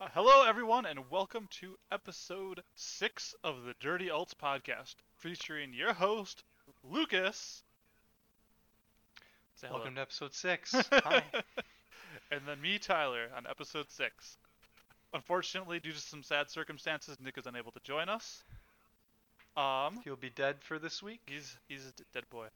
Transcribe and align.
Uh, 0.00 0.08
hello, 0.14 0.44
everyone, 0.46 0.86
and 0.86 1.10
welcome 1.10 1.48
to 1.50 1.76
episode 1.90 2.62
six 2.76 3.34
of 3.42 3.64
the 3.64 3.74
Dirty 3.80 4.08
Alts 4.08 4.34
podcast, 4.34 4.94
featuring 5.16 5.72
your 5.74 5.92
host 5.92 6.44
Lucas. 6.84 7.62
Say 9.56 9.66
hello. 9.66 9.78
Welcome 9.80 9.96
to 9.96 10.00
episode 10.02 10.34
six. 10.34 10.72
Hi. 10.92 11.22
and 12.30 12.40
then 12.46 12.60
me, 12.60 12.78
Tyler, 12.78 13.28
on 13.36 13.46
episode 13.48 13.90
six. 13.90 14.36
Unfortunately, 15.14 15.80
due 15.80 15.92
to 15.92 15.98
some 15.98 16.22
sad 16.22 16.48
circumstances, 16.50 17.16
Nick 17.20 17.36
is 17.38 17.46
unable 17.46 17.72
to 17.72 17.80
join 17.80 18.08
us. 18.08 18.44
Um, 19.56 20.00
He'll 20.04 20.14
be 20.16 20.30
dead 20.30 20.56
for 20.60 20.78
this 20.78 21.02
week, 21.02 21.20
he's 21.26 21.56
he's 21.68 21.86
a 21.88 21.92
d- 21.92 22.04
dead 22.14 22.24
boy. 22.30 22.46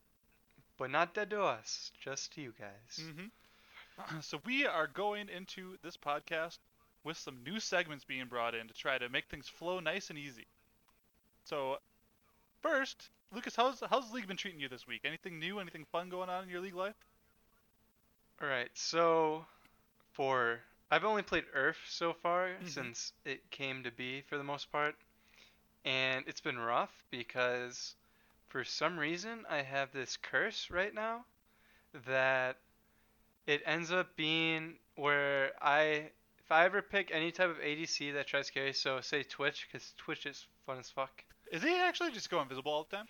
but 0.78 0.90
not 0.90 1.14
dead 1.14 1.30
to 1.30 1.42
us, 1.42 1.90
just 2.00 2.32
to 2.34 2.40
you 2.42 2.52
guys. 2.58 3.04
hmm 3.16 3.26
So 4.20 4.38
we 4.46 4.64
are 4.66 4.86
going 4.86 5.28
into 5.28 5.76
this 5.82 5.96
podcast 5.96 6.58
with 7.04 7.16
some 7.18 7.42
new 7.44 7.60
segments 7.60 8.04
being 8.04 8.26
brought 8.26 8.54
in 8.54 8.68
to 8.68 8.74
try 8.74 8.98
to 8.98 9.08
make 9.08 9.28
things 9.28 9.48
flow 9.48 9.80
nice 9.80 10.10
and 10.10 10.18
easy. 10.18 10.46
So 11.44 11.78
first, 12.62 13.10
Lucas, 13.32 13.56
how's 13.56 13.80
how's 13.90 14.08
the 14.08 14.14
league 14.16 14.26
been 14.28 14.36
treating 14.36 14.60
you 14.60 14.68
this 14.68 14.86
week? 14.86 15.02
Anything 15.04 15.38
new? 15.38 15.58
Anything 15.60 15.84
fun 15.86 16.08
going 16.08 16.30
on 16.30 16.44
in 16.44 16.50
your 16.50 16.60
league 16.60 16.74
life? 16.74 16.96
All 18.42 18.48
right, 18.48 18.70
so 18.74 19.46
for 20.12 20.60
I've 20.90 21.04
only 21.04 21.22
played 21.22 21.44
URF 21.54 21.76
so 21.88 22.12
far 22.12 22.50
Mhm. 22.62 22.68
since 22.68 23.12
it 23.24 23.50
came 23.50 23.82
to 23.84 23.90
be 23.90 24.22
for 24.22 24.36
the 24.38 24.44
most 24.44 24.70
part, 24.72 24.96
and 25.84 26.26
it's 26.28 26.40
been 26.40 26.58
rough 26.58 27.04
because 27.10 27.96
for 28.48 28.64
some 28.64 28.98
reason 28.98 29.46
I 29.48 29.62
have 29.62 29.92
this 29.92 30.16
curse 30.16 30.70
right 30.70 30.94
now 30.94 31.24
that 32.06 32.58
it 33.46 33.62
ends 33.66 33.92
up 33.92 34.16
being 34.16 34.78
where 34.96 35.52
I 35.62 36.12
if 36.44 36.52
I 36.52 36.64
ever 36.64 36.82
pick 36.82 37.10
any 37.12 37.30
type 37.30 37.50
of 37.50 37.58
ADC 37.58 38.14
that 38.14 38.26
tries 38.26 38.46
to 38.46 38.52
carry, 38.52 38.72
so 38.72 39.00
say 39.00 39.22
Twitch, 39.22 39.68
because 39.70 39.92
Twitch 39.96 40.26
is 40.26 40.46
fun 40.66 40.78
as 40.78 40.90
fuck. 40.90 41.24
Is 41.50 41.62
he 41.62 41.76
actually 41.76 42.12
just 42.12 42.30
go 42.30 42.40
invisible 42.40 42.72
all 42.72 42.86
the 42.88 42.96
time? 42.96 43.06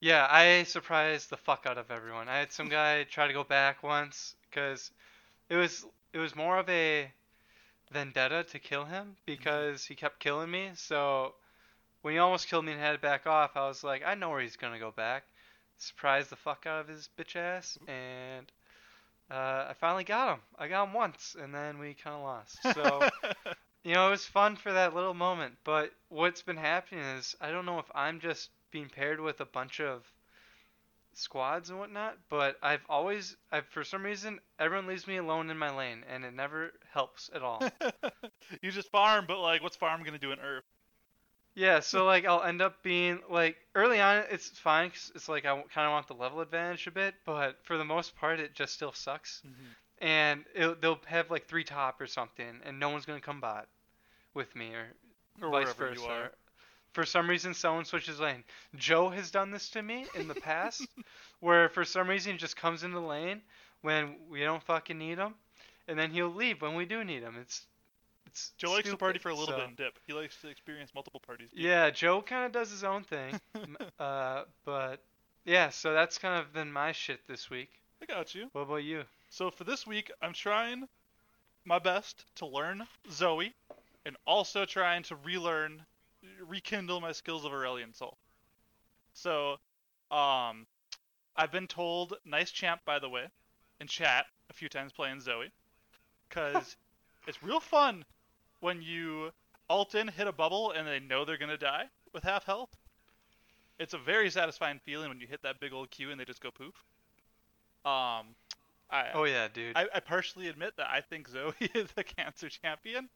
Yeah, 0.00 0.26
I 0.30 0.62
surprised 0.62 1.30
the 1.30 1.36
fuck 1.36 1.64
out 1.66 1.76
of 1.76 1.90
everyone. 1.90 2.28
I 2.28 2.38
had 2.38 2.52
some 2.52 2.68
guy 2.68 3.04
try 3.04 3.26
to 3.26 3.32
go 3.32 3.42
back 3.44 3.82
once 3.82 4.36
because 4.48 4.90
it 5.48 5.56
was 5.56 5.84
it 6.12 6.18
was 6.18 6.36
more 6.36 6.58
of 6.58 6.68
a 6.68 7.10
vendetta 7.90 8.44
to 8.44 8.58
kill 8.58 8.84
him 8.84 9.16
because 9.26 9.84
he 9.84 9.94
kept 9.94 10.20
killing 10.20 10.50
me. 10.50 10.70
So 10.74 11.34
when 12.02 12.14
he 12.14 12.18
almost 12.18 12.48
killed 12.48 12.64
me 12.64 12.72
and 12.72 12.80
had 12.80 12.92
to 12.92 12.98
back 12.98 13.26
off, 13.26 13.56
I 13.56 13.66
was 13.66 13.82
like, 13.82 14.02
I 14.06 14.14
know 14.14 14.30
where 14.30 14.40
he's 14.40 14.56
gonna 14.56 14.78
go 14.78 14.92
back. 14.92 15.24
Surprised 15.78 16.30
the 16.30 16.36
fuck 16.36 16.64
out 16.66 16.80
of 16.80 16.88
his 16.88 17.08
bitch 17.18 17.36
ass, 17.36 17.78
and 17.86 18.50
uh, 19.30 19.66
I 19.68 19.74
finally 19.78 20.04
got 20.04 20.34
him. 20.34 20.40
I 20.58 20.68
got 20.68 20.88
him 20.88 20.94
once, 20.94 21.36
and 21.40 21.54
then 21.54 21.78
we 21.78 21.94
kind 21.94 22.16
of 22.16 22.22
lost. 22.22 22.58
So 22.74 23.08
you 23.84 23.94
know, 23.94 24.08
it 24.08 24.10
was 24.10 24.26
fun 24.26 24.56
for 24.56 24.72
that 24.72 24.94
little 24.94 25.14
moment, 25.14 25.54
but 25.64 25.92
what's 26.08 26.42
been 26.42 26.56
happening 26.56 27.04
is 27.04 27.36
I 27.40 27.50
don't 27.50 27.66
know 27.66 27.78
if 27.78 27.90
I'm 27.94 28.20
just 28.20 28.50
being 28.70 28.88
paired 28.88 29.20
with 29.20 29.40
a 29.40 29.46
bunch 29.46 29.80
of 29.80 30.02
squads 31.14 31.70
and 31.70 31.78
whatnot, 31.78 32.16
but 32.28 32.56
I've 32.62 32.84
always, 32.88 33.36
I've 33.50 33.66
for 33.66 33.84
some 33.84 34.04
reason, 34.04 34.40
everyone 34.58 34.86
leaves 34.86 35.06
me 35.06 35.16
alone 35.16 35.50
in 35.50 35.58
my 35.58 35.74
lane, 35.74 36.04
and 36.08 36.24
it 36.24 36.34
never 36.34 36.72
helps 36.92 37.30
at 37.34 37.42
all. 37.42 37.62
you 38.62 38.70
just 38.70 38.90
farm, 38.90 39.24
but 39.26 39.40
like, 39.40 39.62
what's 39.62 39.76
farm 39.76 40.02
gonna 40.04 40.18
do 40.18 40.32
in 40.32 40.38
URF? 40.38 40.62
Yeah, 41.58 41.80
so 41.80 42.04
like 42.04 42.24
I'll 42.24 42.42
end 42.42 42.62
up 42.62 42.82
being 42.82 43.20
like 43.28 43.56
early 43.74 44.00
on 44.00 44.24
it's 44.30 44.48
fine 44.58 44.90
'cause 44.90 45.12
it's 45.14 45.28
like 45.28 45.44
I 45.44 45.54
kind 45.74 45.86
of 45.86 45.92
want 45.92 46.06
the 46.06 46.14
level 46.14 46.40
advantage 46.40 46.86
a 46.86 46.90
bit, 46.90 47.14
but 47.24 47.58
for 47.64 47.76
the 47.76 47.84
most 47.84 48.16
part 48.16 48.40
it 48.40 48.54
just 48.54 48.74
still 48.74 48.92
sucks. 48.92 49.42
And 50.00 50.44
it, 50.54 50.80
they'll 50.80 51.00
have 51.06 51.30
like 51.30 51.46
three 51.46 51.64
top 51.64 52.00
or 52.00 52.06
something, 52.06 52.60
and 52.64 52.78
no 52.78 52.90
one's 52.90 53.04
gonna 53.06 53.20
come 53.20 53.40
bot 53.40 53.68
with 54.34 54.54
me 54.54 54.74
or 54.74 54.86
Or 55.42 55.50
vice 55.50 55.74
versa. 55.74 56.30
For 56.92 57.04
some 57.04 57.28
reason, 57.28 57.54
someone 57.54 57.84
switches 57.84 58.18
lane. 58.20 58.44
Joe 58.76 59.08
has 59.10 59.30
done 59.30 59.50
this 59.50 59.68
to 59.70 59.82
me 59.82 60.06
in 60.14 60.26
the 60.28 60.34
past, 60.34 60.86
where 61.40 61.68
for 61.68 61.84
some 61.84 62.08
reason 62.08 62.32
he 62.32 62.38
just 62.38 62.56
comes 62.56 62.82
into 62.82 62.94
the 63.00 63.06
lane 63.06 63.42
when 63.82 64.16
we 64.30 64.40
don't 64.40 64.62
fucking 64.62 64.98
need 64.98 65.18
him, 65.18 65.34
and 65.86 65.98
then 65.98 66.10
he'll 66.12 66.32
leave 66.32 66.62
when 66.62 66.74
we 66.74 66.86
do 66.86 67.04
need 67.04 67.22
him. 67.22 67.36
It's 67.40 67.66
it's 68.38 68.52
Joe 68.56 68.70
likes 68.70 68.88
to 68.88 68.96
party 68.96 69.18
for 69.18 69.30
a 69.30 69.34
little 69.34 69.48
so- 69.48 69.56
bit 69.56 69.68
and 69.68 69.76
dip. 69.76 69.98
He 70.06 70.12
likes 70.12 70.40
to 70.42 70.48
experience 70.48 70.92
multiple 70.94 71.20
parties. 71.20 71.50
Yeah, 71.52 71.90
Joe 71.90 72.22
kind 72.22 72.46
of 72.46 72.52
does 72.52 72.70
his 72.70 72.84
own 72.84 73.04
thing, 73.04 73.40
uh, 73.98 74.44
but 74.64 75.02
yeah, 75.44 75.70
so 75.70 75.92
that's 75.92 76.18
kind 76.18 76.40
of 76.40 76.52
been 76.52 76.72
my 76.72 76.92
shit 76.92 77.26
this 77.26 77.50
week. 77.50 77.70
I 78.02 78.06
got 78.06 78.34
you. 78.34 78.48
What 78.52 78.62
about 78.62 78.84
you? 78.84 79.02
So 79.30 79.50
for 79.50 79.64
this 79.64 79.86
week, 79.86 80.10
I'm 80.22 80.32
trying 80.32 80.88
my 81.64 81.78
best 81.78 82.24
to 82.36 82.46
learn 82.46 82.86
Zoe, 83.10 83.52
and 84.06 84.16
also 84.26 84.64
trying 84.64 85.02
to 85.04 85.16
relearn, 85.16 85.84
rekindle 86.46 87.00
my 87.00 87.12
skills 87.12 87.44
of 87.44 87.52
Aurelion 87.52 87.94
Sol. 87.94 88.16
So, 89.12 89.58
um, 90.10 90.66
I've 91.36 91.52
been 91.52 91.66
told, 91.66 92.14
nice 92.24 92.50
champ 92.50 92.80
by 92.84 92.98
the 92.98 93.08
way, 93.08 93.26
in 93.80 93.86
chat 93.86 94.26
a 94.50 94.52
few 94.52 94.68
times 94.68 94.92
playing 94.92 95.20
Zoe, 95.20 95.50
cause 96.30 96.76
it's 97.26 97.42
real 97.42 97.60
fun 97.60 98.04
when 98.60 98.82
you 98.82 99.30
ult 99.70 99.94
in, 99.94 100.08
hit 100.08 100.26
a 100.26 100.32
bubble, 100.32 100.72
and 100.72 100.86
they 100.86 101.00
know 101.00 101.24
they're 101.24 101.38
gonna 101.38 101.56
die 101.56 101.84
with 102.12 102.24
half 102.24 102.44
health. 102.44 102.70
It's 103.78 103.94
a 103.94 103.98
very 103.98 104.30
satisfying 104.30 104.80
feeling 104.84 105.08
when 105.08 105.20
you 105.20 105.26
hit 105.26 105.42
that 105.42 105.60
big 105.60 105.72
old 105.72 105.90
Q 105.90 106.10
and 106.10 106.18
they 106.20 106.24
just 106.24 106.42
go 106.42 106.50
poof. 106.50 106.74
Um, 107.84 108.34
I, 108.90 109.06
Oh 109.14 109.24
yeah, 109.24 109.48
dude. 109.52 109.76
I, 109.76 109.86
I 109.94 110.00
partially 110.00 110.48
admit 110.48 110.74
that 110.78 110.88
I 110.90 111.00
think 111.00 111.28
Zoe 111.28 111.52
is 111.74 111.88
a 111.96 112.02
cancer 112.02 112.48
champion 112.48 113.08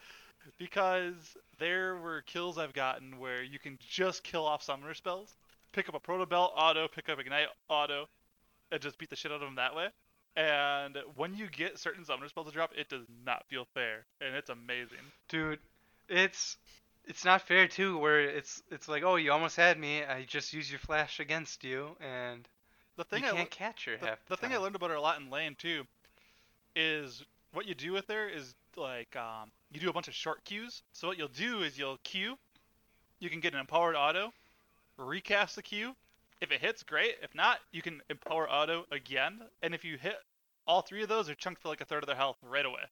because 0.59 1.37
there 1.59 1.97
were 1.97 2.23
kills 2.23 2.59
I've 2.59 2.73
gotten 2.73 3.19
where 3.19 3.43
you 3.43 3.59
can 3.59 3.79
just 3.81 4.23
kill 4.23 4.45
off 4.45 4.63
summoner 4.63 4.95
spells, 4.95 5.37
pick 5.73 5.89
up 5.89 5.95
a 5.95 6.01
proto 6.01 6.27
belt 6.27 6.53
auto, 6.57 6.89
pick 6.89 7.09
up 7.09 7.19
ignite 7.19 7.49
auto, 7.69 8.07
and 8.71 8.81
just 8.81 8.99
beat 8.99 9.11
the 9.11 9.17
shit 9.17 9.33
out 9.33 9.37
of 9.37 9.41
them 9.41 9.57
that 9.57 9.75
way. 9.75 9.89
And 10.35 10.97
when 11.17 11.35
you 11.35 11.47
get 11.49 11.79
certain 11.79 12.05
summoner 12.05 12.29
spells 12.29 12.47
to 12.47 12.53
drop, 12.53 12.73
it 12.77 12.89
does 12.89 13.05
not 13.27 13.45
feel 13.49 13.67
fair, 13.75 14.07
and 14.21 14.35
it's 14.35 14.49
amazing. 14.49 14.99
Dude, 15.29 15.59
it's 16.09 16.57
it's 17.05 17.25
not 17.25 17.43
fair 17.43 17.69
too. 17.69 17.99
Where 17.99 18.21
it's 18.21 18.63
it's 18.71 18.89
like, 18.89 19.03
oh, 19.03 19.17
you 19.17 19.31
almost 19.33 19.57
had 19.57 19.79
me. 19.79 20.05
I 20.05 20.25
just 20.25 20.53
use 20.55 20.71
your 20.71 20.79
flash 20.79 21.21
against 21.21 21.65
you, 21.65 21.97
and 22.01 22.49
The 22.97 23.05
thing 23.05 23.25
you 23.25 23.29
I 23.29 23.33
can't 23.33 23.41
le- 23.41 23.47
catch 23.57 23.85
her 23.85 23.97
the, 23.99 24.07
half 24.07 24.25
the 24.27 24.37
the, 24.37 24.37
thing 24.39 24.53
I 24.53 24.57
learned 24.57 24.77
about 24.77 24.91
her 24.91 24.97
a 24.97 25.01
lot 25.01 25.21
in 25.21 25.29
lane 25.31 25.55
too 25.59 25.85
is 26.75 27.23
what 27.53 27.67
you 27.67 27.75
do 27.75 27.93
with 27.93 28.09
her 28.09 28.29
is 28.29 28.55
like 28.77 29.15
um, 29.17 29.51
you 29.71 29.81
do 29.81 29.91
a 29.91 29.93
bunch 29.93 30.09
of 30.09 30.15
short 30.15 30.45
cues. 30.45 30.83
So 30.93 31.09
what 31.09 31.19
you'll 31.19 31.29
do 31.29 31.63
is 31.63 31.77
you'll 31.79 31.99
Q, 32.05 32.39
you 33.21 33.29
can 33.29 33.41
get 33.41 33.53
an 33.53 33.61
empowered 33.61 33.97
auto, 33.97 34.33
recast 34.97 35.57
the 35.57 35.63
Q. 35.63 35.95
If 36.43 36.51
it 36.53 36.61
hits, 36.61 36.83
great. 36.83 37.17
If 37.23 37.35
not, 37.35 37.61
you 37.71 37.81
can 37.81 38.03
empower 38.11 38.51
auto 38.51 38.85
again, 38.91 39.41
and 39.63 39.75
if 39.75 39.85
you 39.85 39.97
hit 39.97 40.17
all 40.67 40.83
three 40.83 41.03
of 41.03 41.09
those, 41.09 41.27
they're 41.27 41.35
chunked 41.37 41.63
for 41.63 41.69
like 41.69 41.81
a 41.81 41.87
third 41.87 42.03
of 42.03 42.09
their 42.09 42.17
health 42.17 42.37
right 42.43 42.67
away. 42.67 42.83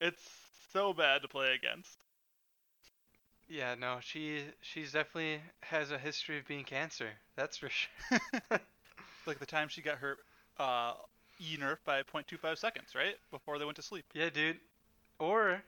It's 0.00 0.22
so 0.72 0.92
bad 0.92 1.22
to 1.22 1.28
play 1.28 1.54
against. 1.54 1.98
Yeah, 3.48 3.74
no, 3.74 3.98
she 4.00 4.44
she's 4.60 4.92
definitely 4.92 5.42
has 5.62 5.90
a 5.90 5.98
history 5.98 6.38
of 6.38 6.46
being 6.46 6.64
cancer. 6.64 7.08
That's 7.36 7.56
for 7.56 7.68
sure. 7.68 7.90
Like 9.26 9.38
the 9.40 9.46
time 9.46 9.68
she 9.68 9.82
got 9.82 9.98
her 9.98 10.16
uh, 10.58 10.94
E 11.40 11.56
nerf 11.58 11.78
by 11.84 12.02
0.25 12.02 12.56
seconds, 12.58 12.94
right 12.94 13.16
before 13.30 13.58
they 13.58 13.64
went 13.66 13.76
to 13.76 13.82
sleep. 13.82 14.06
yeah, 14.14 14.30
dude. 14.30 14.58
Or, 15.18 15.62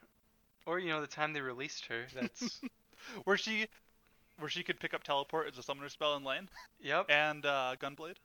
or 0.67 0.79
you 0.79 0.89
know, 0.89 1.01
the 1.01 1.07
time 1.07 1.33
they 1.33 1.43
released 1.43 1.87
her. 1.87 2.07
That's 2.15 2.61
where 3.25 3.37
she 3.37 3.67
where 4.41 4.51
she 4.51 4.63
could 4.63 4.81
pick 4.81 4.95
up 4.95 5.03
teleport 5.03 5.49
as 5.51 5.59
a 5.59 5.63
summoner 5.63 5.89
spell 5.89 6.17
in 6.17 6.25
lane 6.25 6.49
yep. 6.83 7.07
and 7.09 7.45
uh, 7.47 7.75
gunblade 7.81 8.17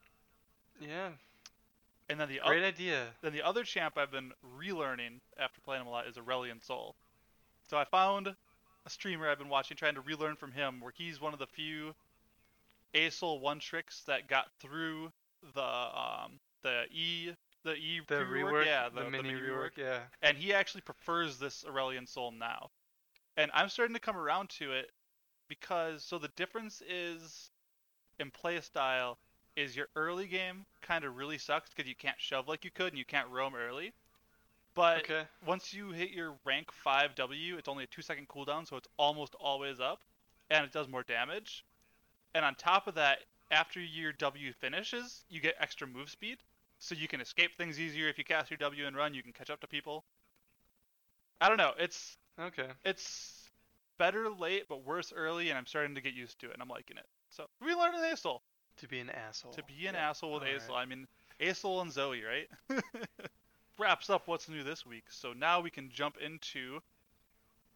Yeah, 0.82 1.10
and 2.10 2.20
then 2.20 2.28
the 2.30 2.40
great 2.46 2.64
oth- 2.64 2.74
idea. 2.74 3.06
then 3.22 3.34
the 3.34 3.42
other 3.44 3.64
champ 3.64 3.98
i've 3.98 4.12
been 4.12 4.32
relearning 4.60 5.20
after 5.40 5.62
playing 5.62 5.82
him 5.82 5.88
a 5.88 5.92
lot 5.92 6.08
is 6.08 6.16
Aurelion 6.18 6.64
Sol 6.64 6.96
so 7.70 7.78
i 7.78 7.84
found 7.84 8.28
a 8.86 8.90
streamer 8.90 9.30
i've 9.30 9.40
been 9.40 9.50
watching 9.50 9.78
trying 9.78 9.96
to 9.96 10.02
relearn 10.02 10.36
from 10.36 10.52
him 10.52 10.80
where 10.82 10.94
he's 10.96 11.20
one 11.22 11.34
of 11.34 11.40
the 11.40 11.48
few 11.48 11.94
asol 12.94 13.40
one 13.42 13.60
tricks 13.60 14.04
that 14.08 14.28
got 14.28 14.46
through 14.60 15.12
the 15.54 15.62
um 15.64 16.40
the 16.64 16.84
e 16.92 17.32
the 17.64 17.74
e 17.76 18.00
The 18.08 18.18
pre-rework, 18.26 18.52
rework, 18.54 18.66
yeah 18.66 18.90
the, 18.94 19.10
mini 19.10 19.32
rework, 19.34 19.72
yeah. 19.78 20.00
and 20.22 20.38
he 20.38 20.54
actually 20.54 20.82
prefers 20.82 21.40
this 21.40 21.64
Aurelion 21.68 22.08
Sol 22.08 22.32
now. 22.32 22.70
And 23.38 23.50
I'm 23.56 23.70
starting 23.70 23.96
to 23.96 24.00
come 24.00 24.16
around 24.16 24.50
to 24.60 24.72
it 24.72 24.92
because 25.48 26.04
so 26.04 26.18
the 26.18 26.30
difference 26.30 26.82
is 26.88 27.52
in 28.20 28.32
play 28.32 28.60
style 28.62 29.20
is 29.56 29.76
your 29.76 29.88
early 29.96 30.28
game 30.28 30.66
kind 30.82 31.04
of 31.06 31.16
really 31.18 31.38
sucks 31.38 31.70
because 31.74 31.88
you 31.90 31.96
can't 31.96 32.20
shove 32.20 32.48
like 32.48 32.64
you 32.66 32.72
could 32.72 32.90
and 32.90 32.98
you 32.98 33.06
can't 33.06 33.30
roam 33.30 33.56
early. 33.56 33.94
But 34.76 35.06
Okay. 35.06 35.28
once 35.46 35.74
you 35.74 35.92
hit 35.92 36.12
your 36.12 36.36
rank 36.46 36.72
5W, 36.72 37.58
it's 37.58 37.68
only 37.68 37.84
a 37.84 37.88
2 37.88 38.02
second 38.02 38.28
cooldown, 38.28 38.68
so 38.68 38.78
it's 38.78 38.88
almost 38.98 39.36
always 39.36 39.80
up 39.80 40.04
and 40.50 40.66
it 40.66 40.72
does 40.72 40.88
more 40.88 41.04
damage. 41.04 41.66
And 42.36 42.46
on 42.46 42.56
top 42.56 42.88
of 42.88 42.96
that, 42.96 43.20
after 43.52 43.82
your 43.82 44.14
W 44.14 44.54
finishes, 44.54 45.26
you 45.30 45.42
get 45.42 45.56
extra 45.60 45.88
move 45.88 46.10
speed. 46.10 46.40
So 46.80 46.96
you 46.96 47.08
can 47.08 47.22
escape 47.22 47.56
things 47.56 47.80
easier 47.80 48.08
if 48.10 48.18
you 48.18 48.24
cast 48.26 48.52
your 48.52 48.58
W 48.58 48.86
and 48.88 48.96
run, 48.96 49.14
you 49.14 49.24
can 49.24 49.34
catch 49.34 49.50
up 49.50 49.62
to 49.62 49.68
people. 49.68 50.06
I 51.42 51.48
don't 51.50 51.58
know. 51.58 51.74
It's 51.78 52.18
Okay. 52.40 52.72
it's 52.84 53.35
better 53.98 54.30
late 54.30 54.64
but 54.70 54.86
worse 54.86 55.12
early, 55.16 55.50
and 55.50 55.58
I'm 55.58 55.66
starting 55.66 55.96
to 55.96 56.02
get 56.02 56.14
used 56.14 56.40
to 56.40 56.48
it, 56.48 56.54
and 56.54 56.62
I'm 56.62 56.70
liking 56.70 56.98
it. 56.98 57.06
So 57.30 57.46
we 57.64 57.74
learned 57.74 57.96
an 57.96 58.04
Acel 58.04 58.40
To 58.78 58.88
be 58.88 59.00
an 59.00 59.10
asshole. 59.10 59.52
to 59.54 59.64
be 59.64 59.88
an 59.88 59.96
Yeah. 59.96 60.10
asshole 60.10 60.34
with 60.34 60.44
alright. 60.44 60.62
Acel. 60.62 60.76
I 60.76 60.86
mean 60.86 61.08
Acel 61.40 61.82
and 61.82 61.92
Zoe, 61.92 62.22
right? 62.24 62.50
Wraps 63.78 64.10
up 64.10 64.28
what's 64.28 64.48
new 64.48 64.64
this 64.64 64.86
week. 64.86 65.04
So 65.10 65.34
now 65.34 65.60
we 65.60 65.70
can 65.70 65.90
jump 65.90 66.16
into 66.18 66.80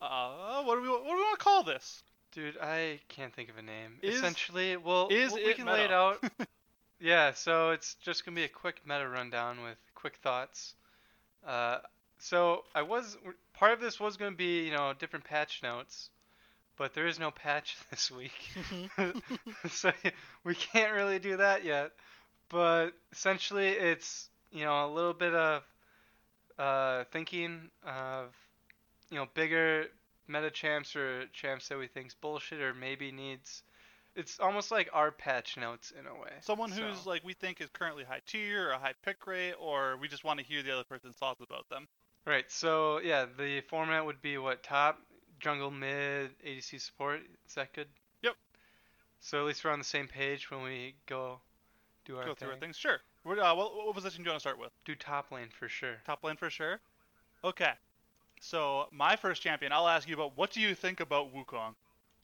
uh 0.01 0.63
what 0.63 0.75
do 0.75 0.81
we 0.81 0.87
what 0.89 0.99
do 1.03 1.09
we 1.15 1.21
want 1.21 1.39
to 1.39 1.43
call 1.43 1.63
this? 1.63 2.03
Dude, 2.31 2.57
I 2.61 2.99
can't 3.09 3.33
think 3.33 3.49
of 3.49 3.57
a 3.57 3.61
name. 3.61 3.97
Is- 4.01 4.15
Essentially, 4.15 4.77
well, 4.77 5.07
is 5.09 5.33
well, 5.33 5.43
we 5.43 5.53
can 5.53 5.65
lay 5.65 5.83
it 5.83 5.91
out. 5.91 6.23
yeah, 6.99 7.33
so 7.33 7.71
it's 7.71 7.95
just 7.95 8.23
gonna 8.25 8.35
be 8.35 8.43
a 8.43 8.47
quick 8.49 8.81
meta 8.85 9.09
rundown 9.09 9.61
with 9.63 9.77
quick 9.95 10.17
thoughts. 10.23 10.75
Uh, 11.45 11.79
so 12.19 12.63
I 12.75 12.81
was 12.83 13.17
part 13.59 13.73
of 13.73 13.81
this 13.81 13.99
was 13.99 14.17
gonna 14.17 14.35
be 14.35 14.65
you 14.65 14.71
know 14.71 14.93
different 14.97 15.25
patch 15.25 15.61
notes, 15.61 16.09
but 16.77 16.93
there 16.93 17.07
is 17.07 17.19
no 17.19 17.29
patch 17.31 17.75
this 17.91 18.09
week, 18.09 18.49
so 19.69 19.91
we 20.43 20.55
can't 20.55 20.93
really 20.93 21.19
do 21.19 21.37
that 21.37 21.63
yet. 21.65 21.91
But 22.49 22.91
essentially, 23.11 23.67
it's 23.67 24.29
you 24.51 24.63
know 24.65 24.85
a 24.85 24.91
little 24.91 25.13
bit 25.13 25.33
of 25.33 25.63
uh, 26.57 27.03
thinking 27.11 27.69
of 27.85 28.33
you 29.11 29.17
know 29.17 29.27
bigger 29.33 29.85
meta 30.27 30.51
champs 30.51 30.95
or 30.95 31.25
champs 31.33 31.67
that 31.69 31.77
we 31.77 31.87
think's 31.87 32.13
bullshit 32.15 32.61
or 32.61 32.73
maybe 32.73 33.11
needs. 33.11 33.63
It's 34.15 34.39
almost 34.39 34.71
like 34.71 34.89
our 34.91 35.11
patch 35.11 35.55
notes 35.55 35.91
in 35.97 36.05
a 36.07 36.13
way. 36.13 36.31
Someone 36.41 36.71
So- 36.71 36.81
who's 36.81 37.05
like 37.05 37.23
we 37.23 37.33
think 37.33 37.61
is 37.61 37.69
currently 37.69 38.03
high 38.03 38.21
tier 38.25 38.67
or 38.69 38.71
a 38.71 38.79
high 38.79 38.93
pick 39.05 39.25
rate, 39.27 39.53
or 39.59 39.97
we 39.97 40.07
just 40.07 40.23
want 40.23 40.39
to 40.39 40.45
hear 40.45 40.63
the 40.63 40.71
other 40.73 40.83
person's 40.83 41.15
thoughts 41.15 41.41
about 41.41 41.69
them. 41.69 41.87
Right. 42.29 42.45
So 42.51 42.99
yeah, 42.99 43.25
the 43.39 43.61
format 43.61 44.05
would 44.05 44.21
be 44.21 44.37
what 44.37 44.61
top, 44.61 44.99
jungle, 45.39 45.71
mid, 45.71 46.29
ADC 46.45 46.79
support. 46.79 47.21
Is 47.47 47.55
that 47.55 47.73
good? 47.73 47.87
Yep. 48.21 48.35
So 49.19 49.39
at 49.39 49.47
least 49.47 49.65
we're 49.65 49.71
on 49.71 49.79
the 49.79 49.85
same 49.85 50.07
page 50.07 50.51
when 50.51 50.61
we 50.61 50.93
go 51.07 51.39
do 52.05 52.17
our 52.17 52.25
Go 52.25 52.27
thing. 52.29 52.35
through 52.35 52.49
our 52.51 52.57
things. 52.57 52.77
Sure. 52.77 52.99
What, 53.23 53.39
uh, 53.39 53.55
what, 53.55 53.75
what 53.75 53.95
position 53.95 54.23
do 54.23 54.27
you 54.27 54.31
want 54.31 54.37
to 54.37 54.41
start 54.41 54.59
with? 54.59 54.69
Do 54.85 54.93
top 54.93 55.31
lane 55.31 55.47
for 55.57 55.67
sure. 55.67 55.95
Top 56.05 56.23
lane 56.23 56.35
for 56.35 56.51
sure. 56.51 56.79
Okay. 57.43 57.71
So 58.41 58.85
my 58.91 59.15
first 59.15 59.41
champion, 59.41 59.71
I'll 59.71 59.87
ask 59.87 60.07
you 60.07 60.13
about 60.13 60.37
what 60.37 60.51
do 60.51 60.61
you 60.61 60.75
think 60.75 60.99
about 60.99 61.33
Wukong? 61.33 61.73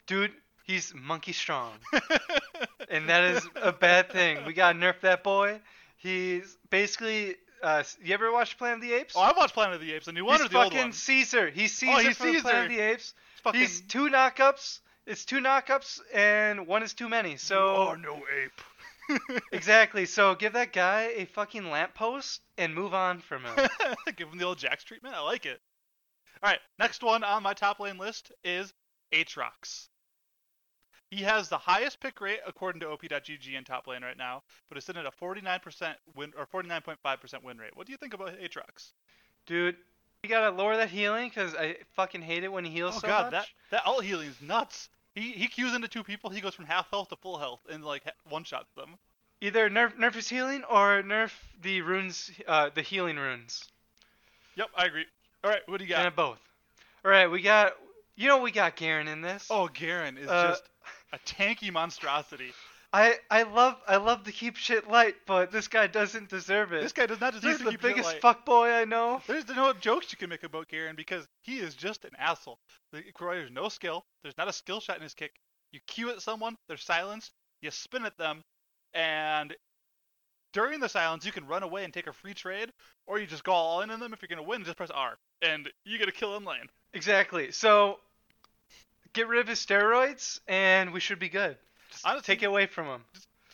Dude, 0.06 0.32
he's 0.66 0.94
monkey 0.96 1.32
strong, 1.32 1.72
and 2.90 3.10
that 3.10 3.24
is 3.24 3.50
a 3.56 3.72
bad 3.72 4.12
thing. 4.12 4.46
We 4.46 4.54
gotta 4.54 4.78
nerf 4.78 5.02
that 5.02 5.24
boy. 5.24 5.62
He's 5.98 6.58
basically. 6.70 7.38
Uh, 7.66 7.84
you 8.04 8.14
ever 8.14 8.32
watch 8.32 8.60
Planet 8.60 8.76
of 8.76 8.82
the 8.82 8.94
Apes? 8.94 9.16
oh, 9.18 9.22
I 9.22 9.34
watched 9.36 9.56
Planet 9.56 9.74
of 9.74 9.82
the 9.82 9.92
Apes, 9.92 10.06
the 10.06 10.12
new 10.12 10.24
one 10.24 10.38
he's 10.38 10.46
or 10.46 10.50
the 10.50 10.58
old 10.58 10.66
one. 10.66 10.72
He's 10.72 10.82
fucking? 10.82 10.92
Caesar. 10.94 11.50
He's 11.50 11.74
Caesar 11.74 11.94
Oh, 11.94 11.98
he's 12.00 12.18
from 12.18 12.42
Planet 12.42 12.64
of 12.66 12.70
the 12.70 12.80
Apes. 12.80 13.14
It's 13.34 13.42
fucking, 13.42 13.60
He's 13.60 13.82
two 13.82 14.08
knockups. 14.10 14.82
It's 15.08 15.26
two 15.26 15.40
knockups, 15.40 16.00
and 16.14 16.68
one 16.68 16.84
is 16.84 16.94
too 16.94 17.10
many. 17.10 17.38
So 17.38 17.76
oh 17.76 17.96
no 17.96 18.22
ape. 18.44 19.42
exactly. 19.52 20.06
So 20.06 20.36
give 20.36 20.54
that 20.54 20.74
guy 20.74 21.12
a 21.16 21.26
fucking 21.26 21.72
lamppost 21.72 22.42
and 22.58 22.74
move 22.74 22.94
on 22.94 23.20
from 23.20 23.44
him. 23.44 23.68
Give 24.16 24.30
him 24.30 24.38
the 24.38 24.46
old 24.46 24.58
Jax 24.58 24.84
treatment. 24.84 25.16
I 25.16 25.22
like 25.22 25.46
it. 25.46 25.60
All 26.44 26.50
right, 26.50 26.60
next 26.80 27.04
one 27.04 27.24
on 27.24 27.44
my 27.44 27.54
top 27.54 27.80
lane 27.80 27.98
list 27.98 28.32
is 28.44 28.74
Aatrox. 29.12 29.90
He 31.16 31.24
has 31.24 31.48
the 31.48 31.58
highest 31.58 32.02
pick 32.02 32.20
rate 32.20 32.40
according 32.46 32.82
to 32.82 32.90
op.gg 32.90 33.54
in 33.56 33.64
top 33.64 33.88
lane 33.88 34.04
right 34.04 34.18
now, 34.18 34.44
but 34.68 34.78
is 34.78 34.84
sitting 34.84 35.00
at 35.00 35.06
a 35.06 35.12
49% 35.12 35.96
win 36.16 36.34
or 36.38 36.46
49.5% 36.46 37.44
win 37.44 37.58
rate. 37.58 37.72
What 37.76 37.86
do 37.88 37.94
you 37.94 37.98
think 37.98 38.14
about 38.14 38.38
Aatrox? 38.38 38.92
Dude, 39.46 39.78
you 40.24 40.30
gotta 40.30 40.54
lower 40.54 40.76
that 40.76 40.90
healing 40.90 41.30
because 41.30 41.56
I 41.56 41.78
fucking 41.96 42.22
hate 42.22 42.44
it 42.44 42.52
when 42.52 42.66
he 42.66 42.72
heals 42.72 42.96
Oh 42.98 43.00
so 43.00 43.08
god, 43.08 43.32
much. 43.32 43.32
that 43.32 43.48
that 43.72 43.86
alt 43.86 44.04
healing 44.04 44.28
is 44.28 44.42
nuts. 44.42 44.90
He 45.14 45.32
he 45.32 45.48
Qs 45.48 45.74
into 45.74 45.88
two 45.88 46.04
people, 46.04 46.30
he 46.32 46.42
goes 46.42 46.54
from 46.54 46.66
half 46.66 46.90
health 46.90 47.08
to 47.10 47.16
full 47.16 47.38
health 47.38 47.62
and 47.70 47.86
like 47.86 48.04
one 48.30 48.44
shots 48.44 48.72
them. 48.76 48.96
Either 49.40 49.70
nerf 49.70 49.96
nerf 49.98 50.16
his 50.16 50.28
healing 50.28 50.64
or 50.70 51.02
nerf 51.04 51.32
the 51.62 51.80
runes, 51.82 52.30
uh, 52.48 52.70
the 52.74 52.82
healing 52.82 53.16
runes. 53.18 53.64
Yep, 54.56 54.68
I 54.76 54.86
agree. 54.86 55.06
All 55.44 55.50
right, 55.52 55.62
what 55.68 55.78
do 55.78 55.86
you 55.86 55.90
got? 55.92 56.06
And 56.06 56.16
both. 56.16 56.40
All 57.06 57.12
right, 57.12 57.28
we 57.32 57.42
got. 57.42 57.74
You 58.18 58.28
know 58.30 58.40
we 58.42 58.52
got 58.52 58.76
Garen 58.78 59.08
in 59.10 59.22
this. 59.22 59.48
Oh, 59.50 59.68
Garen 59.68 60.18
is 60.18 60.28
Uh, 60.30 60.50
just 60.50 60.64
a 61.14 61.20
tanky 61.20 61.72
monstrosity. 61.72 62.52
I 62.94 63.16
I 63.30 63.44
love 63.44 63.76
I 63.88 63.98
love 63.98 64.24
to 64.24 64.32
keep 64.32 64.56
shit 64.56 64.88
light, 64.90 65.16
but 65.26 65.52
this 65.52 65.68
guy 65.68 65.88
doesn't 65.88 66.30
deserve 66.30 66.72
it. 66.72 66.82
This 66.82 66.94
guy 66.94 67.06
does 67.08 67.20
not 67.20 67.34
deserve 67.34 67.52
He's 67.52 67.58
to 67.60 67.72
the 67.72 67.78
biggest 67.78 68.08
light. 68.08 68.22
fuckboy 68.22 68.74
I 68.74 68.86
know. 68.86 69.22
There's 69.28 69.48
no 69.50 69.74
jokes 69.74 70.12
you 70.12 70.18
can 70.18 70.30
make 70.30 70.44
about 70.44 70.68
Garen 70.70 70.96
because 70.96 71.28
he 71.42 71.58
is 71.58 71.76
just 71.76 72.06
an 72.06 72.12
asshole. 72.18 72.58
The- 72.94 73.04
There's 73.20 73.52
no 73.52 73.68
skill. 73.70 74.06
There's 74.24 74.38
not 74.38 74.48
a 74.48 74.54
skill 74.54 74.80
shot 74.80 74.96
in 74.98 75.04
his 75.04 75.14
kick. 75.14 75.34
You 75.72 75.80
cue 75.88 76.10
at 76.10 76.22
someone, 76.22 76.56
they're 76.68 76.78
silenced. 76.78 77.32
You 77.62 77.72
spin 77.72 78.06
at 78.06 78.18
them, 78.18 78.44
and 78.94 79.54
during 80.54 80.80
the 80.80 80.88
silence, 80.88 81.26
you 81.26 81.32
can 81.34 81.46
run 81.48 81.64
away 81.64 81.84
and 81.84 81.94
take 81.94 82.08
a 82.08 82.14
free 82.14 82.34
trade, 82.34 82.72
or 83.08 83.20
you 83.20 83.26
just 83.26 83.44
go 83.44 83.52
all 83.52 83.82
in 83.82 83.92
on 83.92 84.00
them. 84.00 84.14
If 84.14 84.22
you're 84.22 84.28
gonna 84.30 84.44
win, 84.48 84.64
just 84.64 84.78
press 84.78 84.92
R, 84.92 85.18
and 85.42 85.70
you 85.84 85.98
get 85.98 86.08
a 86.08 86.14
kill 86.14 86.38
in 86.38 86.46
lane. 86.46 86.68
Exactly. 86.94 87.52
So 87.52 88.00
get 89.16 89.28
rid 89.28 89.40
of 89.42 89.48
his 89.48 89.60
steroids, 89.66 90.40
and 90.48 90.94
we 90.94 91.00
should 91.00 91.18
be 91.20 91.30
good. 91.30 91.58
Just 91.92 92.06
Honestly, 92.06 92.36
take 92.36 92.44
it 92.44 92.46
away 92.48 92.68
from 92.68 92.86
him. 92.86 93.02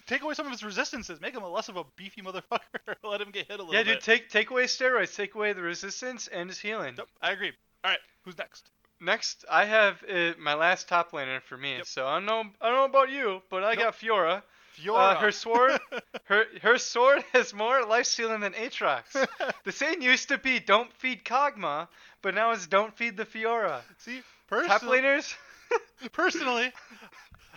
Take 0.07 0.23
away 0.23 0.33
some 0.33 0.45
of 0.47 0.51
his 0.51 0.63
resistances. 0.63 1.21
Make 1.21 1.33
him 1.35 1.43
a 1.43 1.49
less 1.49 1.69
of 1.69 1.77
a 1.77 1.85
beefy 1.95 2.21
motherfucker. 2.21 2.59
Let 3.03 3.21
him 3.21 3.31
get 3.31 3.47
hit 3.47 3.59
a 3.59 3.63
little 3.63 3.73
Yeah, 3.73 3.83
bit. 3.83 3.93
dude. 3.93 4.01
Take 4.01 4.29
take 4.29 4.49
away 4.51 4.65
steroids. 4.65 5.15
Take 5.15 5.35
away 5.35 5.53
the 5.53 5.61
resistance 5.61 6.27
and 6.27 6.49
his 6.49 6.59
healing. 6.59 6.95
Yep, 6.97 7.07
I 7.21 7.31
agree. 7.31 7.51
All 7.85 7.91
right, 7.91 7.99
who's 8.25 8.37
next? 8.37 8.69
Next, 8.99 9.45
I 9.49 9.65
have 9.65 10.03
uh, 10.07 10.33
my 10.37 10.53
last 10.53 10.87
top 10.89 11.11
laner 11.11 11.41
for 11.41 11.57
me. 11.57 11.77
Yep. 11.77 11.85
So 11.85 12.05
I 12.05 12.15
don't 12.15 12.25
know 12.25 12.43
I 12.59 12.67
don't 12.69 12.75
know 12.77 12.85
about 12.85 13.09
you, 13.09 13.41
but 13.49 13.63
I 13.63 13.73
Nope. 13.73 13.83
got 13.83 13.99
Fiora. 13.99 14.43
Fiora. 14.77 15.15
Uh, 15.15 15.19
her 15.19 15.31
sword, 15.31 15.79
her 16.25 16.45
her 16.61 16.77
sword 16.77 17.23
has 17.33 17.53
more 17.53 17.83
life 17.85 18.05
stealing 18.05 18.41
than 18.41 18.53
Aatrox. 18.53 19.03
the 19.63 19.71
saying 19.71 20.01
used 20.01 20.29
to 20.29 20.37
be 20.37 20.59
"Don't 20.59 20.91
feed 20.93 21.23
Kog'Maw," 21.23 21.87
but 22.21 22.35
now 22.35 22.51
it's 22.51 22.67
"Don't 22.67 22.95
feed 22.95 23.15
the 23.17 23.25
Fiora." 23.25 23.81
See, 23.99 24.21
Top 24.49 24.81
laners, 24.81 25.33
personally, 26.12 26.71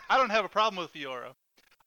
I 0.08 0.16
don't 0.16 0.30
have 0.30 0.44
a 0.44 0.48
problem 0.48 0.82
with 0.82 0.92
Fiora. 0.92 1.34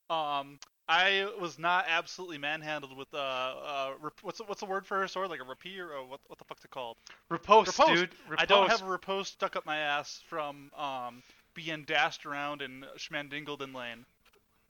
Um, 0.09 0.59
I 0.89 1.29
was 1.39 1.59
not 1.59 1.85
absolutely 1.89 2.37
manhandled 2.37 2.97
with 2.97 3.13
uh, 3.13 3.17
uh 3.17 3.91
rep- 4.01 4.19
what's 4.21 4.37
the, 4.37 4.45
what's 4.45 4.61
the 4.61 4.65
word 4.65 4.85
for 4.85 4.99
her 4.99 5.07
sword? 5.07 5.29
Like 5.29 5.41
a 5.41 5.43
rapier 5.43 5.89
or 5.91 6.07
what? 6.07 6.21
What 6.27 6.39
the 6.39 6.45
fuck's 6.45 6.63
it 6.63 6.71
called? 6.71 6.97
riposte, 7.29 7.77
Riposte. 7.77 7.93
dude. 7.93 8.09
I 8.37 8.45
don't 8.45 8.69
have 8.69 8.81
a 8.81 8.85
riposte 8.85 9.33
stuck 9.33 9.55
up 9.55 9.65
my 9.65 9.77
ass 9.77 10.21
from 10.27 10.71
um 10.77 11.21
being 11.53 11.83
dashed 11.83 12.25
around 12.25 12.61
and 12.61 12.85
schmandingled 12.97 13.61
in 13.61 13.73
lane. 13.73 14.05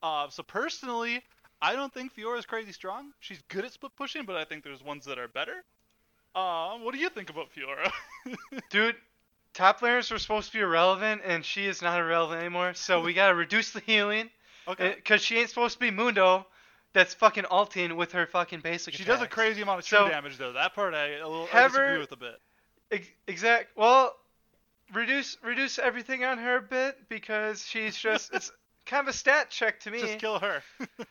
Uh, 0.02 0.30
so 0.30 0.42
personally, 0.42 1.22
I 1.62 1.74
don't 1.74 1.94
think 1.94 2.16
Fiora's 2.16 2.46
crazy 2.46 2.72
strong. 2.72 3.12
She's 3.20 3.42
good 3.50 3.66
at 3.66 3.74
split 3.74 3.92
pushing, 3.96 4.26
but 4.26 4.38
I 4.38 4.46
think 4.46 4.64
there's 4.64 4.84
ones 4.84 5.06
that 5.06 5.20
are 5.20 5.28
better. 5.28 5.64
Uh, 6.34 6.78
what 6.78 6.94
do 6.94 7.00
you 7.00 7.10
think 7.10 7.30
about 7.30 7.48
Fiora? 7.52 7.92
Dude, 8.70 8.96
top 9.58 9.82
laners 9.82 10.12
were 10.12 10.20
supposed 10.20 10.52
to 10.52 10.58
be 10.58 10.62
irrelevant, 10.62 11.22
and 11.26 11.44
she 11.44 11.66
is 11.66 11.82
not 11.82 12.00
irrelevant 12.00 12.40
anymore. 12.40 12.74
So 12.76 13.02
we 13.02 13.14
gotta 13.14 13.34
reduce 13.36 13.72
the 13.72 13.80
healing, 13.82 14.30
okay. 14.68 14.92
Uh, 14.92 14.96
because 14.96 15.22
she 15.22 15.38
ain't 15.38 15.50
supposed 15.50 15.74
to 15.74 15.80
be 15.80 15.92
Mundo. 15.92 16.46
That's 16.94 17.14
fucking 17.14 17.46
alting 17.46 17.96
with 17.96 18.14
her 18.14 18.26
fucking 18.26 18.62
basic. 18.62 18.94
She 18.94 19.04
does 19.04 19.22
a 19.22 19.28
crazy 19.28 19.62
amount 19.62 19.80
of 19.80 19.86
true 19.86 19.98
So, 20.00 20.08
damage 20.10 20.38
though. 20.38 20.54
That 20.54 20.74
part 20.74 20.94
I, 20.94 21.18
a 21.18 21.28
little, 21.28 21.48
I 21.54 21.64
disagree 21.68 21.88
her- 21.88 22.00
with 22.00 22.12
a 22.12 22.16
bit. 22.16 22.40
Ex- 22.92 23.08
exact. 23.28 23.76
Well, 23.76 24.16
reduce 24.94 25.38
reduce 25.44 25.80
everything 25.80 26.24
on 26.24 26.38
her 26.38 26.58
a 26.58 26.62
bit 26.62 27.10
because 27.10 27.66
she's 27.66 27.98
just 27.98 28.32
it's 28.34 28.52
kind 28.86 29.08
of 29.08 29.14
a 29.14 29.18
stat 29.18 29.50
check 29.50 29.80
to 29.82 29.92
me. 29.92 30.00
Just 30.00 30.20
kill 30.20 30.40
her. 30.40 30.64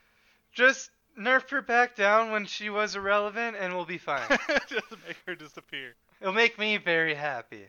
Just 0.54 0.90
nerf 1.20 1.50
her 1.50 1.60
back 1.60 1.94
down 1.96 2.30
when 2.30 2.46
she 2.46 2.70
was 2.70 2.96
irrelevant, 2.96 3.56
and 3.60 3.74
we'll 3.74 3.84
be 3.84 3.98
fine. 3.98 4.26
Just 4.68 4.90
make 5.06 5.18
her 5.26 5.34
disappear. 5.34 5.94
It'll 6.20 6.32
make 6.32 6.58
me 6.58 6.78
very 6.78 7.14
happy. 7.14 7.66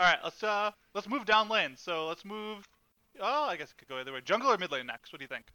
All 0.00 0.06
right, 0.06 0.18
let's 0.22 0.42
uh 0.42 0.70
let's 0.94 1.08
move 1.08 1.24
down 1.24 1.48
lane. 1.48 1.74
So 1.76 2.06
let's 2.06 2.24
move. 2.24 2.66
Oh, 3.20 3.44
I 3.48 3.56
guess 3.56 3.70
it 3.70 3.78
could 3.78 3.88
go 3.88 3.98
either 3.98 4.12
way. 4.12 4.20
Jungle 4.24 4.50
or 4.50 4.58
mid 4.58 4.70
lane 4.70 4.86
next? 4.86 5.12
What 5.12 5.18
do 5.18 5.24
you 5.24 5.28
think? 5.28 5.46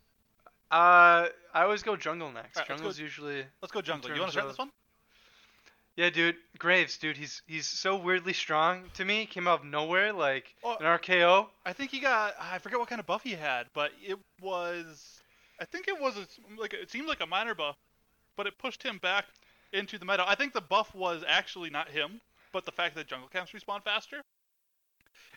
Uh, 0.72 1.28
I 1.54 1.64
always 1.64 1.84
go 1.84 1.96
jungle 1.96 2.32
next. 2.32 2.56
Let's 2.58 2.68
Jungle's 2.68 2.98
go- 2.98 3.04
usually 3.04 3.46
Let's 3.62 3.72
go 3.72 3.82
jungle. 3.82 4.10
You 4.12 4.20
want 4.20 4.30
to 4.30 4.32
start 4.34 4.46
of- 4.48 4.52
this 4.52 4.58
one? 4.58 4.72
yeah, 5.96 6.10
dude. 6.10 6.36
Graves, 6.58 6.98
dude. 6.98 7.16
He's 7.16 7.42
he's 7.48 7.68
so 7.68 7.96
weirdly 7.96 8.34
strong 8.34 8.90
to 8.96 9.06
me. 9.06 9.26
Came 9.28 9.48
out 9.48 9.60
of 9.62 9.66
nowhere 9.66 10.12
like 10.12 10.54
Oh. 10.64 10.76
an 10.78 10.86
RKO. 10.86 11.48
I 11.66 11.74
think 11.74 11.92
he 11.92 12.00
got. 12.00 12.34
I 12.40 12.58
forget 12.58 12.80
what 12.80 12.90
kind 12.90 13.00
of 13.00 13.06
buff 13.06 13.24
he 13.24 13.34
had, 13.34 13.68
but 13.74 13.92
it 14.04 14.18
was. 14.42 15.22
I 15.60 15.66
think 15.66 15.88
it 15.88 16.00
was 16.02 16.18
a, 16.18 16.26
like 16.60 16.74
it 16.74 16.90
seemed 16.92 17.08
like 17.08 17.22
a 17.22 17.28
minor 17.28 17.54
buff, 17.54 17.78
but 18.36 18.48
it 18.48 18.58
pushed 18.58 18.82
him 18.84 18.98
back 18.98 19.26
into 19.72 19.98
the 20.00 20.06
meta. 20.06 20.28
I 20.28 20.36
think 20.36 20.54
the 20.54 20.62
buff 20.62 20.94
was 20.96 21.24
actually 21.28 21.70
not 21.70 21.88
him, 21.90 22.20
but 22.52 22.66
the 22.66 22.72
fact 22.72 22.96
that 22.96 23.06
jungle 23.08 23.30
camps 23.30 23.52
respawn 23.52 23.84
faster, 23.84 24.24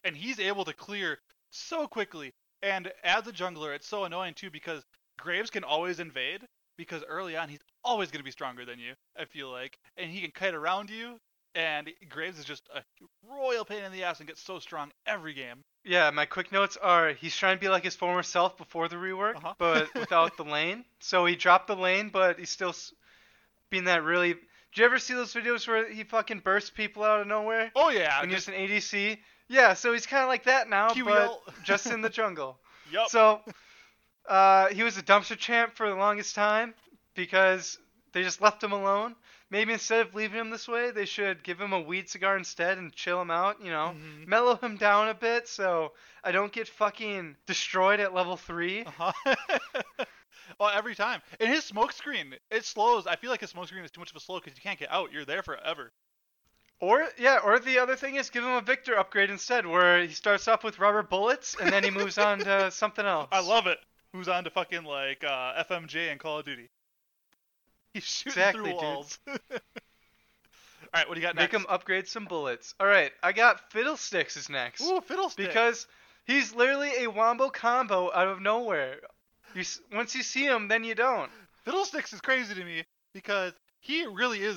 and 0.04 0.16
he's 0.16 0.38
able 0.40 0.64
to 0.64 0.72
clear 0.72 1.18
so 1.50 1.86
quickly. 1.86 2.32
And 2.62 2.90
as 3.04 3.26
a 3.26 3.32
jungler, 3.32 3.74
it's 3.74 3.86
so 3.86 4.04
annoying 4.04 4.34
too 4.34 4.50
because 4.50 4.82
Graves 5.18 5.50
can 5.50 5.64
always 5.64 6.00
invade 6.00 6.42
because 6.76 7.02
early 7.08 7.36
on 7.36 7.48
he's 7.48 7.60
always 7.84 8.10
going 8.10 8.20
to 8.20 8.24
be 8.24 8.30
stronger 8.30 8.64
than 8.64 8.78
you. 8.78 8.92
I 9.18 9.24
feel 9.24 9.50
like, 9.50 9.78
and 9.96 10.10
he 10.10 10.20
can 10.20 10.30
kite 10.30 10.54
around 10.54 10.90
you, 10.90 11.18
and 11.54 11.88
Graves 12.10 12.38
is 12.38 12.44
just 12.44 12.68
a 12.74 12.82
royal 13.30 13.64
pain 13.64 13.82
in 13.84 13.92
the 13.92 14.04
ass 14.04 14.18
and 14.18 14.26
gets 14.28 14.42
so 14.42 14.58
strong 14.58 14.90
every 15.06 15.32
game. 15.34 15.62
Yeah, 15.84 16.10
my 16.10 16.26
quick 16.26 16.50
notes 16.52 16.76
are 16.76 17.10
he's 17.12 17.36
trying 17.36 17.56
to 17.56 17.60
be 17.60 17.68
like 17.68 17.84
his 17.84 17.94
former 17.94 18.22
self 18.22 18.56
before 18.58 18.88
the 18.88 18.96
rework, 18.96 19.36
Uh-huh. 19.36 19.54
but 19.58 19.94
without 19.94 20.36
the 20.36 20.44
lane. 20.44 20.84
So 21.00 21.24
he 21.26 21.36
dropped 21.36 21.68
the 21.68 21.76
lane, 21.76 22.10
but 22.12 22.38
he's 22.38 22.50
still 22.50 22.74
being 23.70 23.84
that 23.84 24.02
really. 24.02 24.34
Do 24.34 24.82
you 24.82 24.84
ever 24.84 24.98
see 24.98 25.14
those 25.14 25.32
videos 25.32 25.66
where 25.66 25.90
he 25.90 26.04
fucking 26.04 26.40
bursts 26.40 26.70
people 26.70 27.02
out 27.04 27.20
of 27.20 27.26
nowhere 27.26 27.70
Oh 27.74 27.88
yeah, 27.88 28.20
and 28.20 28.30
just 28.30 28.46
just 28.46 28.56
an 28.58 28.68
ADC? 28.68 29.18
Yeah, 29.48 29.74
so 29.74 29.92
he's 29.92 30.06
kind 30.06 30.22
of 30.22 30.28
like 30.28 30.44
that 30.44 30.68
now, 30.68 30.92
but 30.94 31.40
just 31.64 31.86
in 31.86 32.00
the 32.00 32.10
jungle. 32.10 32.58
yup. 32.90 33.08
So 33.10 33.40
uh, 34.28 34.68
he 34.68 34.82
was 34.82 34.98
a 34.98 35.02
dumpster 35.02 35.36
champ 35.36 35.76
for 35.76 35.88
the 35.88 35.94
longest 35.94 36.34
time 36.34 36.74
because 37.14 37.78
they 38.12 38.22
just 38.22 38.40
left 38.40 38.62
him 38.62 38.72
alone. 38.72 39.14
Maybe 39.48 39.72
instead 39.72 40.04
of 40.04 40.12
leaving 40.14 40.40
him 40.40 40.50
this 40.50 40.66
way, 40.66 40.90
they 40.90 41.04
should 41.04 41.44
give 41.44 41.60
him 41.60 41.72
a 41.72 41.80
weed 41.80 42.08
cigar 42.08 42.36
instead 42.36 42.78
and 42.78 42.92
chill 42.92 43.22
him 43.22 43.30
out, 43.30 43.60
you 43.62 43.70
know, 43.70 43.94
Mhm. 43.94 44.26
mellow 44.26 44.56
him 44.56 44.76
down 44.76 45.08
a 45.08 45.14
bit 45.14 45.46
so 45.46 45.92
I 46.24 46.32
don't 46.32 46.52
get 46.52 46.66
fucking 46.66 47.36
destroyed 47.46 48.00
at 48.00 48.12
level 48.12 48.36
3. 48.36 48.84
Uh-huh. 48.84 49.12
well, 50.58 50.70
every 50.74 50.96
time. 50.96 51.22
And 51.38 51.48
his 51.48 51.62
smoke 51.64 51.92
screen, 51.92 52.34
it 52.50 52.64
slows. 52.64 53.06
I 53.06 53.14
feel 53.14 53.30
like 53.30 53.40
his 53.40 53.50
smoke 53.50 53.68
screen 53.68 53.84
is 53.84 53.92
too 53.92 54.00
much 54.00 54.10
of 54.10 54.16
a 54.16 54.20
slow 54.20 54.40
because 54.40 54.56
you 54.56 54.62
can't 54.62 54.78
get 54.80 54.90
out. 54.90 55.12
You're 55.12 55.24
there 55.24 55.44
forever. 55.44 55.92
Or 56.80 57.06
yeah, 57.18 57.38
or 57.42 57.58
the 57.58 57.78
other 57.78 57.96
thing 57.96 58.16
is 58.16 58.28
give 58.30 58.44
him 58.44 58.50
a 58.52 58.60
Viktor 58.60 58.98
upgrade 58.98 59.30
instead 59.30 59.66
where 59.66 60.02
he 60.02 60.12
starts 60.12 60.46
off 60.46 60.62
with 60.62 60.78
rubber 60.78 61.02
bullets 61.02 61.56
and 61.60 61.72
then 61.72 61.82
he 61.82 61.90
moves 61.90 62.18
on 62.18 62.40
to 62.40 62.70
something 62.70 63.06
else. 63.06 63.28
I 63.32 63.40
love 63.40 63.66
it. 63.66 63.78
Who's 64.12 64.28
on 64.28 64.44
to 64.44 64.50
fucking 64.50 64.84
like 64.84 65.24
uh, 65.24 65.62
FMJ 65.64 66.10
and 66.10 66.20
Call 66.20 66.40
of 66.40 66.44
Duty? 66.44 66.68
He's 67.94 68.04
shooting 68.04 68.32
Exactly, 68.32 68.70
through 68.70 68.74
walls. 68.74 69.18
All 69.26 69.36
right, 70.94 71.08
what 71.08 71.14
do 71.14 71.20
you 71.20 71.26
got 71.26 71.34
Make 71.34 71.52
next? 71.52 71.56
him 71.64 71.66
upgrade 71.68 72.06
some 72.08 72.26
bullets. 72.26 72.74
All 72.78 72.86
right, 72.86 73.10
I 73.22 73.32
got 73.32 73.70
Fiddlesticks 73.72 74.36
is 74.36 74.48
next. 74.48 74.82
Ooh, 74.82 75.00
fiddlestick. 75.00 75.46
because 75.48 75.86
he's 76.26 76.54
literally 76.54 76.90
a 77.04 77.08
wombo 77.10 77.48
combo 77.48 78.10
out 78.14 78.28
of 78.28 78.40
nowhere. 78.40 78.96
You 79.54 79.64
once 79.92 80.14
you 80.14 80.22
see 80.22 80.44
him, 80.44 80.68
then 80.68 80.84
you 80.84 80.94
don't. 80.94 81.30
Fiddlesticks 81.64 82.12
is 82.12 82.20
crazy 82.20 82.54
to 82.54 82.64
me 82.64 82.84
because 83.14 83.52
he 83.80 84.06
really 84.06 84.40
is 84.40 84.56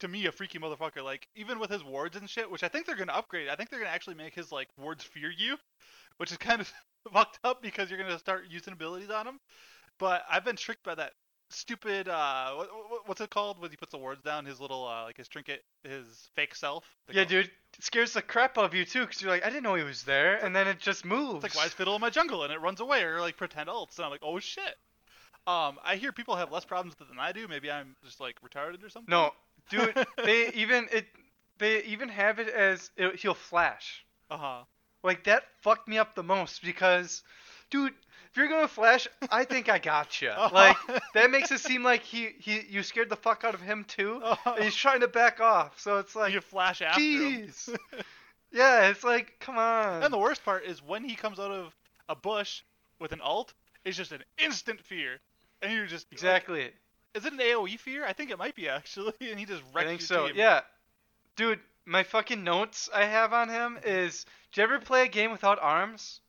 to 0.00 0.08
me 0.08 0.26
a 0.26 0.32
freaky 0.32 0.58
motherfucker. 0.58 1.02
Like 1.02 1.28
even 1.36 1.58
with 1.58 1.70
his 1.70 1.84
wards 1.84 2.16
and 2.16 2.28
shit, 2.28 2.50
which 2.50 2.62
I 2.62 2.68
think 2.68 2.86
they're 2.86 2.96
gonna 2.96 3.12
upgrade. 3.12 3.48
I 3.48 3.56
think 3.56 3.70
they're 3.70 3.80
gonna 3.80 3.90
actually 3.92 4.16
make 4.16 4.34
his 4.34 4.50
like 4.52 4.68
wards 4.78 5.04
fear 5.04 5.30
you, 5.30 5.56
which 6.18 6.30
is 6.32 6.36
kind 6.38 6.60
of 6.60 6.72
fucked 7.12 7.38
up 7.44 7.62
because 7.62 7.90
you're 7.90 7.98
gonna 8.00 8.18
start 8.18 8.44
using 8.50 8.72
abilities 8.72 9.10
on 9.10 9.26
him. 9.26 9.40
But 9.98 10.22
I've 10.30 10.44
been 10.44 10.56
tricked 10.56 10.82
by 10.84 10.94
that 10.96 11.12
stupid 11.52 12.08
uh 12.08 12.52
what, 12.54 12.68
what, 12.88 13.08
what's 13.08 13.20
it 13.20 13.28
called 13.28 13.58
when 13.60 13.70
he 13.72 13.76
puts 13.76 13.90
the 13.90 13.98
wards 13.98 14.22
down? 14.22 14.44
His 14.46 14.60
little 14.60 14.86
uh 14.86 15.04
like 15.04 15.16
his 15.16 15.26
trinket, 15.28 15.64
his 15.82 16.30
fake 16.36 16.54
self. 16.54 16.84
Yeah, 17.10 17.22
it- 17.22 17.28
dude, 17.28 17.46
it 17.46 17.52
scares 17.84 18.12
the 18.12 18.22
crap 18.22 18.56
out 18.56 18.64
of 18.64 18.74
you 18.74 18.84
too, 18.84 19.00
because 19.00 19.20
you're 19.20 19.30
like, 19.30 19.44
I 19.44 19.48
didn't 19.48 19.64
know 19.64 19.74
he 19.74 19.82
was 19.82 20.04
there, 20.04 20.36
and 20.36 20.54
then 20.54 20.68
it 20.68 20.78
just 20.78 21.04
moves. 21.04 21.44
It's 21.44 21.54
like 21.54 21.56
why 21.56 21.66
is 21.66 21.72
Fiddle 21.72 21.94
in 21.96 22.00
my 22.00 22.10
jungle 22.10 22.44
and 22.44 22.52
it 22.52 22.60
runs 22.60 22.80
away 22.80 23.02
or 23.02 23.20
like 23.20 23.36
pretend 23.36 23.68
ults 23.68 23.96
and 23.96 24.04
I'm 24.04 24.10
like 24.10 24.22
oh 24.22 24.38
shit. 24.38 24.76
Um, 25.46 25.78
I 25.82 25.96
hear 25.96 26.12
people 26.12 26.36
have 26.36 26.52
less 26.52 26.66
problems 26.66 26.94
with 26.98 27.08
it 27.08 27.10
than 27.10 27.18
I 27.18 27.32
do. 27.32 27.48
Maybe 27.48 27.70
I'm 27.70 27.96
just 28.04 28.20
like 28.20 28.36
retarded 28.42 28.84
or 28.84 28.90
something. 28.90 29.10
No, 29.10 29.32
dude, 29.70 30.06
they 30.24 30.52
even 30.54 30.88
it, 30.92 31.06
they 31.58 31.82
even 31.84 32.08
have 32.08 32.38
it 32.38 32.48
as 32.48 32.90
it, 32.96 33.16
he'll 33.16 33.34
flash. 33.34 34.04
Uh 34.30 34.36
huh. 34.36 34.62
Like 35.02 35.24
that 35.24 35.44
fucked 35.62 35.88
me 35.88 35.98
up 35.98 36.14
the 36.14 36.22
most 36.22 36.62
because, 36.62 37.22
dude, 37.70 37.94
if 38.30 38.36
you're 38.36 38.48
gonna 38.48 38.68
flash, 38.68 39.08
I 39.30 39.44
think 39.44 39.68
I 39.68 39.78
gotcha. 39.78 40.30
Uh-huh. 40.40 40.54
Like 40.54 41.02
that 41.14 41.30
makes 41.30 41.50
it 41.50 41.60
seem 41.60 41.82
like 41.82 42.02
he 42.02 42.30
he 42.38 42.62
you 42.68 42.82
scared 42.82 43.08
the 43.08 43.16
fuck 43.16 43.44
out 43.44 43.54
of 43.54 43.60
him 43.60 43.84
too, 43.84 44.22
and 44.44 44.64
he's 44.64 44.74
trying 44.74 45.00
to 45.00 45.08
back 45.08 45.40
off. 45.40 45.80
So 45.80 45.98
it's 45.98 46.14
like, 46.14 46.32
you 46.32 46.40
flash 46.40 46.82
after 46.82 47.00
him. 47.00 47.48
jeez. 47.48 47.76
yeah, 48.52 48.88
it's 48.88 49.04
like, 49.04 49.34
come 49.40 49.58
on. 49.58 50.02
And 50.02 50.12
the 50.12 50.18
worst 50.18 50.44
part 50.44 50.64
is 50.64 50.82
when 50.82 51.04
he 51.04 51.14
comes 51.14 51.38
out 51.38 51.50
of 51.50 51.74
a 52.08 52.14
bush 52.14 52.62
with 53.00 53.12
an 53.12 53.20
alt, 53.20 53.52
it's 53.84 53.96
just 53.96 54.12
an 54.12 54.22
instant 54.38 54.80
fear, 54.80 55.18
and 55.62 55.72
you're 55.72 55.86
just 55.86 56.06
exactly. 56.12 56.64
like, 56.64 56.74
is 57.14 57.24
it 57.24 57.32
an 57.32 57.38
AOE 57.38 57.78
fear? 57.78 58.04
I 58.04 58.12
think 58.12 58.30
it 58.30 58.38
might 58.38 58.54
be 58.54 58.68
actually, 58.68 59.14
and 59.20 59.38
he 59.38 59.46
just 59.46 59.62
wrecked 59.72 59.86
I 59.86 59.90
think 59.90 60.00
so. 60.02 60.26
team. 60.26 60.36
Yeah, 60.36 60.60
dude, 61.36 61.60
my 61.86 62.02
fucking 62.02 62.42
notes 62.44 62.88
I 62.94 63.04
have 63.04 63.32
on 63.32 63.48
him 63.48 63.78
is: 63.84 64.24
Do 64.52 64.60
you 64.60 64.64
ever 64.66 64.78
play 64.78 65.04
a 65.04 65.08
game 65.08 65.32
without 65.32 65.58
arms? 65.60 66.20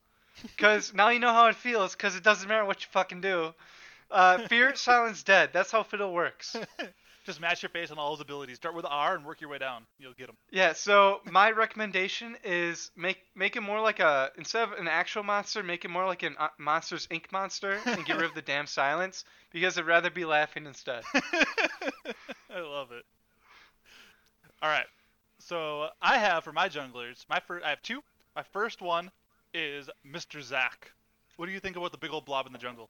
Because 0.42 0.94
now 0.94 1.10
you 1.10 1.20
know 1.20 1.34
how 1.34 1.48
it 1.48 1.56
feels. 1.56 1.94
Because 1.96 2.16
it 2.16 2.24
doesn't 2.24 2.48
matter 2.48 2.66
what 2.66 2.82
you 2.82 2.88
fucking 2.92 3.22
do. 3.22 3.54
Uh, 4.10 4.48
fear, 4.48 4.76
silence, 4.76 5.24
dead. 5.24 5.52
That's 5.54 5.72
how 5.72 5.84
fiddle 5.84 6.14
works. 6.14 6.56
Just 7.24 7.40
match 7.40 7.62
your 7.62 7.70
face 7.70 7.92
on 7.92 8.00
all 8.00 8.12
his 8.12 8.22
abilities. 8.22 8.58
Start 8.58 8.75
with 8.75 8.86
R 8.86 9.16
and 9.16 9.24
work 9.24 9.42
your 9.42 9.50
way 9.50 9.60
down. 9.60 9.86
You'll 10.00 10.13
get 10.13 10.30
him. 10.30 10.36
Yeah. 10.50 10.74
So 10.74 11.22
my 11.30 11.51
recommendation 11.51 12.36
is 12.44 12.90
make 12.96 13.20
make 13.36 13.56
it 13.56 13.62
more 13.62 13.80
like 13.80 14.00
a 14.00 14.32
instead 14.38 14.63
of 14.63 14.72
an 14.74 14.88
actual 14.88 15.24
monster, 15.24 15.62
make 15.62 15.86
it 15.86 15.90
more 15.90 16.06
like 16.08 16.24
an 16.24 16.36
uh, 16.40 16.48
Monsters 16.58 17.08
Inc. 17.08 17.32
monster 17.32 17.80
and 17.86 18.04
get 18.06 18.18
rid 18.18 18.25
of 18.25 18.34
the 18.34 18.42
damn 18.42 18.66
silence 18.66 19.24
because 19.51 19.78
I'd 19.78 19.86
rather 19.86 20.10
be 20.10 20.25
laughing 20.25 20.66
instead. 20.66 21.04
I 21.13 22.60
love 22.60 22.92
it. 22.92 23.06
All 24.62 24.70
right. 24.70 24.88
So 25.40 25.90
I 26.01 26.18
have 26.18 26.44
for 26.44 26.54
my 26.54 26.70
junglers, 26.70 27.25
my 27.30 27.40
first, 27.40 27.66
I 27.66 27.70
have 27.70 27.82
two. 27.82 28.01
My 28.36 28.44
first 28.44 28.82
one 28.82 29.12
is 29.54 29.90
Mr. 30.08 30.42
Zac. 30.42 30.92
What 31.36 31.48
do 31.48 31.51
you 31.51 31.60
think 31.60 31.75
about 31.75 31.92
the 31.92 31.98
big 31.98 32.12
old 32.12 32.25
blob 32.25 32.46
in 32.48 32.54
the 32.54 32.60
jungle? 32.60 32.90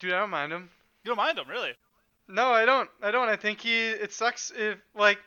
Dude, 0.00 0.12
I 0.12 0.20
don't 0.20 0.30
mind 0.30 0.52
him. 0.52 0.70
You 1.04 1.10
don't 1.10 1.16
mind 1.16 1.38
him, 1.38 1.48
really? 1.48 1.74
No, 2.28 2.50
I 2.50 2.66
don't. 2.66 2.90
I 3.02 3.10
don't. 3.10 3.28
I 3.28 3.36
think 3.36 3.60
he. 3.60 3.88
It 3.88 4.12
sucks 4.12 4.52
if 4.54 4.78
like. 4.94 5.18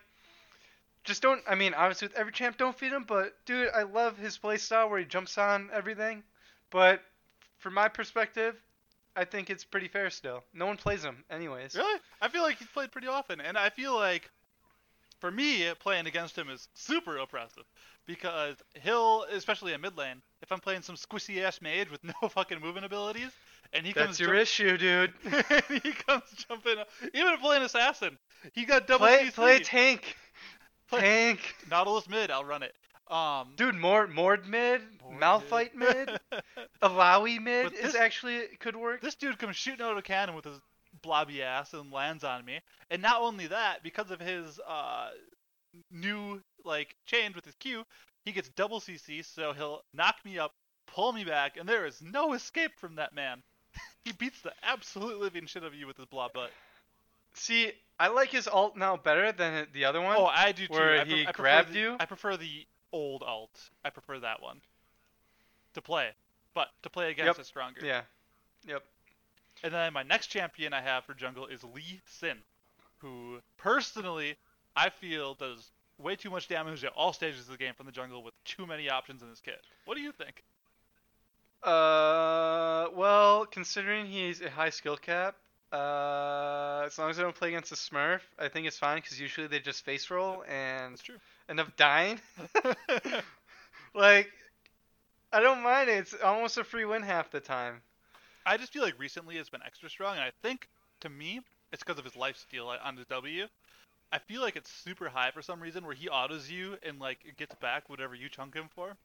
Just 1.04 1.20
don't. 1.20 1.42
I 1.48 1.56
mean, 1.56 1.74
obviously 1.74 2.08
with 2.08 2.16
every 2.16 2.32
champ, 2.32 2.56
don't 2.56 2.78
feed 2.78 2.92
him. 2.92 3.04
But 3.06 3.34
dude, 3.44 3.70
I 3.74 3.82
love 3.82 4.16
his 4.16 4.38
playstyle 4.38 4.88
where 4.88 5.00
he 5.00 5.04
jumps 5.04 5.36
on 5.36 5.70
everything. 5.72 6.22
But 6.70 7.02
from 7.58 7.74
my 7.74 7.88
perspective, 7.88 8.54
I 9.16 9.24
think 9.24 9.50
it's 9.50 9.64
pretty 9.64 9.88
fair 9.88 10.10
still. 10.10 10.44
No 10.54 10.66
one 10.66 10.76
plays 10.76 11.04
him, 11.04 11.24
anyways. 11.30 11.74
Really? 11.74 12.00
I 12.20 12.28
feel 12.28 12.42
like 12.42 12.58
he's 12.58 12.68
played 12.68 12.92
pretty 12.92 13.08
often, 13.08 13.40
and 13.40 13.58
I 13.58 13.70
feel 13.70 13.94
like 13.94 14.30
for 15.20 15.30
me 15.30 15.70
playing 15.80 16.06
against 16.06 16.36
him 16.36 16.48
is 16.48 16.68
super 16.74 17.18
oppressive 17.18 17.64
because 18.06 18.56
he'll, 18.82 19.24
especially 19.32 19.72
in 19.72 19.80
mid 19.80 19.96
lane, 19.96 20.22
if 20.40 20.50
I'm 20.50 20.60
playing 20.60 20.82
some 20.82 20.96
squishy 20.96 21.42
ass 21.42 21.60
mage 21.60 21.90
with 21.90 22.02
no 22.22 22.28
fucking 22.28 22.60
movement 22.60 22.86
abilities, 22.86 23.30
and 23.72 23.86
he 23.86 23.92
That's 23.92 24.06
comes 24.06 24.20
your 24.20 24.30
jump- 24.30 24.40
issue, 24.42 24.76
dude. 24.78 25.12
he 25.82 25.92
comes 25.92 26.22
jumping, 26.48 26.78
up- 26.78 26.88
even 27.14 27.36
playing 27.38 27.62
assassin, 27.62 28.18
he 28.52 28.64
got 28.64 28.86
double 28.86 29.06
play 29.06 29.26
CC. 29.26 29.32
play 29.34 29.58
tank. 29.60 30.16
Play- 30.88 31.00
Tank. 31.00 31.54
Nautilus 31.70 32.08
mid, 32.08 32.30
I'll 32.30 32.44
run 32.44 32.62
it. 32.62 32.74
Um, 33.10 33.52
Dude, 33.56 33.74
Mord 33.74 34.10
Mord 34.14 34.46
mid, 34.46 34.80
Mord 35.02 35.20
Malphite 35.20 35.74
mid, 35.74 36.10
Alawi 36.82 37.40
mid 37.42 37.64
But 37.64 37.74
is 37.74 37.92
this- 37.92 37.94
actually 37.94 38.42
could 38.60 38.76
work. 38.76 39.00
this 39.00 39.14
dude 39.14 39.38
comes 39.38 39.56
shooting 39.56 39.84
out 39.84 39.92
of 39.92 39.98
a 39.98 40.02
cannon 40.02 40.34
with 40.34 40.44
his 40.44 40.58
blobby 41.02 41.42
ass 41.42 41.72
and 41.74 41.90
lands 41.92 42.24
on 42.24 42.44
me. 42.44 42.60
And 42.90 43.00
not 43.02 43.20
only 43.22 43.46
that, 43.48 43.82
because 43.82 44.10
of 44.10 44.20
his 44.20 44.60
uh, 44.66 45.08
new 45.90 46.40
like 46.64 46.94
change 47.06 47.34
with 47.34 47.44
his 47.44 47.54
Q, 47.56 47.84
he 48.24 48.32
gets 48.32 48.48
double 48.50 48.80
CC, 48.80 49.24
so 49.24 49.52
he'll 49.52 49.82
knock 49.94 50.16
me 50.24 50.38
up, 50.38 50.52
pull 50.86 51.12
me 51.12 51.24
back, 51.24 51.56
and 51.56 51.68
there 51.68 51.86
is 51.86 52.00
no 52.02 52.34
escape 52.34 52.72
from 52.78 52.96
that 52.96 53.14
man. 53.14 53.42
he 54.04 54.12
beats 54.12 54.40
the 54.42 54.52
absolute 54.62 55.20
living 55.20 55.46
shit 55.46 55.62
out 55.62 55.68
of 55.68 55.74
you 55.74 55.86
with 55.86 55.96
his 55.96 56.06
blob 56.06 56.32
butt. 56.32 56.50
See, 57.34 57.72
I 57.98 58.08
like 58.08 58.30
his 58.30 58.46
alt 58.48 58.76
now 58.76 58.96
better 58.96 59.32
than 59.32 59.66
the 59.72 59.84
other 59.86 60.00
one. 60.00 60.16
Oh, 60.18 60.26
I 60.26 60.52
do 60.52 60.66
too. 60.66 60.72
Where 60.72 61.00
I 61.00 61.04
pre- 61.04 61.14
he 61.22 61.26
I 61.26 61.32
grabbed 61.32 61.72
the- 61.72 61.78
you? 61.78 61.96
I 61.98 62.04
prefer 62.04 62.36
the 62.36 62.66
old 62.92 63.22
alt. 63.22 63.70
I 63.84 63.90
prefer 63.90 64.18
that 64.20 64.42
one 64.42 64.60
to 65.74 65.80
play, 65.80 66.10
but 66.54 66.68
to 66.82 66.90
play 66.90 67.10
against 67.10 67.38
Yep. 67.38 67.40
is 67.40 67.46
stronger. 67.46 67.80
yeah. 67.84 68.02
Yep. 68.66 68.84
And 69.64 69.72
then 69.72 69.92
my 69.92 70.02
next 70.02 70.26
champion 70.26 70.72
I 70.74 70.82
have 70.82 71.04
for 71.04 71.14
jungle 71.14 71.46
is 71.46 71.64
Lee 71.64 72.00
Sin, 72.06 72.38
who 72.98 73.40
personally 73.56 74.36
I 74.76 74.90
feel 74.90 75.34
does 75.34 75.70
way 75.98 76.16
too 76.16 76.30
much 76.30 76.48
damage 76.48 76.84
at 76.84 76.92
all 76.92 77.12
stages 77.12 77.42
of 77.42 77.52
the 77.52 77.56
game 77.56 77.74
from 77.74 77.86
the 77.86 77.92
jungle 77.92 78.22
with 78.22 78.34
too 78.44 78.66
many 78.66 78.90
options 78.90 79.22
in 79.22 79.28
his 79.28 79.40
kit. 79.40 79.62
What 79.84 79.94
do 79.96 80.02
you 80.02 80.12
think? 80.12 80.42
Uh, 81.62 82.88
well, 82.94 83.46
considering 83.46 84.06
he's 84.06 84.40
a 84.40 84.50
high 84.50 84.70
skill 84.70 84.96
cap, 84.96 85.36
uh, 85.72 86.82
as 86.86 86.98
long 86.98 87.10
as 87.10 87.18
I 87.18 87.22
don't 87.22 87.34
play 87.34 87.48
against 87.48 87.72
a 87.72 87.76
Smurf, 87.76 88.20
I 88.38 88.48
think 88.48 88.66
it's 88.66 88.78
fine 88.78 88.98
because 89.00 89.20
usually 89.20 89.46
they 89.46 89.60
just 89.60 89.84
face 89.84 90.10
roll 90.10 90.44
and 90.48 91.00
end 91.48 91.60
up 91.60 91.76
dying. 91.76 92.20
like, 93.94 94.30
I 95.32 95.40
don't 95.40 95.62
mind 95.62 95.90
it. 95.90 95.98
It's 95.98 96.14
almost 96.22 96.58
a 96.58 96.64
free 96.64 96.84
win 96.84 97.02
half 97.02 97.30
the 97.30 97.40
time. 97.40 97.82
I 98.46 98.56
just 98.56 98.72
feel 98.72 98.82
like 98.82 98.98
recently 98.98 99.36
it's 99.38 99.50
been 99.50 99.62
extra 99.64 99.90
strong, 99.90 100.16
and 100.16 100.24
I 100.24 100.32
think 100.42 100.68
to 101.00 101.08
me 101.08 101.40
it's 101.72 101.82
because 101.84 101.98
of 101.98 102.04
his 102.04 102.16
life 102.16 102.36
steal 102.36 102.68
on 102.68 102.96
his 102.96 103.06
W. 103.06 103.46
I 104.12 104.18
feel 104.18 104.42
like 104.42 104.56
it's 104.56 104.70
super 104.70 105.08
high 105.08 105.30
for 105.32 105.42
some 105.42 105.60
reason, 105.60 105.86
where 105.86 105.94
he 105.94 106.08
autos 106.08 106.50
you 106.50 106.78
and 106.82 106.98
like 107.00 107.36
gets 107.38 107.54
back 107.56 107.88
whatever 107.90 108.14
you 108.14 108.28
chunk 108.28 108.54
him 108.54 108.68
for. 108.74 108.96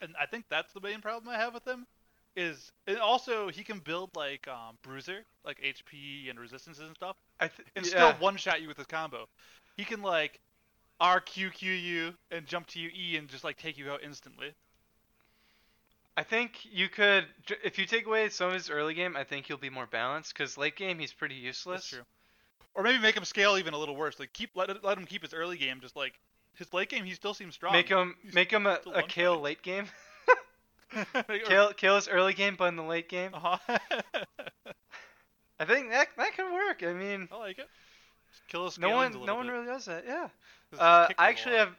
And 0.00 0.14
I 0.20 0.26
think 0.26 0.46
that's 0.48 0.72
the 0.72 0.80
main 0.80 1.00
problem 1.00 1.34
I 1.34 1.38
have 1.38 1.54
with 1.54 1.66
him. 1.66 1.86
Is 2.36 2.72
and 2.88 2.98
also 2.98 3.48
he 3.48 3.62
can 3.62 3.78
build 3.78 4.10
like 4.16 4.48
um, 4.48 4.76
bruiser, 4.82 5.24
like 5.44 5.60
HP 5.60 6.28
and 6.28 6.38
resistances 6.38 6.84
and 6.84 6.96
stuff, 6.96 7.16
I 7.38 7.46
th- 7.46 7.68
and 7.76 7.86
yeah. 7.86 7.90
still 7.90 8.12
one 8.14 8.36
shot 8.36 8.60
you 8.60 8.66
with 8.66 8.76
his 8.76 8.86
combo. 8.86 9.28
He 9.76 9.84
can 9.84 10.02
like 10.02 10.40
RQQ 11.00 11.62
you 11.62 12.14
and 12.32 12.44
jump 12.46 12.66
to 12.68 12.80
you 12.80 12.90
E 12.92 13.16
and 13.16 13.28
just 13.28 13.44
like 13.44 13.56
take 13.56 13.78
you 13.78 13.90
out 13.90 14.02
instantly. 14.02 14.52
I 16.16 16.22
think 16.22 16.58
you 16.70 16.88
could, 16.88 17.26
if 17.64 17.78
you 17.78 17.86
take 17.86 18.06
away 18.06 18.28
some 18.28 18.48
of 18.48 18.54
his 18.54 18.70
early 18.70 18.94
game, 18.94 19.16
I 19.16 19.24
think 19.24 19.46
he'll 19.46 19.56
be 19.56 19.70
more 19.70 19.86
balanced. 19.86 20.32
Because 20.32 20.56
late 20.56 20.76
game, 20.76 20.98
he's 20.98 21.12
pretty 21.12 21.34
useless. 21.34 21.82
That's 21.82 21.88
true. 21.88 22.04
Or 22.74 22.84
maybe 22.84 22.98
make 22.98 23.16
him 23.16 23.24
scale 23.24 23.58
even 23.58 23.74
a 23.74 23.78
little 23.78 23.96
worse. 23.96 24.18
Like 24.18 24.32
keep 24.32 24.50
let 24.54 24.82
let 24.84 24.98
him 24.98 25.06
keep 25.06 25.22
his 25.22 25.34
early 25.34 25.56
game 25.56 25.80
just 25.80 25.96
like 25.96 26.18
his 26.56 26.72
late 26.72 26.88
game. 26.88 27.04
He 27.04 27.14
still 27.14 27.34
seems 27.34 27.54
strong. 27.54 27.72
Make 27.72 27.88
him, 27.88 28.14
He's 28.22 28.34
make 28.34 28.50
him 28.52 28.66
a, 28.66 28.78
a 28.86 28.90
one 28.90 29.04
kill 29.08 29.32
fighting. 29.34 29.42
late 29.44 29.62
game. 29.62 29.86
Kill, 31.46 31.72
kill 31.72 31.96
his 31.96 32.06
early 32.08 32.34
game, 32.34 32.54
but 32.56 32.66
in 32.66 32.76
the 32.76 32.82
late 32.82 33.08
game, 33.08 33.34
Uh-huh. 33.34 33.58
I 35.58 35.64
think 35.64 35.90
that 35.90 36.08
that 36.16 36.36
could 36.36 36.52
work. 36.52 36.82
I 36.82 36.92
mean, 36.92 37.28
I 37.32 37.36
like 37.36 37.58
it. 37.58 37.68
Kill 38.48 38.64
his 38.66 38.78
no 38.78 38.90
one, 38.90 39.12
no 39.24 39.34
one 39.36 39.48
really 39.48 39.66
does 39.66 39.84
that. 39.86 40.04
Yeah. 40.06 40.28
Uh, 40.78 41.08
I 41.16 41.28
actually 41.28 41.56
have, 41.56 41.70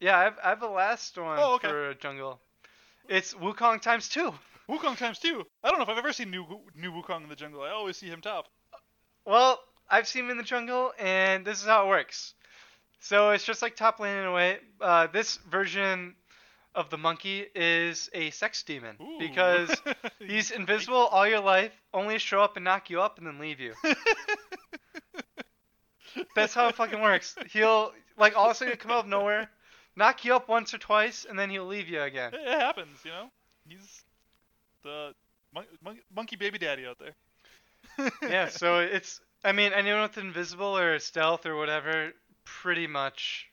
yeah, 0.00 0.18
I 0.18 0.22
have, 0.24 0.38
I 0.44 0.48
have 0.50 0.62
a 0.62 0.68
last 0.68 1.16
one 1.16 1.38
Oh, 1.40 1.54
okay. 1.54 1.68
for 1.68 1.94
jungle. 1.94 2.40
It's 3.08 3.32
Wukong 3.34 3.80
times 3.80 4.08
two. 4.08 4.32
Wukong 4.68 4.96
times 4.98 5.18
two. 5.18 5.44
I 5.64 5.68
don't 5.70 5.78
know 5.78 5.84
if 5.84 5.88
I've 5.88 5.96
ever 5.98 6.12
seen 6.12 6.30
new 6.30 6.44
new 6.74 6.92
Wukong 6.92 7.22
in 7.22 7.28
the 7.30 7.36
jungle. 7.36 7.62
I 7.62 7.70
always 7.70 7.96
see 7.96 8.06
him 8.08 8.20
top. 8.20 8.46
Well, 9.24 9.58
I've 9.90 10.06
seen 10.06 10.24
him 10.26 10.30
in 10.30 10.36
the 10.36 10.42
jungle, 10.42 10.92
and 10.98 11.44
this 11.46 11.60
is 11.62 11.66
how 11.66 11.86
it 11.86 11.88
works. 11.88 12.34
So 13.00 13.30
it's 13.30 13.44
just 13.44 13.62
like 13.62 13.76
top 13.76 14.00
lane 14.00 14.16
in 14.18 14.24
a 14.24 14.32
way. 14.32 14.58
Uh, 14.80 15.06
this 15.06 15.36
version 15.50 16.14
of 16.74 16.90
the 16.90 16.98
monkey 16.98 17.46
is 17.54 18.10
a 18.12 18.30
sex 18.30 18.62
demon 18.62 18.96
Ooh. 19.00 19.18
because 19.18 19.70
he's 20.18 20.50
invisible 20.50 20.96
all 20.96 21.26
your 21.26 21.40
life, 21.40 21.72
only 21.94 22.18
show 22.18 22.40
up 22.40 22.56
and 22.56 22.64
knock 22.64 22.90
you 22.90 23.00
up 23.00 23.18
and 23.18 23.26
then 23.26 23.38
leave 23.38 23.60
you. 23.60 23.74
That's 26.34 26.54
how 26.54 26.68
it 26.68 26.74
fucking 26.74 27.00
works. 27.00 27.36
He'll 27.50 27.92
like 28.16 28.36
all 28.36 28.46
of 28.46 28.52
a 28.52 28.54
sudden 28.54 28.76
come 28.76 28.90
out 28.90 29.04
of 29.04 29.08
nowhere, 29.08 29.48
knock 29.96 30.24
you 30.24 30.34
up 30.34 30.48
once 30.48 30.74
or 30.74 30.78
twice, 30.78 31.26
and 31.28 31.38
then 31.38 31.50
he'll 31.50 31.66
leave 31.66 31.88
you 31.88 32.02
again. 32.02 32.32
It 32.34 32.60
happens, 32.60 32.98
you 33.04 33.10
know. 33.10 33.30
He's 33.68 34.02
the 34.82 35.14
mon- 35.54 35.66
mon- 35.82 36.00
monkey 36.14 36.36
baby 36.36 36.58
daddy 36.58 36.86
out 36.86 36.98
there. 36.98 37.14
yeah, 38.22 38.48
so 38.48 38.78
it's 38.92 39.20
I 39.44 39.52
mean 39.52 39.72
anyone 39.72 40.02
with 40.02 40.18
invisible 40.18 40.76
or 40.76 40.98
stealth 40.98 41.46
or 41.46 41.56
whatever 41.56 42.12
pretty 42.62 42.86
much 42.86 43.48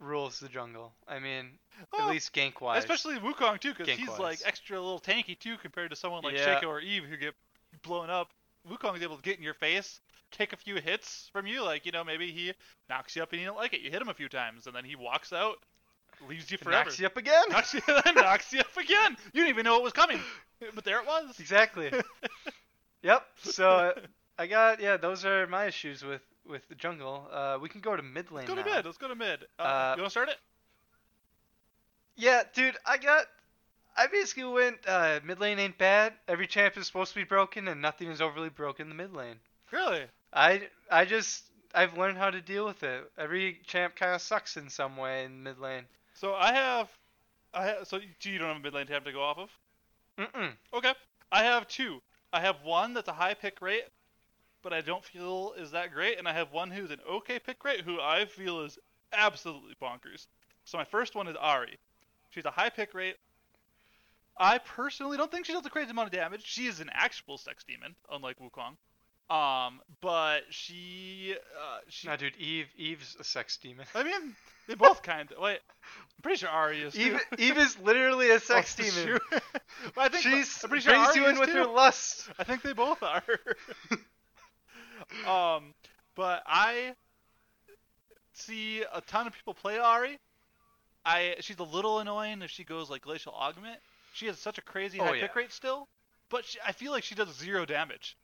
rules 0.00 0.40
the 0.40 0.48
jungle. 0.48 0.92
I 1.06 1.18
mean, 1.18 1.50
at 1.98 2.08
least 2.08 2.32
gank 2.32 2.60
wise. 2.60 2.78
Especially 2.82 3.16
Wukong 3.18 3.60
too, 3.60 3.74
because 3.74 3.88
he's 3.88 4.18
like 4.18 4.40
extra 4.44 4.80
little 4.80 5.00
tanky 5.00 5.38
too 5.38 5.56
compared 5.58 5.90
to 5.90 5.96
someone 5.96 6.22
like 6.22 6.34
Yeah. 6.34 6.60
Shaco 6.60 6.68
or 6.68 6.80
Eve 6.80 7.04
who 7.04 7.16
get 7.16 7.34
blown 7.82 8.10
up. 8.10 8.30
Wukong's 8.68 9.02
able 9.02 9.16
to 9.16 9.22
get 9.22 9.36
in 9.36 9.42
your 9.42 9.54
face, 9.54 10.00
take 10.30 10.52
a 10.52 10.56
few 10.56 10.76
hits 10.76 11.28
from 11.32 11.46
you, 11.46 11.62
like 11.62 11.84
you 11.86 11.92
know 11.92 12.02
maybe 12.04 12.32
he 12.32 12.52
knocks 12.88 13.14
you 13.14 13.22
up 13.22 13.32
and 13.32 13.40
you 13.40 13.46
don't 13.46 13.56
like 13.56 13.74
it. 13.74 13.80
You 13.80 13.90
hit 13.90 14.00
him 14.00 14.08
a 14.08 14.14
few 14.14 14.28
times 14.28 14.66
and 14.66 14.74
then 14.74 14.84
he 14.84 14.96
walks 14.96 15.32
out, 15.32 15.56
leaves 16.28 16.50
you 16.50 16.58
forever. 16.58 16.84
knocks 16.84 16.98
you 16.98 17.06
up 17.06 17.16
again. 17.16 17.44
knocks 17.50 17.74
you, 17.74 17.80
knocks 18.14 18.52
you 18.52 18.60
up 18.60 18.76
again. 18.76 19.16
You 19.32 19.42
didn't 19.42 19.50
even 19.50 19.64
know 19.64 19.76
it 19.76 19.82
was 19.82 19.92
coming, 19.92 20.20
but 20.74 20.84
there 20.84 20.98
it 21.00 21.06
was. 21.06 21.38
exactly. 21.38 21.92
yep. 23.02 23.26
So 23.42 23.94
I 24.38 24.46
got 24.46 24.80
yeah, 24.80 24.96
those 24.96 25.24
are 25.24 25.46
my 25.46 25.66
issues 25.66 26.02
with 26.02 26.22
with 26.48 26.66
the 26.68 26.74
jungle. 26.74 27.28
Uh, 27.32 27.58
we 27.60 27.68
can 27.68 27.80
go 27.80 27.96
to 27.96 28.02
mid 28.02 28.30
lane 28.30 28.46
Let's 28.46 28.48
go 28.48 28.54
to 28.62 28.68
now. 28.68 28.76
mid. 28.76 28.84
Let's 28.86 28.98
go 28.98 29.08
to 29.08 29.14
mid. 29.14 29.44
Uh, 29.58 29.62
Uh, 29.62 29.94
you 29.96 30.02
want 30.02 30.06
to 30.06 30.10
start 30.10 30.28
it? 30.28 30.36
Yeah, 32.16 32.42
dude, 32.54 32.76
I 32.86 32.98
got. 32.98 33.26
I 33.96 34.06
basically 34.08 34.44
went 34.44 34.78
uh, 34.86 35.20
mid 35.24 35.40
lane 35.40 35.58
ain't 35.58 35.78
bad. 35.78 36.14
Every 36.28 36.46
champ 36.46 36.76
is 36.76 36.86
supposed 36.86 37.10
to 37.12 37.16
be 37.16 37.24
broken, 37.24 37.68
and 37.68 37.80
nothing 37.80 38.08
is 38.10 38.20
overly 38.20 38.48
broken 38.48 38.84
in 38.84 38.88
the 38.88 38.94
mid 39.02 39.12
lane. 39.14 39.36
Really? 39.70 40.04
I 40.32 40.68
I 40.90 41.04
just 41.04 41.44
I've 41.74 41.96
learned 41.96 42.18
how 42.18 42.30
to 42.30 42.40
deal 42.40 42.64
with 42.64 42.82
it. 42.82 43.10
Every 43.18 43.60
champ 43.66 43.94
kind 43.96 44.12
of 44.14 44.20
sucks 44.20 44.56
in 44.56 44.68
some 44.68 44.96
way 44.96 45.24
in 45.24 45.42
mid 45.42 45.58
lane. 45.58 45.84
So 46.14 46.34
I 46.34 46.52
have, 46.52 46.88
I 47.52 47.66
have. 47.66 47.86
So 47.88 47.96
you 47.98 48.08
you 48.22 48.38
don't 48.38 48.48
have 48.48 48.56
a 48.56 48.60
mid 48.60 48.74
lane 48.74 48.86
tab 48.86 49.04
to 49.04 49.12
go 49.12 49.22
off 49.22 49.38
of? 49.38 49.50
Mm-mm. 50.18 50.52
Okay. 50.72 50.92
I 51.32 51.42
have 51.44 51.66
two. 51.68 52.00
I 52.32 52.40
have 52.40 52.56
one 52.64 52.94
that's 52.94 53.08
a 53.08 53.12
high 53.12 53.34
pick 53.34 53.60
rate, 53.60 53.84
but 54.64 54.72
I 54.72 54.80
don't 54.80 55.04
feel 55.04 55.54
is 55.56 55.70
that 55.70 55.92
great, 55.92 56.18
and 56.18 56.26
I 56.26 56.32
have 56.32 56.50
one 56.50 56.70
who's 56.72 56.90
an 56.90 56.98
okay 57.08 57.38
pick 57.38 57.62
rate, 57.64 57.82
who 57.82 58.00
I 58.00 58.24
feel 58.24 58.62
is 58.62 58.78
absolutely 59.12 59.74
bonkers. 59.80 60.26
So 60.64 60.78
my 60.78 60.84
first 60.84 61.14
one 61.14 61.28
is 61.28 61.36
Ahri. 61.36 61.76
She's 62.30 62.46
a 62.46 62.50
high 62.50 62.70
pick 62.70 62.94
rate. 62.94 63.16
I 64.36 64.58
personally 64.58 65.16
don't 65.16 65.30
think 65.30 65.46
she 65.46 65.52
does 65.52 65.64
a 65.64 65.70
crazy 65.70 65.90
amount 65.90 66.08
of 66.08 66.12
damage. 66.12 66.42
She 66.44 66.66
is 66.66 66.80
an 66.80 66.90
actual 66.92 67.38
sex 67.38 67.62
demon, 67.62 67.94
unlike 68.10 68.38
Wukong. 68.40 68.74
Um, 69.30 69.80
but 70.00 70.42
she, 70.50 71.34
uh, 71.56 71.78
she. 71.88 72.08
Nah, 72.08 72.16
dude, 72.16 72.36
Eve 72.36 72.66
Eve's 72.76 73.16
a 73.18 73.24
sex 73.24 73.56
demon. 73.56 73.86
I 73.94 74.02
mean, 74.02 74.34
they 74.66 74.74
both 74.74 75.02
kind 75.04 75.30
of. 75.32 75.38
Wait, 75.40 75.60
I'm 75.62 76.22
pretty 76.22 76.38
sure 76.38 76.48
Ahri 76.50 76.84
is. 76.84 76.98
Eve 76.98 77.20
too. 77.30 77.42
Eve 77.42 77.58
is 77.58 77.78
literally 77.78 78.30
a 78.30 78.40
sex 78.40 78.76
Oh, 78.80 78.82
demon. 78.82 79.18
but 79.94 80.00
I 80.00 80.08
think 80.08 80.24
She's 80.24 80.62
I'm 80.62 80.68
pretty 80.68 80.84
sure 80.84 80.92
brings 80.94 81.08
Ahri 81.08 81.16
you 81.16 81.28
in 81.28 81.38
with 81.38 81.50
too. 81.50 81.58
her 81.58 81.66
lust. 81.66 82.28
I 82.38 82.44
think 82.44 82.62
they 82.62 82.72
both 82.74 83.02
are. 83.02 83.22
Um, 85.26 85.74
but 86.14 86.42
I 86.46 86.94
see 88.34 88.82
a 88.82 89.00
ton 89.02 89.26
of 89.26 89.32
people 89.32 89.54
play 89.54 89.76
Ahri. 89.76 90.18
I 91.04 91.36
she's 91.40 91.58
a 91.58 91.62
little 91.64 91.98
annoying 92.00 92.42
if 92.42 92.50
she 92.50 92.64
goes 92.64 92.90
like 92.90 93.02
glacial 93.02 93.32
augment. 93.34 93.78
She 94.14 94.26
has 94.26 94.38
such 94.38 94.58
a 94.58 94.62
crazy 94.62 95.00
Oh, 95.00 95.04
high 95.06 95.14
yeah. 95.16 95.22
pick 95.26 95.36
rate 95.36 95.52
still, 95.52 95.88
but 96.30 96.44
she, 96.44 96.58
I 96.66 96.72
feel 96.72 96.92
like 96.92 97.04
she 97.04 97.14
does 97.14 97.34
zero 97.36 97.64
damage. 97.66 98.16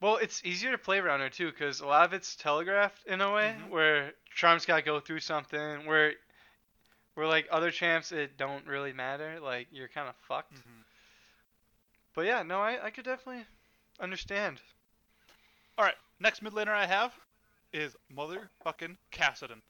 Well, 0.00 0.16
it's 0.16 0.44
easier 0.44 0.70
to 0.72 0.78
play 0.78 0.98
around 0.98 1.20
her 1.20 1.30
too, 1.30 1.50
because 1.50 1.80
a 1.80 1.86
lot 1.86 2.04
of 2.04 2.12
it's 2.12 2.36
telegraphed 2.36 3.06
in 3.06 3.20
a 3.20 3.32
way, 3.32 3.56
Mhm. 3.58 3.68
where 3.70 4.12
Charm's 4.34 4.66
got 4.66 4.76
to 4.76 4.82
go 4.82 5.00
through 5.00 5.20
something, 5.20 5.86
where, 5.86 6.14
where 7.14 7.26
like 7.26 7.46
other 7.50 7.70
champs, 7.70 8.12
it 8.12 8.36
don't 8.36 8.66
really 8.66 8.92
matter. 8.92 9.40
Like 9.40 9.68
you're 9.70 9.88
kind 9.88 10.08
of 10.08 10.14
fucked. 10.28 10.56
But 12.14 12.26
yeah, 12.26 12.42
no, 12.42 12.60
I 12.60 12.86
I 12.86 12.90
could 12.90 13.04
definitely 13.04 13.44
understand. 13.98 14.60
All 15.78 15.84
right, 15.84 15.94
next 16.20 16.42
mid 16.42 16.52
laner 16.52 16.68
I 16.68 16.86
have 16.86 17.12
is 17.72 17.94
motherfucking 18.16 18.96
Kassadin. 19.12 19.60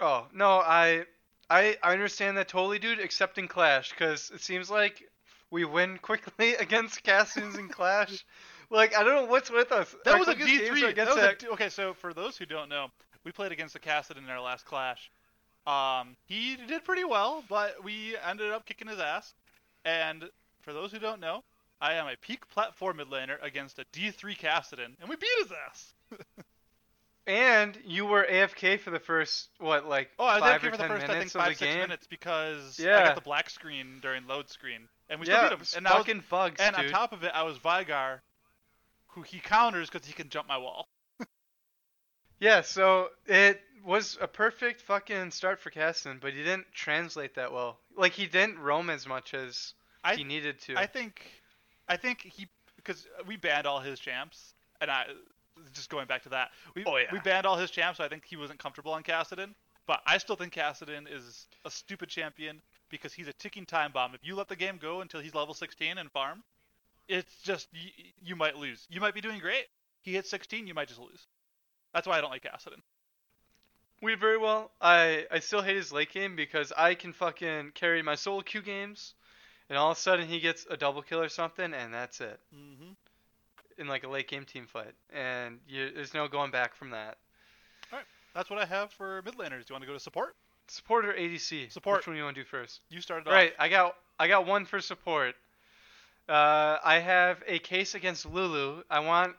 Oh 0.00 0.26
no, 0.34 0.58
I 0.60 1.04
I 1.48 1.76
I 1.82 1.92
understand 1.92 2.36
that 2.36 2.48
totally, 2.48 2.78
dude. 2.78 3.00
Except 3.00 3.38
in 3.38 3.48
Clash, 3.48 3.90
because 3.90 4.30
it 4.34 4.40
seems 4.40 4.70
like 4.70 5.02
we 5.50 5.64
win 5.64 5.98
quickly 5.98 6.54
against 6.60 7.02
Cassians 7.02 7.56
in 7.56 7.68
Clash. 7.68 8.24
Like 8.70 8.96
I 8.96 9.02
don't 9.04 9.14
know 9.14 9.30
what's 9.30 9.50
with 9.50 9.72
us. 9.72 9.94
That 10.04 10.14
Our 10.14 10.20
was 10.20 10.28
a 10.28 10.34
quickest 10.34 10.60
games 10.60 10.70
are 10.70 10.74
D3. 10.74 10.80
That 10.80 10.88
against 10.90 11.12
a 11.12 11.20
that- 11.20 11.38
D- 11.38 11.48
okay, 11.48 11.68
so 11.68 11.94
for 11.94 12.12
those 12.12 12.36
who 12.36 12.44
don't 12.46 12.68
know, 12.68 12.88
we 13.24 13.32
played 13.32 13.52
against 13.52 13.74
the 13.74 13.80
Kassadin 13.80 14.18
in 14.18 14.28
our 14.28 14.40
last 14.40 14.64
clash. 14.64 15.10
Um, 15.66 16.16
he 16.26 16.56
did 16.56 16.84
pretty 16.84 17.04
well, 17.04 17.42
but 17.48 17.82
we 17.82 18.16
ended 18.28 18.50
up 18.50 18.66
kicking 18.66 18.88
his 18.88 18.98
ass. 18.98 19.32
And 19.86 20.28
for 20.60 20.72
those 20.72 20.92
who 20.92 20.98
don't 20.98 21.20
know, 21.20 21.42
I 21.80 21.94
am 21.94 22.06
a 22.06 22.16
peak 22.16 22.48
platform 22.48 22.98
mid 22.98 23.08
laner 23.08 23.36
against 23.42 23.78
a 23.78 23.84
D3 23.92 24.38
Kassadin, 24.38 24.94
and 25.00 25.08
we 25.08 25.16
beat 25.16 25.28
his 25.40 25.52
ass. 25.52 25.94
And 27.26 27.78
you 27.86 28.04
were 28.04 28.26
AFK 28.30 28.78
for 28.78 28.90
the 28.90 28.98
first 28.98 29.48
what, 29.58 29.88
like 29.88 30.10
Oh, 30.18 30.26
I 30.26 30.34
was 30.34 30.42
five 30.42 30.60
AFK 30.60 30.66
or 30.66 30.70
for 30.72 30.76
the 30.76 30.88
first 30.88 31.08
I 31.08 31.18
think, 31.18 31.30
five, 31.30 31.56
six 31.56 31.60
game. 31.60 31.78
minutes 31.78 32.06
because 32.06 32.78
I 32.78 32.84
got 32.84 33.14
the 33.14 33.22
black 33.22 33.48
screen 33.48 33.98
during 34.02 34.26
load 34.26 34.50
screen. 34.50 34.88
And 35.08 35.20
we 35.20 35.26
yeah, 35.26 35.46
still 35.46 35.56
beat 35.58 35.72
him. 35.72 35.76
And, 35.78 35.86
that 35.86 35.96
was, 35.96 36.06
fucking 36.06 36.24
bugs, 36.28 36.60
and 36.60 36.76
dude. 36.76 36.86
on 36.86 36.90
top 36.90 37.12
of 37.12 37.24
it, 37.24 37.32
I 37.34 37.44
was 37.44 37.58
Veigar, 37.58 38.20
who 39.08 39.22
he 39.22 39.38
counters 39.38 39.88
because 39.88 40.06
he 40.06 40.12
can 40.12 40.28
jump 40.28 40.48
my 40.48 40.58
wall. 40.58 40.88
Yeah, 42.40 42.60
so 42.60 43.08
it 43.26 43.60
was 43.86 44.18
a 44.20 44.26
perfect 44.26 44.82
fucking 44.82 45.30
start 45.30 45.60
for 45.60 45.70
Caston, 45.70 46.18
but 46.20 46.32
he 46.32 46.42
didn't 46.42 46.66
translate 46.74 47.36
that 47.36 47.52
well. 47.52 47.78
Like 47.96 48.12
he 48.12 48.26
didn't 48.26 48.58
roam 48.58 48.90
as 48.90 49.06
much 49.06 49.32
as 49.32 49.72
I 50.02 50.16
he 50.16 50.24
needed 50.24 50.60
to. 50.62 50.76
I 50.76 50.86
think, 50.86 51.22
I 51.88 51.96
think 51.96 52.22
he 52.22 52.48
because 52.76 53.06
we 53.26 53.36
banned 53.36 53.66
all 53.66 53.80
his 53.80 53.98
champs, 54.00 54.54
and 54.80 54.90
I 54.90 55.06
just 55.72 55.88
going 55.90 56.06
back 56.06 56.22
to 56.24 56.28
that. 56.30 56.50
We 56.74 56.84
Oh, 56.84 56.96
yeah. 56.96 57.06
we 57.12 57.20
banned 57.20 57.46
all 57.46 57.56
his 57.56 57.70
champs, 57.70 57.98
so 57.98 58.04
I 58.04 58.08
think 58.08 58.24
he 58.26 58.36
wasn't 58.36 58.58
comfortable 58.58 58.92
on 58.92 59.02
Kassadin. 59.02 59.54
But 59.86 60.00
I 60.06 60.18
still 60.18 60.36
think 60.36 60.54
Kassadin 60.54 61.06
is 61.12 61.46
a 61.64 61.70
stupid 61.70 62.08
champion 62.08 62.60
because 62.88 63.12
he's 63.12 63.28
a 63.28 63.32
ticking 63.34 63.66
time 63.66 63.92
bomb. 63.92 64.14
If 64.14 64.20
you 64.24 64.34
let 64.34 64.48
the 64.48 64.56
game 64.56 64.78
go 64.80 65.00
until 65.02 65.20
he's 65.20 65.34
level 65.34 65.52
16 65.54 65.98
and 65.98 66.10
farm, 66.10 66.42
it's 67.06 67.34
just 67.42 67.68
you, 67.72 67.90
you 68.24 68.36
might 68.36 68.56
lose. 68.56 68.86
You 68.90 69.00
might 69.00 69.14
be 69.14 69.20
doing 69.20 69.40
great. 69.40 69.66
He 70.02 70.12
hits 70.14 70.30
16, 70.30 70.66
you 70.66 70.74
might 70.74 70.88
just 70.88 71.00
lose. 71.00 71.26
That's 71.92 72.06
why 72.06 72.16
I 72.18 72.20
don't 72.22 72.30
like 72.30 72.42
Kassadin. 72.44 72.80
we 74.02 74.14
very 74.14 74.38
well. 74.38 74.70
I 74.80 75.26
I 75.30 75.38
still 75.40 75.62
hate 75.62 75.76
his 75.76 75.92
late 75.92 76.10
game 76.12 76.34
because 76.36 76.72
I 76.76 76.94
can 76.94 77.12
fucking 77.12 77.72
carry 77.74 78.02
my 78.02 78.14
solo 78.14 78.40
queue 78.42 78.62
games, 78.62 79.14
and 79.68 79.78
all 79.78 79.90
of 79.90 79.96
a 79.96 80.00
sudden 80.00 80.26
he 80.28 80.40
gets 80.40 80.66
a 80.70 80.76
double 80.76 81.02
kill 81.02 81.20
or 81.20 81.28
something, 81.28 81.72
and 81.74 81.92
that's 81.92 82.20
it 82.20 82.38
Mm-hmm. 82.54 82.92
in 83.78 83.86
like 83.88 84.04
a 84.04 84.08
late 84.08 84.28
game 84.28 84.44
team 84.44 84.66
fight, 84.66 84.92
and 85.12 85.58
you, 85.68 85.90
there's 85.94 86.14
no 86.14 86.28
going 86.28 86.50
back 86.50 86.74
from 86.74 86.90
that. 86.90 87.16
All 87.92 87.98
right, 87.98 88.06
That's 88.34 88.50
what 88.50 88.58
I 88.58 88.64
have 88.66 88.90
for 88.92 89.22
mid 89.24 89.34
laners. 89.36 89.66
Do 89.66 89.70
you 89.70 89.74
want 89.74 89.82
to 89.82 89.86
go 89.86 89.92
to 89.94 90.00
support? 90.00 90.34
Support 90.68 91.04
or 91.06 91.12
ADC? 91.12 91.70
Support. 91.72 91.98
Which 91.98 92.06
one 92.06 92.14
do 92.14 92.18
you 92.18 92.24
want 92.24 92.36
to 92.36 92.42
do 92.42 92.46
first? 92.48 92.80
You 92.88 93.00
started 93.00 93.28
Right, 93.30 93.50
off. 93.52 93.56
I 93.58 93.68
got 93.68 93.96
I 94.18 94.28
got 94.28 94.46
one 94.46 94.64
for 94.64 94.80
support. 94.80 95.34
Uh, 96.28 96.78
I 96.82 97.00
have 97.00 97.42
a 97.46 97.58
case 97.58 97.94
against 97.94 98.24
Lulu. 98.24 98.82
I 98.90 99.00
want 99.00 99.34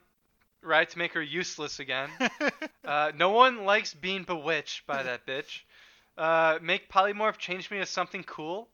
right 0.61 0.87
to 0.87 0.97
make 0.99 1.13
her 1.13 1.21
useless 1.21 1.79
again. 1.79 2.09
Uh, 2.85 3.11
no 3.17 3.31
one 3.31 3.65
likes 3.65 3.95
being 3.95 4.21
bewitched 4.21 4.85
by 4.85 5.01
that 5.01 5.25
bitch. 5.25 5.61
Uh, 6.19 6.59
make 6.61 6.87
polymorph 6.87 7.35
change 7.39 7.71
me 7.71 7.79
to 7.79 7.85
something 7.87 8.23
cool. 8.23 8.67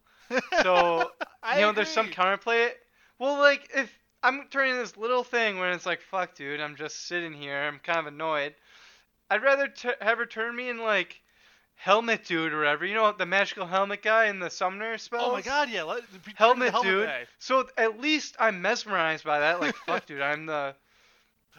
So 0.61 1.11
I 1.43 1.59
you 1.59 1.65
know, 1.65 1.71
there's 1.71 1.89
some 1.89 2.09
counterplay. 2.09 2.69
Well, 3.19 3.39
like 3.39 3.69
if 3.75 3.91
I'm 4.23 4.47
turning 4.49 4.77
this 4.77 4.97
little 4.97 5.23
thing 5.23 5.59
when 5.59 5.73
it's 5.73 5.85
like, 5.85 6.01
fuck, 6.01 6.35
dude, 6.35 6.59
I'm 6.59 6.75
just 6.75 7.07
sitting 7.07 7.33
here. 7.33 7.57
I'm 7.57 7.79
kind 7.79 7.99
of 7.99 8.07
annoyed. 8.07 8.55
I'd 9.29 9.43
rather 9.43 9.67
t- 9.67 9.89
have 10.01 10.17
her 10.17 10.25
turn 10.25 10.55
me 10.55 10.69
in 10.69 10.77
like 10.77 11.21
helmet 11.75 12.25
dude 12.25 12.53
or 12.53 12.59
whatever. 12.59 12.85
You 12.85 12.93
know, 12.93 13.11
the 13.11 13.25
magical 13.25 13.65
helmet 13.65 14.03
guy 14.03 14.27
in 14.27 14.39
the 14.39 14.49
summoner 14.49 14.97
spell. 14.97 15.25
Oh 15.25 15.31
my 15.31 15.41
god, 15.41 15.69
yeah. 15.69 15.83
Let, 15.83 16.03
the 16.11 16.19
Helmet, 16.35 16.73
dude. 16.83 17.07
guy. 17.07 17.25
So 17.39 17.67
at 17.77 17.99
least 17.99 18.35
I'm 18.39 18.61
mesmerized 18.61 19.23
by 19.23 19.39
that. 19.39 19.59
Like, 19.59 19.75
fuck, 19.87 20.05
dude, 20.05 20.21
I'm 20.21 20.45
the, 20.45 20.75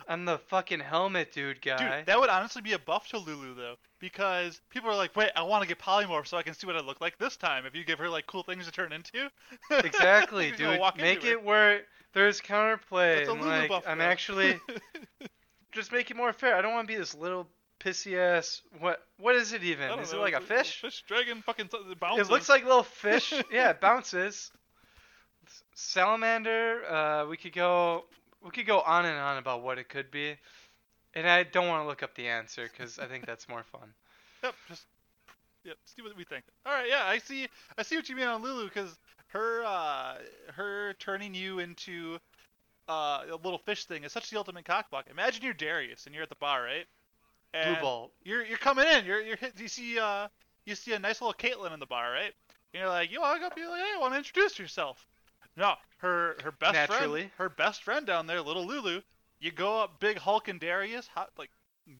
I'm 0.08 0.24
the 0.24 0.38
fucking 0.38 0.80
helmet 0.80 1.32
dude 1.32 1.60
guy. 1.62 1.98
Dude, 1.98 2.06
that 2.06 2.20
would 2.20 2.30
honestly 2.30 2.62
be 2.62 2.72
a 2.72 2.78
buff 2.78 3.08
to 3.08 3.18
Lulu 3.18 3.54
though, 3.54 3.76
because 4.00 4.60
people 4.70 4.90
are 4.90 4.96
like, 4.96 5.14
wait, 5.16 5.30
I 5.36 5.42
want 5.42 5.62
to 5.62 5.68
get 5.68 5.78
polymorph 5.78 6.26
so 6.26 6.36
I 6.36 6.42
can 6.42 6.54
see 6.54 6.66
what 6.66 6.76
I 6.76 6.80
look 6.80 7.00
like 7.00 7.18
this 7.18 7.36
time. 7.36 7.66
If 7.66 7.74
you 7.74 7.84
give 7.84 7.98
her 7.98 8.08
like 8.08 8.26
cool 8.26 8.42
things 8.42 8.66
to 8.66 8.72
turn 8.72 8.92
into. 8.92 9.30
exactly, 9.84 10.52
dude. 10.52 10.80
Make 10.96 11.22
her. 11.22 11.30
it 11.30 11.42
where 11.42 11.82
there's 12.14 12.40
counterplay. 12.40 13.28
And, 13.28 13.40
Lulu 13.40 13.50
like, 13.50 13.68
buff. 13.68 13.84
I'm 13.86 13.98
bro. 13.98 14.06
actually 14.06 14.60
just 15.72 15.92
make 15.92 16.10
it 16.10 16.16
more 16.16 16.32
fair. 16.32 16.56
I 16.56 16.62
don't 16.62 16.72
want 16.72 16.86
to 16.86 16.92
be 16.92 16.98
this 16.98 17.14
little 17.14 17.48
pissy 17.80 18.16
ass. 18.16 18.62
What? 18.78 19.00
What 19.18 19.34
is 19.36 19.52
it 19.52 19.62
even? 19.64 19.98
Is 19.98 20.12
it 20.12 20.18
like 20.18 20.34
a 20.34 20.40
fish? 20.40 20.80
Fish, 20.80 21.02
dragon, 21.06 21.42
fucking 21.42 21.68
t- 21.68 21.78
bounces. 21.98 22.28
It 22.28 22.30
looks 22.30 22.48
like 22.48 22.62
a 22.62 22.66
little 22.66 22.82
fish. 22.82 23.32
yeah, 23.50 23.70
it 23.70 23.80
bounces. 23.80 24.50
Salamander. 25.74 26.84
Uh, 26.88 27.26
we 27.26 27.36
could 27.36 27.52
go. 27.52 28.04
We 28.44 28.50
could 28.50 28.66
go 28.66 28.80
on 28.80 29.06
and 29.06 29.18
on 29.18 29.38
about 29.38 29.62
what 29.62 29.78
it 29.78 29.88
could 29.88 30.10
be, 30.10 30.36
and 31.14 31.28
I 31.28 31.44
don't 31.44 31.68
want 31.68 31.84
to 31.84 31.88
look 31.88 32.02
up 32.02 32.14
the 32.14 32.28
answer 32.28 32.68
because 32.70 32.98
I 32.98 33.06
think 33.06 33.26
that's 33.26 33.48
more 33.48 33.64
fun. 33.64 33.94
Yep, 34.42 34.54
just 34.68 34.86
yep. 35.64 35.76
See 35.84 36.02
what 36.02 36.16
we 36.16 36.24
think. 36.24 36.44
All 36.66 36.72
right, 36.72 36.88
yeah, 36.88 37.04
I 37.04 37.18
see. 37.18 37.48
I 37.78 37.82
see 37.82 37.96
what 37.96 38.08
you 38.08 38.16
mean 38.16 38.26
on 38.28 38.42
Lulu 38.42 38.64
because 38.68 38.98
her 39.28 39.64
uh 39.64 40.18
her 40.54 40.94
turning 40.94 41.34
you 41.34 41.58
into 41.60 42.18
uh 42.88 43.24
a 43.30 43.36
little 43.42 43.58
fish 43.58 43.86
thing 43.86 44.04
is 44.04 44.12
such 44.12 44.30
the 44.30 44.38
ultimate 44.38 44.64
cockblock. 44.64 45.10
Imagine 45.10 45.44
you're 45.44 45.54
Darius 45.54 46.06
and 46.06 46.14
you're 46.14 46.24
at 46.24 46.30
the 46.30 46.36
bar, 46.36 46.62
right? 46.62 46.86
Blue 47.60 47.76
And 47.76 47.76
Bolt. 47.76 48.12
You're 48.24 48.44
you're 48.44 48.58
coming 48.58 48.86
in. 48.86 49.04
You're 49.04 49.20
you're 49.22 49.36
hit. 49.36 49.58
You 49.58 49.68
see 49.68 49.98
uh 49.98 50.28
you 50.66 50.74
see 50.74 50.92
a 50.94 50.98
nice 50.98 51.20
little 51.20 51.34
Caitlyn 51.34 51.72
in 51.74 51.80
the 51.80 51.86
bar, 51.86 52.10
right? 52.12 52.32
And 52.74 52.80
you're 52.80 52.88
like, 52.88 53.10
you 53.10 53.20
walk 53.20 53.42
up, 53.42 53.56
you're 53.56 53.70
like, 53.70 53.80
hey, 53.82 53.92
I 53.96 54.00
want 54.00 54.14
to 54.14 54.18
introduce 54.18 54.58
yourself. 54.58 55.06
No, 55.56 55.74
her 55.98 56.36
her 56.42 56.52
best 56.52 56.72
Naturally. 56.74 57.20
friend, 57.20 57.30
her 57.38 57.48
best 57.48 57.82
friend 57.82 58.06
down 58.06 58.26
there, 58.26 58.40
little 58.40 58.66
Lulu. 58.66 59.02
You 59.40 59.50
go 59.50 59.80
up, 59.80 60.00
big 60.00 60.18
Hulk 60.18 60.48
and 60.48 60.58
Darius, 60.60 61.06
hot 61.08 61.30
like 61.36 61.50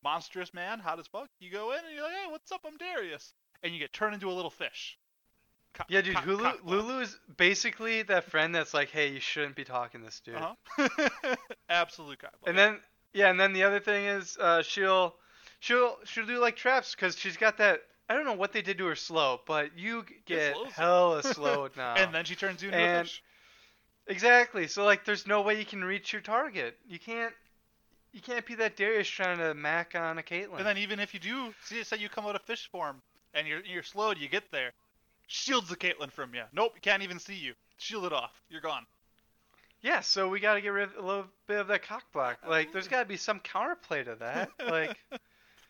monstrous 0.04 0.54
man, 0.54 0.78
hot 0.78 0.98
as 0.98 1.06
fuck. 1.06 1.28
You 1.40 1.50
go 1.50 1.72
in 1.72 1.78
and 1.84 1.94
you're 1.94 2.04
like, 2.04 2.12
hey, 2.14 2.30
what's 2.30 2.50
up? 2.52 2.60
I'm 2.66 2.76
Darius, 2.76 3.34
and 3.62 3.72
you 3.72 3.78
get 3.80 3.92
turned 3.92 4.14
into 4.14 4.30
a 4.30 4.32
little 4.32 4.50
fish. 4.50 4.96
Co- 5.74 5.84
Yeah, 5.88 6.02
dude. 6.02 6.16
co- 6.16 6.22
Hulu. 6.22 6.64
Lulu 6.64 7.00
is 7.00 7.18
basically 7.36 8.02
that 8.02 8.24
friend 8.24 8.54
that's 8.54 8.74
like, 8.74 8.90
hey, 8.90 9.08
you 9.08 9.20
shouldn't 9.20 9.56
be 9.56 9.64
talking 9.64 10.00
to 10.00 10.04
this 10.06 10.20
dude. 10.20 10.36
Uh-huh. 10.36 11.34
Absolute 11.68 12.20
block. 12.20 12.32
And 12.46 12.56
then 12.56 12.78
yeah, 13.12 13.30
and 13.30 13.38
then 13.40 13.52
the 13.52 13.64
other 13.64 13.80
thing 13.80 14.04
is 14.06 14.36
uh, 14.40 14.62
she'll 14.62 15.14
she'll 15.60 15.96
she'll 16.04 16.26
do 16.26 16.38
like 16.38 16.56
traps 16.56 16.94
because 16.94 17.16
she's 17.16 17.36
got 17.36 17.58
that. 17.58 17.80
I 18.08 18.14
don't 18.14 18.24
know 18.24 18.34
what 18.34 18.52
they 18.52 18.62
did 18.62 18.78
to 18.78 18.86
her 18.86 18.96
slow, 18.96 19.40
but 19.46 19.78
you 19.78 20.04
get 20.26 20.54
hella 20.74 21.22
slowed 21.34 21.76
now. 21.76 21.94
and 21.94 22.14
then 22.14 22.24
she 22.24 22.34
turns 22.34 22.62
you 22.62 22.68
into 22.68 22.84
a 22.84 23.02
fish. 23.04 23.22
Exactly. 24.06 24.66
So 24.68 24.84
like, 24.84 25.04
there's 25.04 25.26
no 25.26 25.42
way 25.42 25.58
you 25.58 25.64
can 25.64 25.84
reach 25.84 26.12
your 26.12 26.22
target. 26.22 26.76
You 26.88 26.98
can't. 26.98 27.32
You 28.12 28.20
can't 28.20 28.44
be 28.44 28.54
that 28.56 28.76
Darius 28.76 29.08
trying 29.08 29.38
to 29.38 29.54
mac 29.54 29.94
on 29.94 30.18
a 30.18 30.22
Caitlyn. 30.22 30.58
And 30.58 30.66
then 30.66 30.76
even 30.76 31.00
if 31.00 31.14
you 31.14 31.20
do, 31.20 31.54
see, 31.64 31.82
say 31.82 31.96
you 31.96 32.10
come 32.10 32.26
out 32.26 32.36
of 32.36 32.42
fish 32.42 32.68
form 32.70 33.00
and 33.32 33.46
you're 33.48 33.64
you're 33.64 33.82
slowed, 33.82 34.18
you 34.18 34.28
get 34.28 34.50
there, 34.52 34.72
shields 35.28 35.68
the 35.70 35.76
Caitlyn 35.76 36.12
from 36.12 36.34
you. 36.34 36.42
Nope, 36.52 36.74
can't 36.82 37.02
even 37.02 37.18
see 37.18 37.34
you. 37.36 37.54
Shield 37.78 38.04
it 38.04 38.12
off. 38.12 38.32
You're 38.50 38.60
gone. 38.60 38.84
yeah, 39.80 40.00
so 40.00 40.28
we 40.28 40.40
got 40.40 40.54
to 40.54 40.60
get 40.60 40.68
rid 40.68 40.90
of 40.90 40.96
a 41.02 41.06
little 41.06 41.24
bit 41.48 41.58
of 41.60 41.68
that 41.68 41.82
cock 41.82 42.04
block. 42.12 42.38
Like, 42.46 42.70
there's 42.72 42.86
got 42.86 43.00
to 43.00 43.06
be 43.08 43.16
some 43.16 43.40
counterplay 43.40 44.04
to 44.04 44.16
that. 44.20 44.50
Like, 44.70 44.96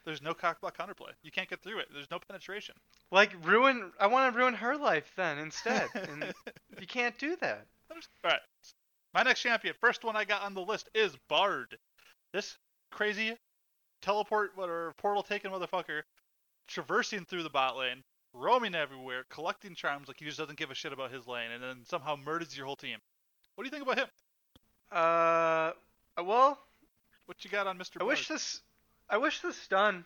There's 0.05 0.21
no 0.21 0.35
cockblock 0.35 0.75
counterplay. 0.75 1.12
You 1.23 1.31
can't 1.31 1.49
get 1.49 1.62
through 1.62 1.79
it. 1.79 1.87
There's 1.92 2.11
no 2.11 2.18
penetration. 2.18 2.75
like 3.12 3.31
ruin. 3.47 3.92
I 4.01 4.09
want 4.09 4.33
to 4.35 4.38
ruin 4.38 4.55
her 4.55 4.77
life 4.77 5.12
then 5.16 5.38
instead, 5.38 5.88
and 5.95 6.35
you 6.81 6.88
can't 6.88 7.16
do 7.18 7.37
that. 7.40 7.66
All 8.24 8.31
right. 8.31 8.40
My 9.14 9.22
next 9.22 9.42
champion, 9.42 9.74
first 9.81 10.05
one 10.05 10.16
I 10.16 10.24
got 10.24 10.42
on 10.42 10.55
the 10.55 10.62
list 10.62 10.88
is 10.94 11.14
Bard. 11.28 11.76
This 12.33 12.57
crazy 12.90 13.37
teleport, 14.00 14.52
whatever, 14.55 14.94
portal 14.96 15.22
taking 15.22 15.50
motherfucker, 15.50 16.02
traversing 16.66 17.24
through 17.24 17.42
the 17.42 17.50
bot 17.50 17.76
lane, 17.76 18.02
roaming 18.33 18.74
everywhere, 18.74 19.24
collecting 19.28 19.74
charms 19.74 20.09
like 20.09 20.18
he 20.18 20.24
just 20.24 20.38
doesn't 20.38 20.59
give 20.59 20.70
a 20.70 20.74
shit 20.74 20.92
about 20.92 21.12
his 21.12 21.26
lane, 21.26 21.50
and 21.50 21.62
then 21.62 21.85
somehow 21.85 22.16
murders 22.16 22.57
your 22.57 22.66
whole 22.66 22.76
team. 22.76 22.98
What 23.55 23.64
do 23.64 23.66
you 23.66 23.70
think 23.70 23.83
about 23.83 23.98
him? 23.98 24.09
Uh, 24.90 25.72
well, 26.22 26.59
What 27.26 27.44
you 27.44 27.50
got 27.50 27.66
on 27.66 27.78
Mr. 27.78 28.00
I 28.00 28.05
wish 28.05 28.28
this. 28.28 28.61
I 29.11 29.18
wish 29.18 29.40
the 29.40 29.52
stun, 29.52 30.05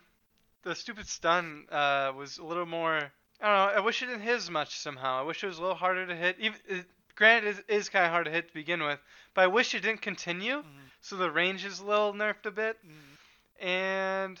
the 0.63 0.75
stupid 0.75 1.07
stun, 1.07 1.65
uh, 1.71 2.11
was 2.15 2.39
a 2.39 2.43
little 2.43 2.65
more. 2.65 3.11
I 3.39 3.45
don't 3.45 3.75
know. 3.75 3.77
I 3.77 3.79
wish 3.79 4.01
it 4.01 4.07
didn't 4.07 4.21
hit 4.21 4.35
as 4.35 4.49
much 4.49 4.77
somehow. 4.77 5.19
I 5.19 5.23
wish 5.23 5.43
it 5.43 5.47
was 5.47 5.59
a 5.59 5.61
little 5.61 5.75
harder 5.75 6.05
to 6.07 6.15
hit. 6.15 6.37
Even 6.39 6.85
granted, 7.17 7.57
it 7.59 7.65
is 7.75 7.89
kind 7.89 8.05
of 8.05 8.11
hard 8.11 8.25
to 8.25 8.31
hit 8.31 8.47
to 8.49 8.53
begin 8.53 8.83
with, 8.83 8.99
but 9.35 9.43
I 9.43 9.47
wish 9.47 9.75
it 9.75 9.81
didn't 9.81 10.01
continue. 10.01 10.63
Mhm, 10.63 10.91
So 11.01 11.17
the 11.17 11.31
range 11.31 11.65
is 11.65 11.79
a 11.79 11.85
little 11.85 12.13
nerfed 12.13 12.45
a 12.45 12.51
bit, 12.51 12.77
mhm. 12.85 13.17
and 13.59 14.39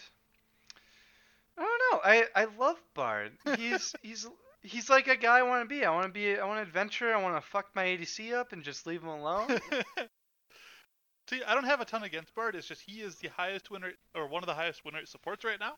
I 1.57 1.61
don't 1.61 1.81
know. 1.91 2.01
I 2.03 2.27
I 2.35 2.45
love 2.57 2.77
Bard. 2.93 3.37
He's 3.57 3.95
he's 4.01 4.27
he's 4.63 4.89
like 4.89 5.07
a 5.07 5.15
guy 5.15 5.39
I 5.39 5.43
want 5.43 5.63
to 5.63 5.67
be. 5.75 5.85
I 5.85 5.91
want 5.91 6.05
to 6.05 6.11
be. 6.11 6.37
I 6.37 6.45
want 6.45 6.57
to 6.59 6.63
adventure. 6.63 7.13
I 7.13 7.21
want 7.21 7.35
to 7.35 7.41
fuck 7.49 7.67
my 7.75 7.85
ADC 7.85 8.33
up 8.33 8.53
and 8.53 8.63
just 8.63 8.85
leave 8.87 9.01
him 9.03 9.09
alone. 9.09 9.47
See, 11.29 11.43
I 11.43 11.53
don't 11.53 11.65
have 11.65 11.81
a 11.81 11.85
ton 11.85 12.03
against 12.03 12.33
Bard. 12.35 12.55
It's 12.55 12.67
just 12.67 12.81
he 12.81 13.01
is 13.01 13.15
the 13.17 13.27
highest 13.29 13.69
winner, 13.69 13.93
or 14.15 14.27
one 14.27 14.43
of 14.43 14.47
the 14.47 14.55
highest 14.55 14.83
winner 14.85 15.05
supports 15.05 15.43
right 15.45 15.59
now. 15.59 15.77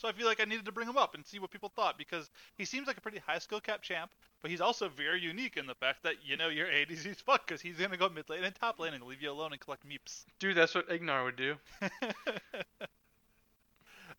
So 0.00 0.08
I 0.08 0.12
feel 0.12 0.26
like 0.26 0.40
I 0.40 0.44
needed 0.44 0.64
to 0.64 0.72
bring 0.72 0.88
him 0.88 0.96
up 0.96 1.14
and 1.14 1.26
see 1.26 1.38
what 1.38 1.50
people 1.50 1.68
thought 1.68 1.98
because 1.98 2.30
he 2.56 2.64
seems 2.64 2.86
like 2.86 2.96
a 2.96 3.02
pretty 3.02 3.18
high 3.18 3.38
skill 3.38 3.60
cap 3.60 3.82
champ, 3.82 4.10
but 4.40 4.50
he's 4.50 4.62
also 4.62 4.88
very 4.88 5.20
unique 5.20 5.58
in 5.58 5.66
the 5.66 5.74
fact 5.74 6.04
that 6.04 6.14
you 6.24 6.38
know 6.38 6.48
your 6.48 6.68
ADC's 6.68 7.20
fuck 7.26 7.46
because 7.46 7.60
he's 7.60 7.76
gonna 7.76 7.98
go 7.98 8.08
mid 8.08 8.26
lane 8.30 8.42
and 8.42 8.54
top 8.54 8.78
lane 8.80 8.94
and 8.94 9.04
leave 9.04 9.20
you 9.20 9.30
alone 9.30 9.52
and 9.52 9.60
collect 9.60 9.86
meeps. 9.86 10.24
Dude, 10.38 10.56
that's 10.56 10.74
what 10.74 10.88
Ignar 10.88 11.24
would 11.24 11.36
do. 11.36 11.54
All 11.82 11.90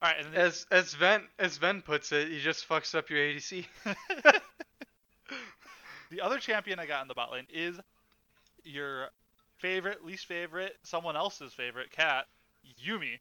right, 0.04 0.17
and 0.20 0.32
then 0.32 0.39
As 0.39 0.67
as 0.70 0.94
Ven 0.94 1.24
as 1.39 1.58
Ven 1.58 1.82
puts 1.82 2.12
it, 2.12 2.28
he 2.28 2.39
just 2.39 2.70
fucks 2.70 2.94
up 2.94 3.10
your 3.10 3.17
ADC. 3.17 3.65
the 6.12 6.22
other 6.22 6.38
champion 6.38 6.78
I 6.78 6.86
got 6.86 7.02
in 7.02 7.08
the 7.08 7.15
bot 7.15 7.32
lane 7.32 7.48
is 7.52 7.80
your 8.63 9.10
favorite, 9.58 10.06
least 10.06 10.28
favorite, 10.28 10.76
someone 10.84 11.15
else's 11.15 11.54
favorite 11.54 11.89
cat, 11.91 12.28
Yuumi, 12.86 13.17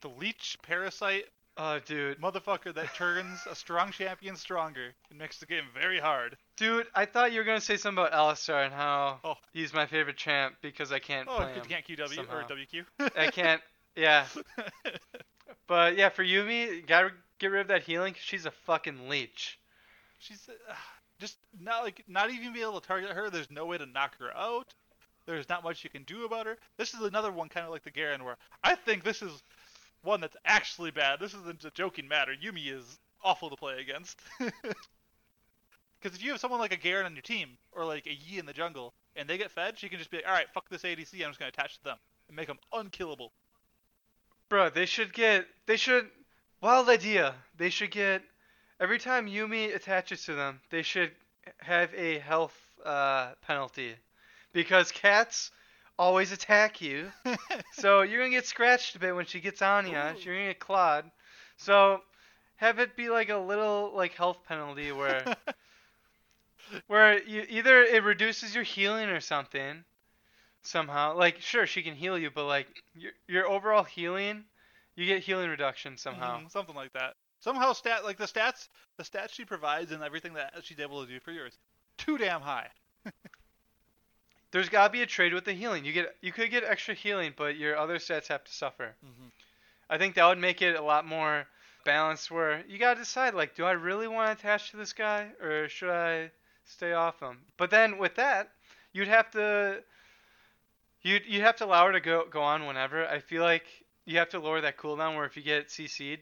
the 0.00 0.08
leech 0.08 0.56
parasite 0.62 1.26
Oh, 1.56 1.78
dude. 1.86 2.20
motherfucker 2.20 2.74
that 2.74 2.94
turns 2.96 3.38
a 3.48 3.54
strong 3.54 3.92
champion 3.92 4.34
stronger 4.34 4.92
and 5.10 5.18
makes 5.18 5.38
the 5.38 5.46
game 5.46 5.64
very 5.72 6.00
hard. 6.00 6.36
Dude, 6.56 6.86
I 6.94 7.04
thought 7.04 7.30
you 7.32 7.38
were 7.38 7.44
gonna 7.44 7.60
say 7.60 7.76
something 7.76 8.04
about 8.04 8.12
Alistar 8.12 8.64
and 8.64 8.74
how 8.74 9.20
Oh. 9.22 9.34
he's 9.52 9.72
my 9.72 9.86
favorite 9.86 10.16
champ 10.16 10.56
because 10.62 10.90
I 10.90 10.98
can't 10.98 11.28
Oh, 11.28 11.36
play 11.36 11.50
you 11.54 11.60
him. 11.60 11.66
can't 11.66 11.86
QW 11.86 12.14
somehow. 12.14 12.38
or 12.38 12.42
WQ. 12.42 12.84
I 13.16 13.30
can't. 13.30 13.62
Yeah, 13.94 14.26
but 15.66 15.96
yeah, 15.96 16.08
for 16.08 16.24
Yuumi, 16.24 16.84
gotta 16.86 17.12
get 17.38 17.48
rid 17.52 17.60
of 17.62 17.68
that 17.68 17.82
healing 17.84 18.14
'cause 18.14 18.22
she's 18.22 18.46
a 18.46 18.50
fucking 18.50 19.08
leech. 19.08 19.58
She's 20.18 20.48
uh, 20.48 20.74
just 21.20 21.38
not 21.60 21.84
like 21.84 22.02
not 22.08 22.30
even 22.30 22.52
be 22.52 22.62
able 22.62 22.80
to 22.80 22.86
target 22.86 23.10
her. 23.10 23.30
There's 23.30 23.50
no 23.50 23.66
way 23.66 23.78
to 23.78 23.86
knock 23.86 24.18
her 24.18 24.36
out. 24.36 24.74
There's 25.26 25.48
not 25.48 25.62
much 25.64 25.84
you 25.84 25.90
can 25.90 26.02
do 26.02 26.24
about 26.24 26.46
her. 26.46 26.58
This 26.76 26.92
is 26.92 27.00
another 27.00 27.32
one 27.32 27.48
kind 27.48 27.64
of 27.64 27.72
like 27.72 27.84
the 27.84 27.90
Garen 27.90 28.24
where 28.24 28.36
I 28.62 28.74
think 28.74 29.04
this 29.04 29.22
is 29.22 29.42
one 30.04 30.20
that's 30.20 30.36
actually 30.44 30.90
bad. 30.90 31.18
This 31.18 31.34
isn't 31.34 31.64
a 31.64 31.70
joking 31.70 32.06
matter. 32.06 32.32
Yuumi 32.32 32.72
is 32.72 32.98
awful 33.22 33.50
to 33.50 33.56
play 33.56 33.80
against. 33.80 34.20
Because 36.04 36.18
if 36.18 36.22
you 36.22 36.32
have 36.32 36.40
someone 36.40 36.60
like 36.60 36.74
a 36.74 36.76
Garen 36.76 37.06
on 37.06 37.14
your 37.14 37.22
team 37.22 37.56
or 37.72 37.86
like 37.86 38.06
a 38.06 38.12
Yi 38.12 38.38
in 38.38 38.44
the 38.44 38.52
jungle 38.52 38.92
and 39.16 39.26
they 39.26 39.38
get 39.38 39.50
fed, 39.50 39.78
she 39.78 39.88
can 39.88 39.98
just 39.98 40.10
be 40.10 40.18
like, 40.18 40.26
all 40.26 40.34
right, 40.34 40.50
fuck 40.52 40.68
this 40.68 40.82
ADC. 40.82 41.14
I'm 41.14 41.30
just 41.30 41.38
gonna 41.38 41.48
attach 41.48 41.78
to 41.78 41.84
them 41.84 41.96
and 42.28 42.36
make 42.36 42.46
them 42.46 42.58
unkillable. 42.74 43.32
Bro, 44.50 44.70
they 44.70 44.84
should 44.84 45.14
get. 45.14 45.46
They 45.64 45.78
should. 45.78 46.10
Wild 46.60 46.90
idea. 46.90 47.34
They 47.56 47.70
should 47.70 47.90
get. 47.90 48.20
Every 48.78 48.98
time 48.98 49.26
Yuumi 49.26 49.74
attaches 49.74 50.26
to 50.26 50.34
them, 50.34 50.60
they 50.68 50.82
should 50.82 51.10
have 51.60 51.94
a 51.94 52.18
health 52.18 52.54
uh, 52.84 53.32
penalty, 53.40 53.94
because 54.52 54.92
cats 54.92 55.52
always 55.98 56.32
attack 56.32 56.80
you. 56.80 57.10
so 57.72 58.02
you're 58.02 58.20
gonna 58.20 58.30
get 58.30 58.46
scratched 58.46 58.96
a 58.96 58.98
bit 58.98 59.14
when 59.14 59.26
she 59.26 59.40
gets 59.40 59.62
on 59.62 59.86
you. 59.86 59.96
Ooh. 59.96 60.16
You're 60.20 60.34
gonna 60.34 60.48
get 60.48 60.60
clawed. 60.60 61.10
So 61.56 62.00
have 62.56 62.78
it 62.78 62.96
be 62.96 63.08
like 63.08 63.30
a 63.30 63.36
little 63.36 63.92
like 63.94 64.14
health 64.14 64.38
penalty 64.46 64.92
where 64.92 65.24
where 66.86 67.22
you 67.22 67.44
either 67.48 67.82
it 67.82 68.02
reduces 68.02 68.54
your 68.54 68.64
healing 68.64 69.08
or 69.08 69.20
something. 69.20 69.84
somehow. 70.62 71.16
Like, 71.16 71.40
sure, 71.40 71.66
she 71.66 71.82
can 71.82 71.94
heal 71.94 72.18
you, 72.18 72.30
but 72.30 72.46
like 72.46 72.68
your 72.94 73.12
your 73.28 73.48
overall 73.48 73.84
healing, 73.84 74.44
you 74.96 75.06
get 75.06 75.22
healing 75.22 75.50
reduction 75.50 75.96
somehow. 75.96 76.40
Mhm, 76.40 76.50
something 76.50 76.74
like 76.74 76.92
that. 76.94 77.14
Somehow 77.40 77.72
stat 77.74 78.04
like 78.04 78.16
the 78.16 78.24
stats 78.24 78.68
the 78.96 79.04
stats 79.04 79.32
she 79.32 79.44
provides 79.44 79.92
and 79.92 80.02
everything 80.02 80.34
that 80.34 80.54
she's 80.62 80.80
able 80.80 81.04
to 81.04 81.12
do 81.12 81.20
for 81.20 81.30
you 81.30 81.44
is 81.44 81.58
too 81.98 82.16
damn 82.18 82.40
high. 82.40 82.68
There's 84.54 84.68
gotta 84.68 84.92
be 84.92 85.02
a 85.02 85.06
trade 85.06 85.34
with 85.34 85.44
the 85.44 85.52
healing. 85.52 85.84
You 85.84 85.92
get 85.92 86.14
you 86.20 86.30
could 86.30 86.48
get 86.48 86.62
extra 86.62 86.94
healing, 86.94 87.34
but 87.36 87.56
your 87.56 87.76
other 87.76 87.98
stats 87.98 88.28
have 88.28 88.44
to 88.44 88.52
suffer. 88.52 88.94
Mhm. 89.04 89.32
I 89.90 89.98
think 89.98 90.14
that 90.14 90.26
would 90.26 90.38
make 90.38 90.62
it 90.62 90.76
a 90.76 90.80
lot 90.80 91.04
more 91.04 91.48
balanced. 91.84 92.30
Where 92.30 92.64
you 92.68 92.78
gotta 92.78 93.00
decide, 93.00 93.34
like, 93.34 93.56
do 93.56 93.64
I 93.64 93.72
really 93.72 94.06
want 94.06 94.28
to 94.28 94.46
attach 94.46 94.70
to 94.70 94.76
this 94.76 94.92
guy, 94.92 95.32
or 95.40 95.68
should 95.68 95.90
I 95.90 96.30
stay 96.66 96.92
off 96.92 97.18
him? 97.18 97.44
But 97.56 97.70
then 97.70 97.98
with 97.98 98.14
that, 98.14 98.52
you'd 98.92 99.08
have 99.08 99.28
to 99.32 99.82
you'd 101.02 101.26
you'd 101.26 101.42
have 101.42 101.56
to 101.56 101.64
allow 101.64 101.86
her 101.86 101.92
to 101.92 102.00
go 102.00 102.24
go 102.26 102.40
on 102.40 102.64
whenever. 102.64 103.04
I 103.08 103.18
feel 103.18 103.42
like 103.42 103.66
you 104.04 104.18
have 104.18 104.28
to 104.28 104.38
lower 104.38 104.60
that 104.60 104.76
cooldown. 104.76 105.16
Where 105.16 105.24
if 105.24 105.36
you 105.36 105.42
get 105.42 105.66
CC'd, 105.66 106.20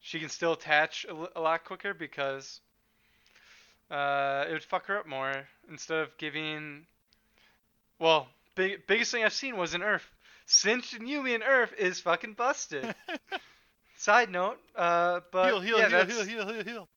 she 0.00 0.20
can 0.20 0.30
still 0.30 0.54
attach 0.54 1.04
a 1.04 1.38
lot 1.38 1.64
quicker 1.64 1.92
because 1.92 2.62
uh, 3.90 4.46
it 4.48 4.52
would 4.52 4.64
fuck 4.64 4.86
her 4.86 5.00
up 5.00 5.06
more 5.06 5.46
instead 5.68 5.98
of 5.98 6.16
giving. 6.16 6.86
Well, 7.98 8.28
big 8.54 8.86
biggest 8.86 9.10
thing 9.12 9.24
I've 9.24 9.32
seen 9.32 9.56
was 9.56 9.74
an 9.74 9.80
URF. 9.82 10.02
Cinch 10.46 10.92
and 10.94 11.08
Yuumi 11.08 11.34
and 11.34 11.42
URF 11.42 11.74
is 11.76 12.00
fucking 12.00 12.34
busted. 12.34 12.94
Side 13.96 14.30
note, 14.30 14.58
uh, 14.76 15.20
but 15.32 15.46
heal, 15.48 15.60
heal, 15.60 15.78
yeah, 15.78 16.04
heal, 16.04 16.24
heal, 16.24 16.24
heal, 16.24 16.54
heal, 16.54 16.64
heal. 16.64 16.88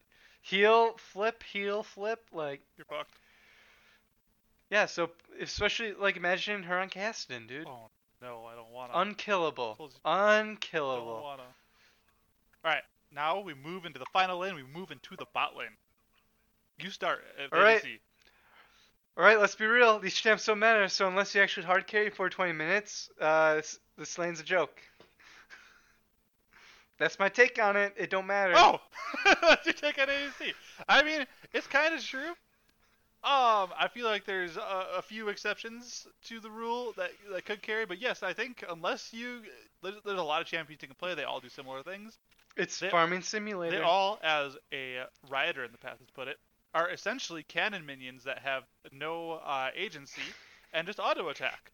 heal, 0.41 0.97
flip, 0.97 1.41
heal, 1.43 1.81
flip, 1.81 2.19
like 2.33 2.61
You're 2.77 2.85
fucked. 2.85 3.13
yeah. 4.69 4.85
So 4.85 5.09
especially 5.41 5.93
like 5.93 6.17
imagine 6.17 6.61
her 6.63 6.77
on 6.77 6.89
Caston, 6.89 7.47
dude, 7.47 7.65
Oh 7.67 7.89
no, 8.21 8.43
I 8.51 8.55
don't 8.55 8.69
wanna. 8.71 8.93
unkillable, 8.95 9.75
Close- 9.75 9.93
don't 10.03 10.13
unkillable. 10.49 11.21
wanna. 11.23 11.43
Alright, 12.65 12.83
now 13.15 13.39
we 13.39 13.53
move 13.53 13.85
into 13.85 13.97
the 13.99 14.05
final 14.11 14.37
lane, 14.39 14.55
we 14.55 14.63
move 14.63 14.91
into 14.91 15.15
the 15.15 15.25
bot 15.33 15.55
lane. 15.55 15.69
You 16.79 16.89
start 16.91 17.23
at 17.41 17.53
All 17.53 17.61
right. 17.63 17.81
All 19.19 19.25
right, 19.25 19.37
let's 19.37 19.55
be 19.55 19.65
real. 19.65 19.99
These 19.99 20.13
champs 20.13 20.45
don't 20.45 20.59
matter. 20.59 20.87
So 20.87 21.05
unless 21.05 21.35
you 21.35 21.41
actually 21.41 21.65
hard 21.65 21.85
carry 21.87 22.09
for 22.09 22.29
20 22.29 22.53
minutes, 22.53 23.09
uh, 23.19 23.55
this, 23.55 23.77
this 23.97 24.17
lane's 24.17 24.39
a 24.39 24.43
joke. 24.43 24.79
That's 26.99 27.19
my 27.19 27.27
take 27.27 27.61
on 27.61 27.75
it. 27.75 27.93
It 27.97 28.09
don't 28.11 28.27
matter. 28.27 28.53
Oh! 28.55 28.79
you 29.65 29.73
take 29.73 29.97
an 29.97 30.07
ADC. 30.07 30.53
I 30.87 31.03
mean, 31.03 31.25
it's 31.51 31.67
kind 31.67 31.93
of 31.93 32.01
true. 32.01 32.29
Um, 33.21 33.73
I 33.77 33.89
feel 33.93 34.05
like 34.05 34.23
there's 34.23 34.55
a, 34.55 34.85
a 34.99 35.01
few 35.01 35.27
exceptions 35.27 36.07
to 36.27 36.39
the 36.39 36.49
rule 36.49 36.93
that 36.95 37.11
that 37.33 37.43
could 37.43 37.61
carry, 37.61 37.85
but 37.85 37.99
yes, 37.99 38.23
I 38.23 38.31
think 38.31 38.63
unless 38.69 39.11
you, 39.11 39.41
there's, 39.83 39.95
there's 40.05 40.19
a 40.19 40.23
lot 40.23 40.39
of 40.39 40.47
champions 40.47 40.81
you 40.81 40.87
can 40.87 40.95
play. 40.95 41.13
They 41.13 41.25
all 41.25 41.41
do 41.41 41.49
similar 41.49 41.83
things. 41.83 42.17
it's 42.55 42.79
they- 42.79 42.89
farming 42.89 43.23
simulator. 43.23 43.79
They 43.79 43.83
all, 43.83 44.17
as 44.23 44.55
a 44.71 45.03
rioter 45.29 45.65
in 45.65 45.73
the 45.73 45.77
past 45.77 45.99
has 45.99 46.09
put 46.15 46.29
it, 46.29 46.37
are 46.73 46.89
essentially 46.89 47.43
cannon 47.43 47.85
minions 47.85 48.23
that 48.23 48.39
have 48.39 48.63
no 48.91 49.33
uh, 49.43 49.69
agency 49.75 50.21
and 50.73 50.85
just 50.87 50.99
auto 50.99 51.29
attack. 51.29 51.71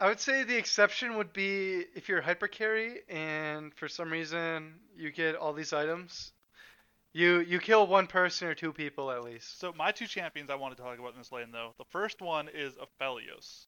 I 0.00 0.08
would 0.08 0.20
say 0.20 0.42
the 0.42 0.56
exception 0.56 1.16
would 1.16 1.32
be 1.32 1.84
if 1.94 2.08
you're 2.08 2.20
hyper 2.20 2.48
carry 2.48 3.00
and 3.08 3.72
for 3.74 3.88
some 3.88 4.10
reason 4.10 4.74
you 4.96 5.12
get 5.12 5.36
all 5.36 5.52
these 5.52 5.72
items. 5.72 6.32
You 7.12 7.40
you 7.40 7.60
kill 7.60 7.86
one 7.86 8.06
person 8.06 8.48
or 8.48 8.54
two 8.54 8.72
people 8.72 9.10
at 9.10 9.22
least. 9.22 9.60
So 9.60 9.72
my 9.76 9.92
two 9.92 10.06
champions 10.06 10.50
I 10.50 10.54
want 10.54 10.76
to 10.76 10.82
talk 10.82 10.98
about 10.98 11.12
in 11.12 11.18
this 11.18 11.30
lane, 11.30 11.52
though. 11.52 11.74
The 11.76 11.84
first 11.90 12.22
one 12.22 12.48
is 12.48 12.74
Aphelios. 12.74 13.66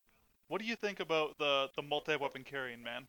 What 0.48 0.60
do 0.60 0.66
you 0.66 0.76
think 0.76 1.00
about 1.00 1.36
the 1.38 1.68
the 1.76 1.82
multi-weapon 1.82 2.44
carrying 2.44 2.82
man? 2.82 3.06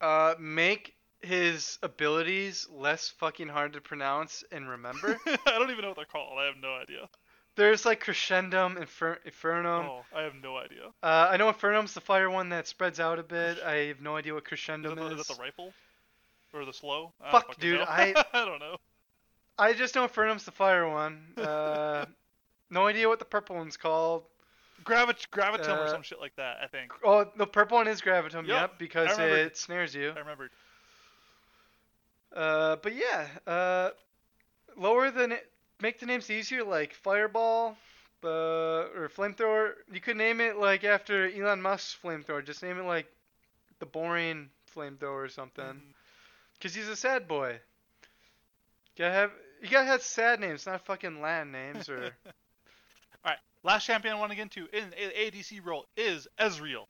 Uh, 0.00 0.34
make 0.38 0.94
his 1.24 1.78
abilities 1.82 2.66
less 2.72 3.08
fucking 3.18 3.48
hard 3.48 3.72
to 3.74 3.80
pronounce 3.80 4.44
and 4.52 4.68
remember. 4.68 5.18
I 5.26 5.58
don't 5.58 5.70
even 5.70 5.82
know 5.82 5.88
what 5.88 5.96
they're 5.96 6.04
called. 6.06 6.38
I 6.38 6.46
have 6.46 6.56
no 6.60 6.74
idea. 6.74 7.08
There's 7.56 7.84
like 7.84 8.02
Crescendum, 8.04 8.76
Infer- 8.78 9.20
Infernum. 9.26 9.84
oh, 9.84 10.04
I 10.14 10.22
have 10.22 10.34
no 10.42 10.56
idea. 10.56 10.86
Uh, 11.02 11.28
I 11.30 11.36
know 11.36 11.48
Infernum's 11.48 11.94
the 11.94 12.00
fire 12.00 12.28
one 12.28 12.48
that 12.48 12.66
spreads 12.66 12.98
out 12.98 13.18
a 13.18 13.22
bit. 13.22 13.58
I 13.64 13.74
have 13.86 14.00
no 14.00 14.16
idea 14.16 14.34
what 14.34 14.44
Crescendum 14.44 14.96
that, 14.96 15.12
is. 15.12 15.20
is 15.20 15.26
that 15.28 15.36
the 15.36 15.40
rifle? 15.42 15.72
Or 16.52 16.64
the 16.64 16.72
slow? 16.72 17.12
I 17.20 17.30
Fuck, 17.30 17.58
dude, 17.60 17.78
know. 17.78 17.86
I- 17.88 18.14
I 18.32 18.44
don't 18.44 18.58
know. 18.60 18.76
I 19.56 19.72
just 19.72 19.94
know 19.94 20.04
Infernum's 20.04 20.44
the 20.44 20.50
fire 20.50 20.88
one. 20.88 21.22
Uh, 21.36 22.06
no 22.70 22.86
idea 22.88 23.08
what 23.08 23.20
the 23.20 23.24
purple 23.24 23.54
one's 23.56 23.76
called. 23.76 24.24
Gravit- 24.84 25.28
Gravitum 25.30 25.78
or 25.78 25.84
Uh, 25.84 25.90
some 25.90 26.02
shit 26.02 26.20
like 26.20 26.34
that, 26.36 26.56
I 26.62 26.66
think. 26.66 26.90
Oh, 27.04 27.24
the 27.36 27.46
purple 27.46 27.76
one 27.78 27.86
is 27.86 28.00
Gravitum, 28.00 28.46
Yup, 28.48 28.70
yep, 28.70 28.78
because 28.78 29.16
it 29.18 29.56
snares 29.56 29.94
you. 29.94 30.10
I 30.14 30.18
remembered. 30.18 30.50
Uh, 32.34 32.76
but 32.76 32.94
yeah, 32.94 33.28
uh, 33.46 33.90
lower 34.76 35.10
the 35.10 35.28
na- 35.28 35.36
make 35.80 35.98
the 36.00 36.06
names 36.06 36.30
easier, 36.30 36.64
like 36.64 36.94
Fireball, 36.94 37.76
uh, 38.24 38.28
or 38.28 39.10
Flamethrower. 39.14 39.72
You 39.92 40.00
could 40.00 40.16
name 40.16 40.40
it 40.40 40.56
like 40.56 40.84
after 40.84 41.26
Elon 41.30 41.62
Musk's 41.62 41.96
Flamethrower. 42.02 42.44
Just 42.44 42.62
name 42.62 42.78
it 42.78 42.84
like 42.84 43.06
the 43.80 43.86
boring 43.86 44.50
Flamethrower 44.74 45.24
or 45.24 45.28
something. 45.28 45.64
Mhm. 45.64 45.94
Cause 46.60 46.74
he's 46.74 46.88
a 46.88 46.96
sad 46.96 47.28
boy. 47.28 47.60
Gotta 48.96 49.12
have 49.12 49.32
you 49.62 49.68
gotta 49.68 49.86
have 49.86 50.02
sad 50.02 50.40
names, 50.40 50.66
not 50.66 50.84
fucking 50.84 51.20
land 51.20 51.52
names 51.52 51.88
or. 51.88 52.16
Alright, 53.24 53.38
last 53.62 53.86
champion 53.86 54.14
I 54.14 54.18
want 54.18 54.30
to 54.30 54.36
get 54.36 54.42
into 54.42 54.66
in 54.76 54.90
ADC 54.92 55.64
role 55.64 55.86
is 55.96 56.28
Ezreal. 56.38 56.86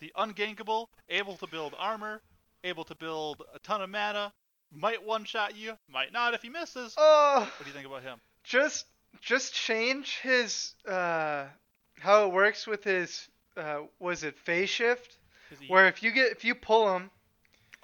The 0.00 0.12
ungankable, 0.16 0.88
able 1.08 1.36
to 1.38 1.46
build 1.46 1.74
armor, 1.78 2.22
able 2.64 2.84
to 2.84 2.94
build 2.94 3.42
a 3.54 3.58
ton 3.60 3.82
of 3.82 3.90
mana, 3.90 4.32
might 4.74 5.04
one 5.04 5.24
shot 5.24 5.56
you, 5.56 5.76
might 5.88 6.12
not 6.12 6.34
if 6.34 6.42
he 6.42 6.48
misses. 6.48 6.94
oh, 6.96 7.40
What 7.40 7.64
do 7.64 7.66
you 7.66 7.72
think 7.74 7.86
about 7.86 8.02
him? 8.02 8.18
just 8.44 8.86
just 9.20 9.54
change 9.54 10.18
his 10.18 10.74
uh 10.88 11.44
how 12.00 12.26
it 12.26 12.32
works 12.32 12.66
with 12.66 12.82
his 12.82 13.28
uh 13.56 13.80
was 14.00 14.24
it 14.24 14.36
phase 14.38 14.68
shift 14.70 15.16
he... 15.60 15.68
where 15.68 15.86
if 15.86 16.02
you 16.02 16.10
get 16.10 16.32
if 16.32 16.44
you 16.44 16.54
pull 16.54 16.96
him 16.96 17.10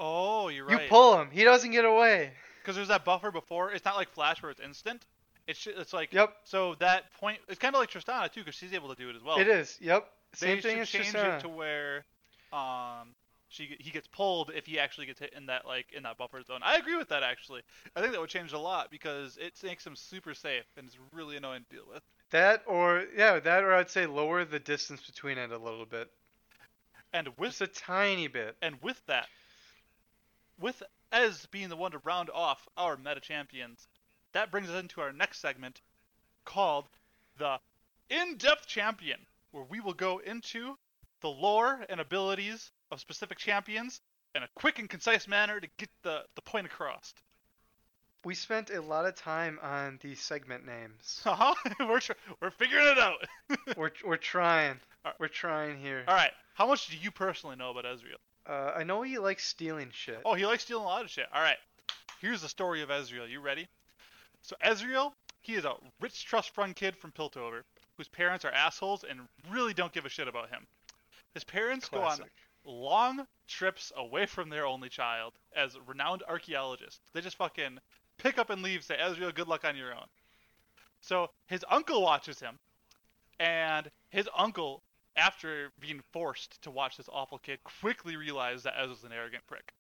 Oh, 0.01 0.48
you're 0.48 0.64
right. 0.64 0.83
you 0.83 0.88
pull 0.88 1.20
him 1.20 1.29
he 1.31 1.44
doesn't 1.44 1.70
get 1.70 1.85
away 1.85 2.33
Because 2.62 2.77
there's 2.77 2.88
that 2.88 3.05
buffer 3.05 3.31
before. 3.31 3.72
It's 3.72 3.85
not 3.85 3.96
like 3.96 4.09
Flash 4.11 4.42
where 4.42 4.51
it's 4.51 4.61
instant. 4.61 5.05
It's 5.46 5.66
it's 5.66 5.92
like 5.92 6.12
yep 6.12 6.35
so 6.44 6.74
that 6.77 7.12
point. 7.14 7.38
It's 7.48 7.59
kind 7.59 7.74
of 7.74 7.81
like 7.81 7.90
Tristana 7.90 8.31
too, 8.33 8.40
because 8.40 8.55
she's 8.57 8.72
able 8.74 8.88
to 8.88 8.94
do 8.94 9.09
it 9.11 9.16
as 9.16 9.22
well. 9.22 9.38
it 9.38 9.48
is 9.48 9.77
yep 9.81 10.09
They 10.40 10.46
same 10.55 10.62
thing 10.62 10.72
should 10.77 10.83
as 10.83 10.88
change 10.90 11.14
Tristana. 11.14 11.37
it 11.38 11.40
to 11.42 11.48
where 11.48 12.05
um 12.53 13.14
she 13.48 13.76
he 13.80 13.90
gets 13.90 14.06
pulled 14.06 14.50
if 14.54 14.66
he 14.66 14.78
actually 14.78 15.06
gets 15.06 15.20
hit 15.20 15.32
in 15.34 15.46
that 15.46 15.66
like 15.66 15.92
in 15.92 16.02
that 16.04 16.18
buffer 16.18 16.42
zone. 16.42 16.61
I 16.62 16.76
agree 16.76 16.96
with 16.96 17.08
that 17.08 17.22
actually. 17.22 17.62
I 17.96 18.00
think 18.00 18.12
that 18.12 18.20
would 18.20 18.30
change 18.30 18.52
a 18.52 18.58
lot 18.58 18.90
because 18.90 19.37
it 19.38 19.54
makes 19.62 19.87
him 19.87 19.96
super 19.96 20.34
safe 20.34 20.66
and 20.76 20.87
it's 20.87 20.98
really 21.12 21.37
annoying 21.37 21.64
to 21.68 21.76
deal 21.76 21.87
with. 21.88 22.02
that 22.30 22.62
or 22.66 23.06
yeah 23.16 23.38
that 23.40 23.64
or 23.64 23.74
I'd 23.74 23.90
say 23.90 24.06
lower 24.06 24.44
the 24.44 24.58
distance 24.58 25.00
between 25.06 25.38
it 25.38 25.50
a 25.50 25.58
little 25.58 25.87
bit 25.87 26.11
And 27.12 27.28
with 27.38 27.58
just 27.58 27.62
a 27.62 27.66
tiny 27.66 28.28
bit 28.28 28.56
and 28.61 28.76
with 28.82 29.00
that, 29.06 29.28
with 30.61 30.82
Ez 31.11 31.46
being 31.46 31.70
the 31.70 31.76
one 31.76 31.92
to 31.92 31.98
round 31.98 32.28
off 32.30 32.68
our 32.76 32.96
meta 32.96 33.20
champions, 33.20 33.88
that 34.32 34.50
brings 34.50 34.68
us 34.68 34.80
into 34.80 35.00
our 35.00 35.12
next 35.12 35.40
segment 35.40 35.80
called 36.44 36.88
the 37.38 37.58
in-depth 38.11 38.66
champion, 38.66 39.18
where 39.52 39.64
we 39.64 39.80
will 39.80 39.94
go 39.94 40.18
into 40.18 40.76
the 41.20 41.28
lore 41.28 41.84
and 41.88 42.00
abilities 42.00 42.70
of 42.90 43.01
specific 43.01 43.38
champions 43.38 44.01
in 44.35 44.42
a 44.42 44.48
quick 44.55 44.79
and 44.79 44.88
concise 44.88 45.27
manner 45.29 45.61
to 45.61 45.68
get 45.79 45.88
the, 46.03 46.22
the 46.37 46.42
point 46.42 46.66
across. 46.66 47.12
we 48.24 48.35
spent 48.35 48.70
a 48.70 48.81
lot 48.81 49.07
of 49.07 49.14
time 49.14 49.59
on 49.62 49.98
the 50.03 50.14
segment 50.14 50.66
names 50.66 51.22
Uh-huh. 51.27 51.55
we're 51.88 52.01
tr- 52.01 52.12
we're 52.40 52.51
figuring 52.51 52.87
it 52.87 52.98
out. 52.98 53.18
we're 53.77 53.90
we're 54.05 54.16
trying 54.16 54.79
Alright. 55.05 55.20
we're 55.20 55.29
trying 55.29 55.79
here 55.79 56.05
All 56.09 56.14
right. 56.14 56.33
How 56.55 56.66
much 56.66 56.88
do 56.88 56.96
you 56.96 57.11
personally 57.11 57.57
know 57.57 57.70
about 57.70 57.85
Ezreal? 57.85 58.18
uh, 58.46 58.72
I 58.77 58.85
know 58.85 59.03
he 59.03 59.18
likes 59.18 59.46
stealing 59.46 59.90
shit 59.92 60.20
Oh, 60.24 60.35
he 60.35 60.46
likes 60.46 60.64
stealing 60.64 60.85
a 60.85 60.87
lot 60.88 61.05
of 61.05 61.11
shit. 61.11 61.27
All 61.33 61.42
right. 61.42 61.59
Here's 62.20 62.42
the 62.42 62.48
story 62.48 62.83
of 62.83 62.88
Ezreal. 62.88 63.29
You 63.31 63.40
ready? 63.40 63.68
So 64.42 64.57
Ezreal, 64.64 65.12
he 65.40 65.55
is 65.55 65.64
a 65.64 65.74
rich 66.01 66.24
trust 66.24 66.55
fund 66.55 66.74
kid 66.77 66.96
from 66.96 67.12
Piltover, 67.12 67.62
whose 67.96 68.09
parents 68.09 68.44
are 68.44 68.51
assholes 68.51 69.05
and 69.09 69.20
really 69.51 69.72
don't 69.74 69.92
give 69.92 70.05
a 70.05 70.09
shit 70.09 70.27
about 70.29 70.48
him. 70.51 70.66
His 71.35 71.44
parents 71.44 71.88
go 71.88 71.98
on 71.98 72.05
Classic. 72.16 72.33
Long 72.68 73.26
trips 73.48 73.92
away 73.96 74.26
from 74.26 74.50
their 74.50 74.66
only 74.66 74.88
child 74.88 75.33
as 75.57 75.76
renowned 75.87 76.22
archaeologists. 76.28 77.00
They 77.12 77.20
just 77.20 77.37
fucking 77.37 77.78
pick 78.18 78.38
up 78.38 78.50
and 78.50 78.62
leave, 78.62 78.85
say, 78.85 78.96
Ezreal, 79.00 79.35
good 79.35 79.48
luck 79.48 79.64
on 79.64 79.76
your 79.76 79.92
own. 79.92 80.07
So 81.00 81.31
his 81.46 81.64
uncle 81.70 82.02
watches 82.02 82.40
him, 82.40 82.59
and 83.40 83.90
his 84.11 84.28
uncle, 84.37 84.83
after 85.16 85.70
being 85.81 86.02
forced 86.12 86.61
to 86.62 86.70
watch 86.70 86.96
this 86.96 87.09
awful 87.11 87.38
kid, 87.38 87.61
quickly 87.81 88.16
realized 88.16 88.64
that 88.64 88.74
Ez 88.78 88.88
was 88.88 89.04
an 89.04 89.12
arrogant 89.12 89.46
prick. 89.46 89.72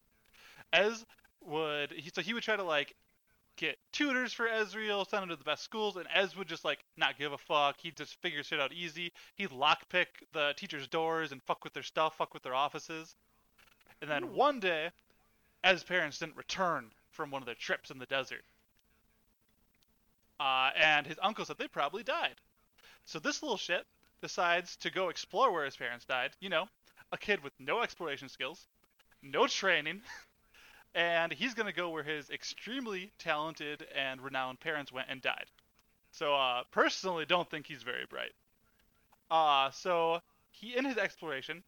Ez 0.72 1.04
would 1.40 1.92
he 1.92 2.10
so 2.12 2.20
he 2.20 2.34
would 2.34 2.42
try 2.42 2.56
to 2.56 2.64
like 2.64 2.94
get 3.58 3.78
tutors 3.92 4.32
for 4.32 4.46
Ezreal, 4.46 5.06
send 5.06 5.24
him 5.24 5.28
to 5.28 5.36
the 5.36 5.44
best 5.44 5.64
schools, 5.64 5.96
and 5.96 6.06
Ez 6.14 6.36
would 6.36 6.48
just 6.48 6.64
like 6.64 6.78
not 6.96 7.18
give 7.18 7.32
a 7.32 7.38
fuck. 7.38 7.76
He'd 7.80 7.96
just 7.96 8.14
figure 8.22 8.42
shit 8.42 8.60
out 8.60 8.72
easy. 8.72 9.12
He'd 9.34 9.50
lockpick 9.50 10.06
the 10.32 10.54
teachers' 10.56 10.88
doors 10.88 11.32
and 11.32 11.42
fuck 11.42 11.64
with 11.64 11.74
their 11.74 11.82
stuff, 11.82 12.16
fuck 12.16 12.32
with 12.32 12.42
their 12.42 12.54
offices. 12.54 13.14
And 14.00 14.10
then 14.10 14.24
Ooh. 14.24 14.28
one 14.28 14.60
day, 14.60 14.90
Ez's 15.64 15.82
parents 15.82 16.18
didn't 16.18 16.36
return 16.36 16.90
from 17.10 17.30
one 17.30 17.42
of 17.42 17.46
their 17.46 17.56
trips 17.56 17.90
in 17.90 17.98
the 17.98 18.06
desert. 18.06 18.44
Uh, 20.40 20.70
and 20.76 21.06
his 21.06 21.18
uncle 21.20 21.44
said 21.44 21.58
they 21.58 21.66
probably 21.66 22.04
died. 22.04 22.36
So 23.06 23.18
this 23.18 23.42
little 23.42 23.56
shit 23.56 23.84
decides 24.20 24.76
to 24.76 24.90
go 24.90 25.08
explore 25.08 25.52
where 25.52 25.64
his 25.64 25.76
parents 25.76 26.04
died. 26.04 26.30
You 26.40 26.48
know, 26.48 26.68
a 27.10 27.18
kid 27.18 27.42
with 27.42 27.52
no 27.58 27.82
exploration 27.82 28.28
skills, 28.28 28.68
no 29.20 29.48
training, 29.48 30.02
and 30.94 31.32
he's 31.32 31.54
gonna 31.54 31.72
go 31.72 31.90
where 31.90 32.02
his 32.02 32.30
extremely 32.30 33.12
talented 33.18 33.86
and 33.94 34.20
renowned 34.20 34.60
parents 34.60 34.92
went 34.92 35.08
and 35.10 35.20
died. 35.20 35.46
So 36.10 36.34
uh, 36.34 36.62
personally, 36.70 37.24
don't 37.26 37.48
think 37.48 37.66
he's 37.66 37.82
very 37.82 38.06
bright. 38.08 38.32
Uh, 39.30 39.70
so 39.70 40.20
he 40.50 40.76
in 40.76 40.84
his 40.84 40.96
exploration 40.96 41.62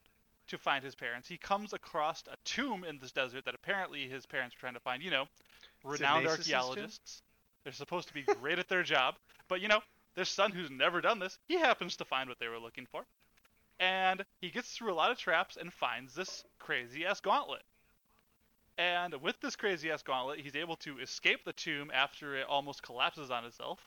to 0.48 0.59
find 0.59 0.85
his 0.85 0.94
parents, 0.94 1.28
he 1.28 1.37
comes 1.37 1.72
across 1.72 2.24
a 2.26 2.37
tomb 2.44 2.85
in 2.85 2.98
this 2.98 3.12
desert 3.12 3.44
that 3.44 3.54
apparently 3.54 4.09
his 4.09 4.26
parents 4.26 4.56
were 4.56 4.61
trying 4.61 4.74
to 4.74 4.80
find. 4.80 5.02
You 5.02 5.11
know, 5.11 5.28
renowned 5.85 6.26
archaeologists. 6.26 7.22
They're 7.64 7.72
supposed 7.72 8.09
to 8.09 8.14
be 8.14 8.22
great 8.22 8.59
at 8.59 8.68
their 8.68 8.83
job, 8.83 9.16
but 9.48 9.61
you 9.61 9.68
know, 9.68 9.80
their 10.14 10.24
son 10.24 10.50
who's 10.50 10.70
never 10.70 11.00
done 11.00 11.18
this, 11.18 11.38
he 11.46 11.59
happens 11.59 11.96
to 11.96 12.04
find 12.04 12.28
what 12.28 12.38
they 12.38 12.48
were 12.48 12.59
looking 12.59 12.87
for. 12.87 13.04
And 13.78 14.24
he 14.40 14.50
gets 14.50 14.70
through 14.72 14.92
a 14.92 14.94
lot 14.94 15.11
of 15.11 15.18
traps 15.18 15.56
and 15.56 15.72
finds 15.72 16.14
this 16.14 16.44
crazy 16.59 17.06
ass 17.06 17.20
gauntlet. 17.20 17.62
And 18.81 19.21
with 19.21 19.38
this 19.43 19.57
crazy 19.57 19.90
ass 19.90 20.03
gauntlet, 20.03 20.40
he's 20.40 20.57
able 20.57 20.77
to 20.77 21.01
escape 21.01 21.45
the 21.45 21.53
tomb 21.53 21.90
after 21.93 22.35
it 22.37 22.47
almost 22.49 22.83
collapses 22.83 23.31
on 23.31 23.45
itself. 23.45 23.79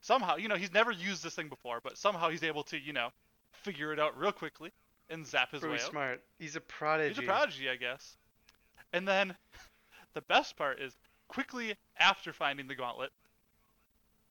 Somehow, 0.00 0.36
you 0.36 0.46
know, 0.46 0.54
he's 0.54 0.72
never 0.72 0.92
used 0.92 1.24
this 1.24 1.34
thing 1.34 1.48
before, 1.48 1.80
but 1.82 1.98
somehow 1.98 2.28
he's 2.28 2.44
able 2.44 2.62
to, 2.64 2.78
you 2.78 2.92
know, 2.92 3.08
figure 3.50 3.92
it 3.92 3.98
out 3.98 4.16
real 4.16 4.30
quickly 4.30 4.70
and 5.10 5.26
zap 5.26 5.50
his 5.50 5.62
Really 5.62 5.74
way 5.74 5.82
out. 5.82 5.90
smart. 5.90 6.20
He's 6.38 6.54
a 6.54 6.60
prodigy. 6.60 7.08
He's 7.08 7.18
a 7.18 7.26
prodigy, 7.26 7.68
I 7.68 7.74
guess. 7.74 8.16
And 8.92 9.08
then 9.08 9.34
the 10.14 10.22
best 10.22 10.56
part 10.56 10.80
is 10.80 10.94
quickly 11.26 11.74
after 11.98 12.32
finding 12.32 12.68
the 12.68 12.76
gauntlet, 12.76 13.10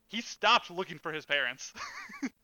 he 0.07 0.21
stopped 0.21 0.71
looking 0.71 0.99
for 0.99 1.11
his 1.11 1.25
parents. 1.25 1.73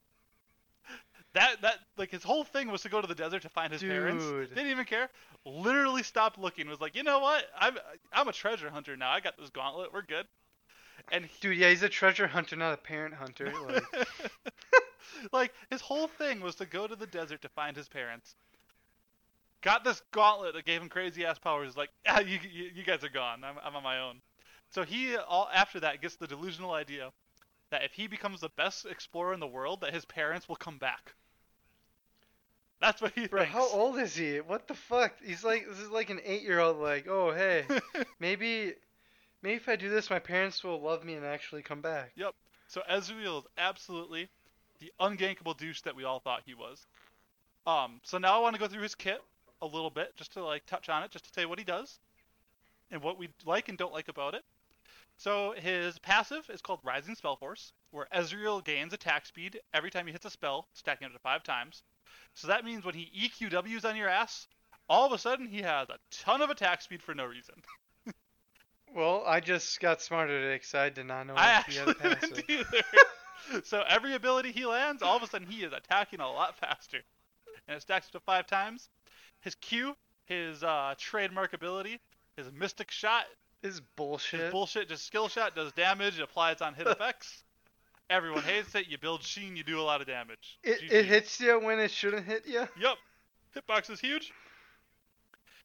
that 1.38 1.62
that 1.62 1.80
like 1.98 2.12
his 2.12 2.24
whole 2.24 2.44
thing 2.44 2.72
was 2.72 2.82
to 2.82 2.90
go 2.90 3.00
to 3.00 3.08
the 3.08 3.16
desert 3.16 3.44
to 3.44 3.50
find 3.50 3.72
his 3.72 3.82
parents. 3.82 4.26
Didn't 4.26 4.72
even 4.72 4.86
care. 4.86 5.10
Literally 5.46 6.04
stopped 6.04 6.40
looking. 6.40 6.68
Was 6.68 6.82
like, 6.82 6.96
you 6.96 7.04
know 7.04 7.20
what? 7.20 7.46
I'm 7.58 7.78
I'm 8.12 8.28
a 8.28 8.34
treasure 8.34 8.70
hunter 8.70 8.98
now. 8.98 9.12
I 9.12 9.20
got 9.20 9.38
this 9.38 9.50
gauntlet. 9.50 9.94
We're 9.94 10.02
good. 10.02 10.26
And 11.12 11.26
he, 11.26 11.32
Dude, 11.42 11.58
yeah, 11.58 11.70
he's 11.70 11.84
a 11.84 11.90
treasure 11.90 12.28
hunter, 12.28 12.56
not 12.56 12.74
a 12.74 12.78
parent 12.78 13.14
hunter. 13.14 13.54
Like, 15.32 15.32
like 15.32 15.54
his 15.70 15.82
whole 15.82 16.08
thing 16.08 16.42
was 16.42 16.56
to 16.56 16.66
go 16.66 16.86
to 16.86 16.96
the 16.96 17.08
desert 17.08 17.42
to 17.44 17.50
find 17.50 17.78
his 17.78 17.88
parents. 17.88 18.36
Got 19.62 19.84
this 19.84 20.02
gauntlet 20.12 20.54
that 20.54 20.66
gave 20.66 20.82
him 20.82 20.90
crazy 20.90 21.26
ass 21.26 21.40
powers. 21.40 21.70
He's 21.70 21.78
like, 21.78 21.90
ah, 22.08 22.20
you, 22.20 22.40
you, 22.52 22.72
you 22.76 22.84
guys 22.84 23.04
are 23.04 23.10
gone. 23.10 23.44
I'm, 23.44 23.56
I'm 23.64 23.76
on 23.76 23.84
my 23.84 24.00
own. 24.00 24.22
So 24.70 24.84
he 24.84 25.16
all 25.16 25.50
after 25.54 25.80
that 25.80 26.02
gets 26.02 26.18
the 26.18 26.28
delusional 26.28 26.74
idea 26.74 27.12
that 27.72 27.84
if 27.84 27.94
he 27.94 28.08
becomes 28.08 28.42
the 28.42 28.50
best 28.58 28.86
explorer 28.86 29.34
in 29.34 29.40
the 29.40 29.48
world, 29.48 29.82
that 29.82 29.94
his 29.94 30.06
parents 30.06 30.48
will 30.48 30.56
come 30.56 30.78
back. 30.78 31.14
That's 32.80 33.02
what 33.02 33.14
he 33.16 33.28
bro, 33.28 33.42
thinks. 33.42 33.54
how 33.54 33.68
old 33.70 33.98
is 33.98 34.16
he? 34.16 34.38
What 34.38 34.68
the 34.68 34.76
fuck? 34.76 35.14
He's 35.24 35.44
like, 35.44 35.68
this 35.68 35.80
is 35.80 35.90
like 35.90 36.10
an 36.10 36.20
eight-year-old. 36.24 36.78
Like, 36.78 37.08
oh 37.08 37.32
hey, 37.32 37.66
maybe, 38.20 38.74
maybe 39.42 39.56
if 39.56 39.68
I 39.68 39.76
do 39.76 39.90
this, 39.90 40.10
my 40.10 40.20
parents 40.20 40.64
will 40.64 40.80
love 40.82 41.04
me 41.04 41.16
and 41.16 41.26
actually 41.26 41.64
come 41.64 41.82
back. 41.82 42.12
Yep. 42.16 42.36
So 42.68 42.82
Ezreal 42.90 43.40
is 43.40 43.46
absolutely 43.58 44.30
the 44.80 44.92
ungankable 45.00 45.58
douche 45.58 45.82
that 45.82 45.96
we 45.96 46.04
all 46.04 46.20
thought 46.20 46.44
he 46.46 46.54
was. 46.54 46.86
Um, 47.66 48.00
so 48.04 48.18
now 48.18 48.38
I 48.38 48.40
want 48.40 48.56
to 48.56 48.60
go 48.60 48.68
through 48.68 48.84
his 48.84 48.96
kit 48.96 49.22
a 49.62 49.66
little 49.66 49.90
bit, 49.90 50.16
just 50.16 50.34
to 50.34 50.44
like 50.44 50.66
touch 50.66 50.90
on 50.90 51.04
it, 51.04 51.12
just 51.12 51.26
to 51.26 51.32
tell 51.32 51.44
you 51.44 51.50
what 51.50 51.60
he 51.60 51.66
does, 51.66 52.00
and 52.92 53.02
what 53.02 53.18
we 53.18 53.30
like 53.46 53.70
and 53.70 53.78
don't 53.78 53.94
like 53.94 54.08
about 54.08 54.36
it. 54.36 54.44
So 55.18 55.56
his 55.58 55.98
passive 55.98 56.48
is 56.54 56.62
called 56.62 56.80
Rising 56.84 57.16
Spell 57.16 57.36
Force, 57.38 57.74
where 57.90 58.08
Ezreal 58.14 58.64
gains 58.64 58.94
attack 58.94 59.26
speed 59.26 59.60
every 59.74 59.90
time 59.90 60.06
he 60.06 60.14
hits 60.14 60.26
a 60.26 60.30
spell, 60.30 60.68
stacking 60.74 61.08
up 61.08 61.14
to 61.14 61.20
five 61.20 61.42
times. 61.42 61.82
So 62.34 62.48
that 62.48 62.66
means 62.66 62.86
when 62.86 62.96
he 62.96 63.12
EQWs 63.30 63.86
on 63.86 63.96
your 63.96 64.10
ass, 64.10 64.48
all 64.90 65.06
of 65.06 65.12
a 65.12 65.18
sudden 65.18 65.48
he 65.48 65.62
has 65.62 65.90
a 65.90 65.98
ton 66.12 66.42
of 66.42 66.50
attack 66.50 66.82
speed 66.82 67.02
for 67.02 67.14
no 67.14 67.26
reason. 67.26 67.56
Well, 68.96 69.24
I 69.28 69.42
just 69.42 69.80
got 69.80 70.02
smarter 70.02 70.40
today 70.40 70.56
because 70.56 70.74
I 70.74 70.90
did 70.90 71.06
not 71.08 71.28
know 71.28 71.34
I 71.36 71.62
he 71.68 71.76
had 71.76 71.90
a 71.90 72.10
actually 72.10 72.40
didn't 72.46 72.50
either. 72.50 73.62
so 73.64 73.84
every 73.88 74.16
ability 74.16 74.52
he 74.54 74.66
lands, 74.66 75.04
all 75.04 75.18
of 75.18 75.24
a 75.24 75.28
sudden 75.28 75.46
he 75.46 75.64
is 75.64 75.74
attacking 75.74 76.20
a 76.20 76.32
lot 76.32 76.58
faster, 76.58 77.02
and 77.68 77.76
it 77.78 77.82
stacks 77.82 78.08
up 78.08 78.14
to 78.14 78.20
five 78.22 78.48
times. 78.48 78.90
His 79.42 79.56
Q, 79.56 79.96
his 80.26 80.64
uh, 80.64 80.96
trademark 80.98 81.54
ability, 81.54 82.00
his 82.38 82.52
Mystic 82.52 82.90
Shot, 82.90 83.26
is 83.62 83.76
his 83.76 83.82
bullshit. 83.96 84.52
bullshit, 84.52 84.90
just 84.90 85.06
skill 85.06 85.28
shot 85.28 85.56
does 85.56 85.72
damage, 85.74 86.18
it 86.20 86.24
applies 86.24 86.62
on 86.62 86.74
hit 86.74 86.88
effects. 86.88 87.44
Everyone 88.10 88.42
hates 88.44 88.74
it. 88.76 88.88
You 88.88 88.98
build 88.98 89.22
Sheen, 89.24 89.56
you 89.58 89.64
do 89.64 89.80
a 89.80 89.84
lot 89.84 90.00
of 90.02 90.08
damage. 90.08 90.58
it, 90.64 90.82
GG. 90.82 90.92
it 90.92 91.06
hits 91.06 91.40
you 91.42 91.60
when 91.60 91.80
it 91.80 91.92
shouldn't 91.92 92.26
hit 92.26 92.48
you. 92.48 92.68
Yep. 92.80 92.98
Hitbox 93.56 93.90
is 93.90 94.00
huge. 94.00 94.32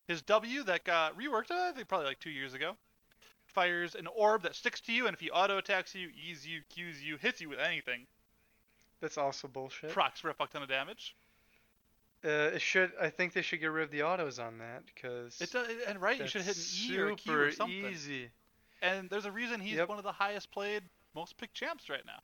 His 0.09 0.23
W 0.23 0.65
that 0.65 0.85
got 0.85 1.17
reworked, 1.17 1.51
uh, 1.51 1.71
I 1.71 1.73
think 1.73 1.89
probably 1.89 2.07
like 2.09 2.19
two 2.19 2.31
years 2.31 2.55
ago, 2.55 2.77
fires 3.47 3.95
an 3.95 4.09
orb 4.09 4.43
that 4.43 4.55
sticks 4.57 4.81
to 4.83 4.93
you, 4.93 5.07
and 5.07 5.15
if 5.15 5.21
he 5.21 5.31
auto 5.31 5.59
attacks 5.59 5.95
you, 5.95 6.09
E's 6.29 6.47
you, 6.47 6.61
Q's 6.75 7.03
you, 7.03 7.17
hits 7.17 7.41
you 7.41 7.49
with 7.49 7.61
anything, 7.61 8.07
That's 9.01 9.17
also 9.19 9.47
bullshit. 9.47 9.91
procs 9.91 10.21
for 10.21 10.31
a 10.31 10.35
fuck 10.35 10.51
ton 10.51 10.63
of 10.63 10.69
damage. 10.69 11.15
Uh, 12.25 12.51
it 12.55 12.63
should. 12.63 12.93
I 13.01 13.11
think 13.11 13.33
they 13.33 13.43
should 13.43 13.61
get 13.61 13.67
rid 13.67 13.85
of 13.85 13.91
the 13.91 14.03
autos 14.03 14.39
on 14.39 14.59
that 14.59 14.83
because 14.87 15.41
It 15.41 15.51
does, 15.53 15.69
and 15.89 16.01
right, 16.01 16.19
you 16.19 16.27
should 16.27 16.43
hit 16.43 16.57
an 16.57 16.63
E 16.91 16.99
or 16.99 17.09
a 17.11 17.17
Q 17.17 17.33
or 17.35 17.51
something. 17.53 17.87
easy. 17.87 18.31
And 18.81 19.09
there's 19.11 19.25
a 19.27 19.33
reason 19.33 19.61
he's 19.61 19.77
Yep. 19.77 19.89
one 19.89 19.99
of 19.99 20.05
the 20.05 20.13
highest 20.13 20.51
played, 20.53 20.83
most 21.15 21.37
picked 21.37 21.55
champs 21.55 21.89
right 21.89 22.05
now. 22.07 22.21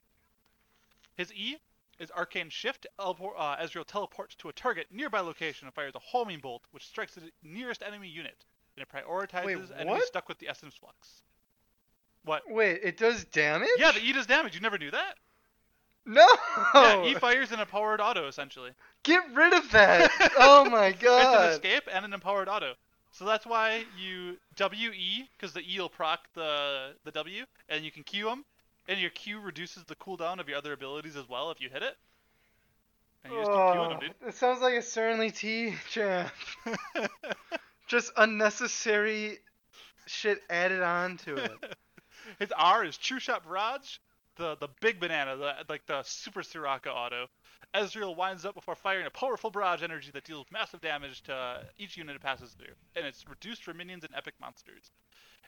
His 1.18 1.32
E 1.34 1.56
is 1.98 2.12
Arcane 2.12 2.48
Shift. 2.48 2.86
Elpor- 2.98 3.34
uh, 3.36 3.56
Ezreal 3.56 3.84
teleports 3.84 4.36
to 4.36 4.48
a 4.48 4.52
target 4.52 4.86
nearby 4.90 5.18
location 5.20 5.66
and 5.66 5.74
fires 5.74 5.94
a 5.96 5.98
homing 5.98 6.38
bolt, 6.38 6.62
which 6.70 6.86
strikes 6.86 7.16
the 7.16 7.32
nearest 7.42 7.82
enemy 7.82 8.08
unit, 8.08 8.46
and 8.76 8.86
it 8.86 8.88
prioritizes 8.88 9.72
enemies 9.74 9.86
what? 9.86 10.06
stuck 10.06 10.28
with 10.28 10.38
the 10.38 10.48
Essence 10.48 10.76
Flux. 10.76 11.22
What? 12.24 12.42
Wait, 12.48 12.80
it 12.84 12.96
does 12.96 13.24
damage? 13.24 13.68
Yeah, 13.78 13.90
the 13.90 14.00
E 14.00 14.12
does 14.12 14.26
damage. 14.26 14.54
You 14.54 14.60
never 14.60 14.78
knew 14.78 14.92
that? 14.92 15.16
No. 16.06 16.26
Yeah, 16.74 17.04
E 17.04 17.14
fires 17.14 17.50
an 17.50 17.58
empowered 17.58 18.00
auto 18.00 18.28
essentially. 18.28 18.70
Get 19.02 19.22
rid 19.34 19.52
of 19.52 19.70
that. 19.72 20.10
oh 20.38 20.70
my 20.70 20.86
It's 20.86 21.02
an 21.02 21.08
god. 21.08 21.52
escape 21.52 21.88
and 21.92 22.04
an 22.04 22.12
empowered 22.12 22.48
auto. 22.48 22.74
So 23.10 23.24
that's 23.24 23.44
why 23.44 23.84
you 24.00 24.36
WE 24.56 25.28
because 25.36 25.52
the 25.52 25.60
E 25.60 25.80
will 25.80 25.88
proc 25.88 26.20
the 26.34 26.94
the 27.04 27.10
W, 27.10 27.44
and 27.68 27.84
you 27.84 27.90
can 27.90 28.04
Q 28.04 28.26
them, 28.26 28.44
and 28.88 28.98
your 28.98 29.10
Q 29.10 29.40
reduces 29.40 29.84
the 29.84 29.94
cooldown 29.94 30.40
of 30.40 30.48
your 30.48 30.58
other 30.58 30.72
abilities 30.72 31.14
as 31.16 31.28
well 31.28 31.50
if 31.50 31.60
you 31.60 31.68
hit 31.68 31.82
it. 31.82 31.96
And 33.24 33.32
you 33.32 33.38
just 33.40 33.50
keep 33.50 33.60
Oh, 33.60 33.98
them, 34.00 34.10
it 34.26 34.34
sounds 34.34 34.60
like 34.60 34.74
a 34.74 34.82
Certainly 34.82 35.32
T 35.32 35.74
champ. 35.90 36.32
Just 37.86 38.12
unnecessary 38.16 39.38
shit 40.06 40.42
added 40.50 40.82
on 40.82 41.16
to 41.18 41.36
it. 41.36 41.52
His 42.38 42.52
R 42.52 42.84
is 42.84 42.98
True 42.98 43.18
Shot 43.18 43.44
Barrage, 43.44 43.96
the 44.38 44.56
the 44.56 44.68
big 44.80 44.98
banana, 44.98 45.36
the 45.36 45.52
like 45.68 45.86
the 45.86 46.02
Super 46.02 46.40
Soraka 46.40 46.88
auto. 46.88 47.26
Ezreal 47.74 48.16
winds 48.16 48.46
up 48.46 48.54
before 48.54 48.74
firing 48.74 49.04
a 49.06 49.10
powerful 49.10 49.50
barrage 49.50 49.82
energy 49.82 50.10
that 50.14 50.24
deals 50.24 50.46
massive 50.50 50.80
damage 50.80 51.22
to 51.24 51.34
uh, 51.34 51.62
each 51.76 51.98
unit 51.98 52.16
it 52.16 52.22
passes 52.22 52.52
through, 52.52 52.74
and 52.96 53.04
it's 53.04 53.28
reduced 53.28 53.62
for 53.62 53.74
minions 53.74 54.04
and 54.04 54.14
epic 54.16 54.34
monsters. 54.40 54.90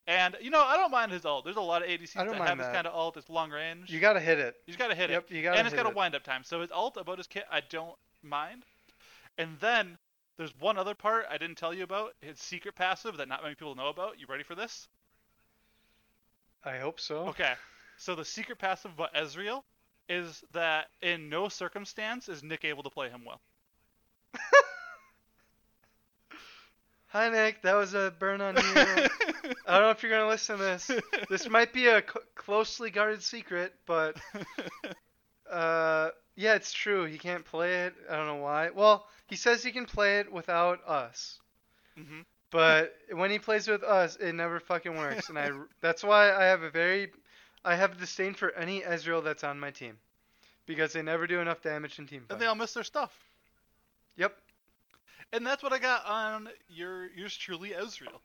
And 0.07 0.37
you 0.41 0.51
know, 0.51 0.63
I 0.63 0.77
don't 0.77 0.91
mind 0.91 1.13
his 1.13 1.25
ult. 1.25 1.45
There's 1.45 1.57
a 1.57 1.61
lot 1.61 1.83
of 1.83 1.89
ADCs 1.89 2.15
that 2.15 2.27
have 2.35 2.59
this 2.59 2.67
that. 2.67 2.75
kind 2.75 2.87
of 2.87 2.95
ult. 2.95 3.17
It's 3.17 3.31
long 3.31 3.51
range. 3.51 3.91
You 3.91 4.01
gotta 4.01 4.21
hit 4.21 4.39
it. 4.39 4.57
You 4.67 4.77
gotta 4.77 4.95
hit 4.95 5.11
Yep, 5.11 5.27
it, 5.31 5.35
you 5.35 5.43
gotta 5.43 5.59
and 5.59 5.67
it's 5.67 5.77
got 5.77 5.87
a 5.87 5.95
wind 5.95 6.15
up 6.15 6.25
time. 6.25 6.43
So 6.45 6.61
his 6.61 6.71
ult 6.73 6.97
about 6.97 7.19
his 7.19 7.27
kit, 7.27 7.45
I 7.51 7.61
don't 7.61 7.97
mind. 8.23 8.65
And 9.39 9.57
then 9.61 9.97
there's 10.37 10.55
one 10.59 10.79
other 10.79 10.95
part 10.95 11.27
I 11.31 11.39
didn't 11.39 11.57
tell 11.57 11.73
you 11.73 11.85
about. 11.85 12.15
His 12.21 12.39
secret 12.39 12.75
passive 12.75 13.17
that 13.19 13.29
not 13.29 13.43
many 13.43 13.55
people 13.55 13.75
know 13.75 13.89
about. 13.89 14.19
You 14.19 14.27
ready 14.29 14.43
for 14.43 14.55
this? 14.55 14.89
I 16.65 16.77
hope 16.79 17.01
so. 17.01 17.29
Okay. 17.29 17.55
So 18.01 18.17
the 18.17 18.25
secret 18.25 18.59
passive 18.59 18.93
about 18.93 19.15
Ezreal 19.15 19.63
is 20.09 20.43
that 20.53 20.89
in 21.03 21.29
no 21.31 21.49
circumstance 21.49 22.29
is 22.29 22.43
Nick 22.43 22.65
able 22.65 22.83
to 22.85 22.91
play 22.91 23.11
him 23.11 23.25
well. 23.25 23.41
Hi 27.09 27.29
Nick, 27.31 27.63
that 27.63 27.75
was 27.75 27.95
a 27.95 28.15
burn 28.19 28.41
on 28.41 28.59
you. 28.59 29.05
I 29.67 29.75
don't 29.75 29.83
know 29.83 29.91
if 29.91 30.03
you're 30.03 30.13
gonna 30.13 30.29
listen 30.29 30.59
to 30.59 30.63
this. 30.65 30.97
This 31.29 31.49
might 31.49 31.73
be 31.73 31.89
a 31.89 32.01
c- 32.01 32.07
closely 32.35 32.91
guarded 32.91 33.23
secret, 33.23 33.75
but 33.87 34.17
uh, 35.51 36.11
yeah, 36.37 36.55
it's 36.55 36.73
true. 36.73 37.05
He 37.07 37.19
can't 37.19 37.45
play 37.45 37.85
it. 37.87 37.95
I 38.11 38.17
don't 38.17 38.27
know 38.27 38.37
why. 38.37 38.71
Well, 38.71 39.07
he 39.27 39.37
says 39.37 39.63
he 39.63 39.73
can 39.73 39.87
play 39.87 40.21
it 40.21 40.33
without 40.33 40.81
us. 40.87 41.41
hmm 41.97 42.23
But 42.51 42.97
when 43.13 43.31
he 43.31 43.39
plays 43.39 43.69
with 43.69 43.83
us, 43.85 44.17
it 44.17 44.33
never 44.33 44.61
fucking 44.61 44.97
works, 44.97 45.31
and 45.31 45.39
I 45.39 45.51
that's 45.81 46.03
why 46.05 46.33
I 46.33 46.45
have 46.45 46.63
a 46.63 46.71
very 46.71 47.13
I 47.65 47.77
have 47.77 47.99
disdain 47.99 48.35
for 48.35 48.51
any 48.53 48.81
Ezreal 48.81 49.23
that's 49.23 49.45
on 49.45 49.61
my 49.61 49.71
team 49.71 49.99
because 50.67 50.93
they 50.93 51.03
never 51.03 51.27
do 51.27 51.41
enough 51.41 51.63
damage 51.63 51.99
in 51.99 52.07
team 52.07 52.25
And 52.31 52.41
they 52.41 52.47
all 52.47 52.55
miss 52.55 52.75
their 52.75 52.85
stuff. 52.85 53.13
Yep, 54.17 54.37
And 55.33 55.47
that's 55.47 55.63
what 55.63 55.73
I 55.73 55.79
got 55.79 56.05
on 56.07 56.49
your 56.69 57.09
yours 57.17 57.37
truly, 57.37 57.71
Ezreal. 57.71 58.21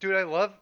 dude, 0.00 0.14
I 0.14 0.22
love 0.22 0.52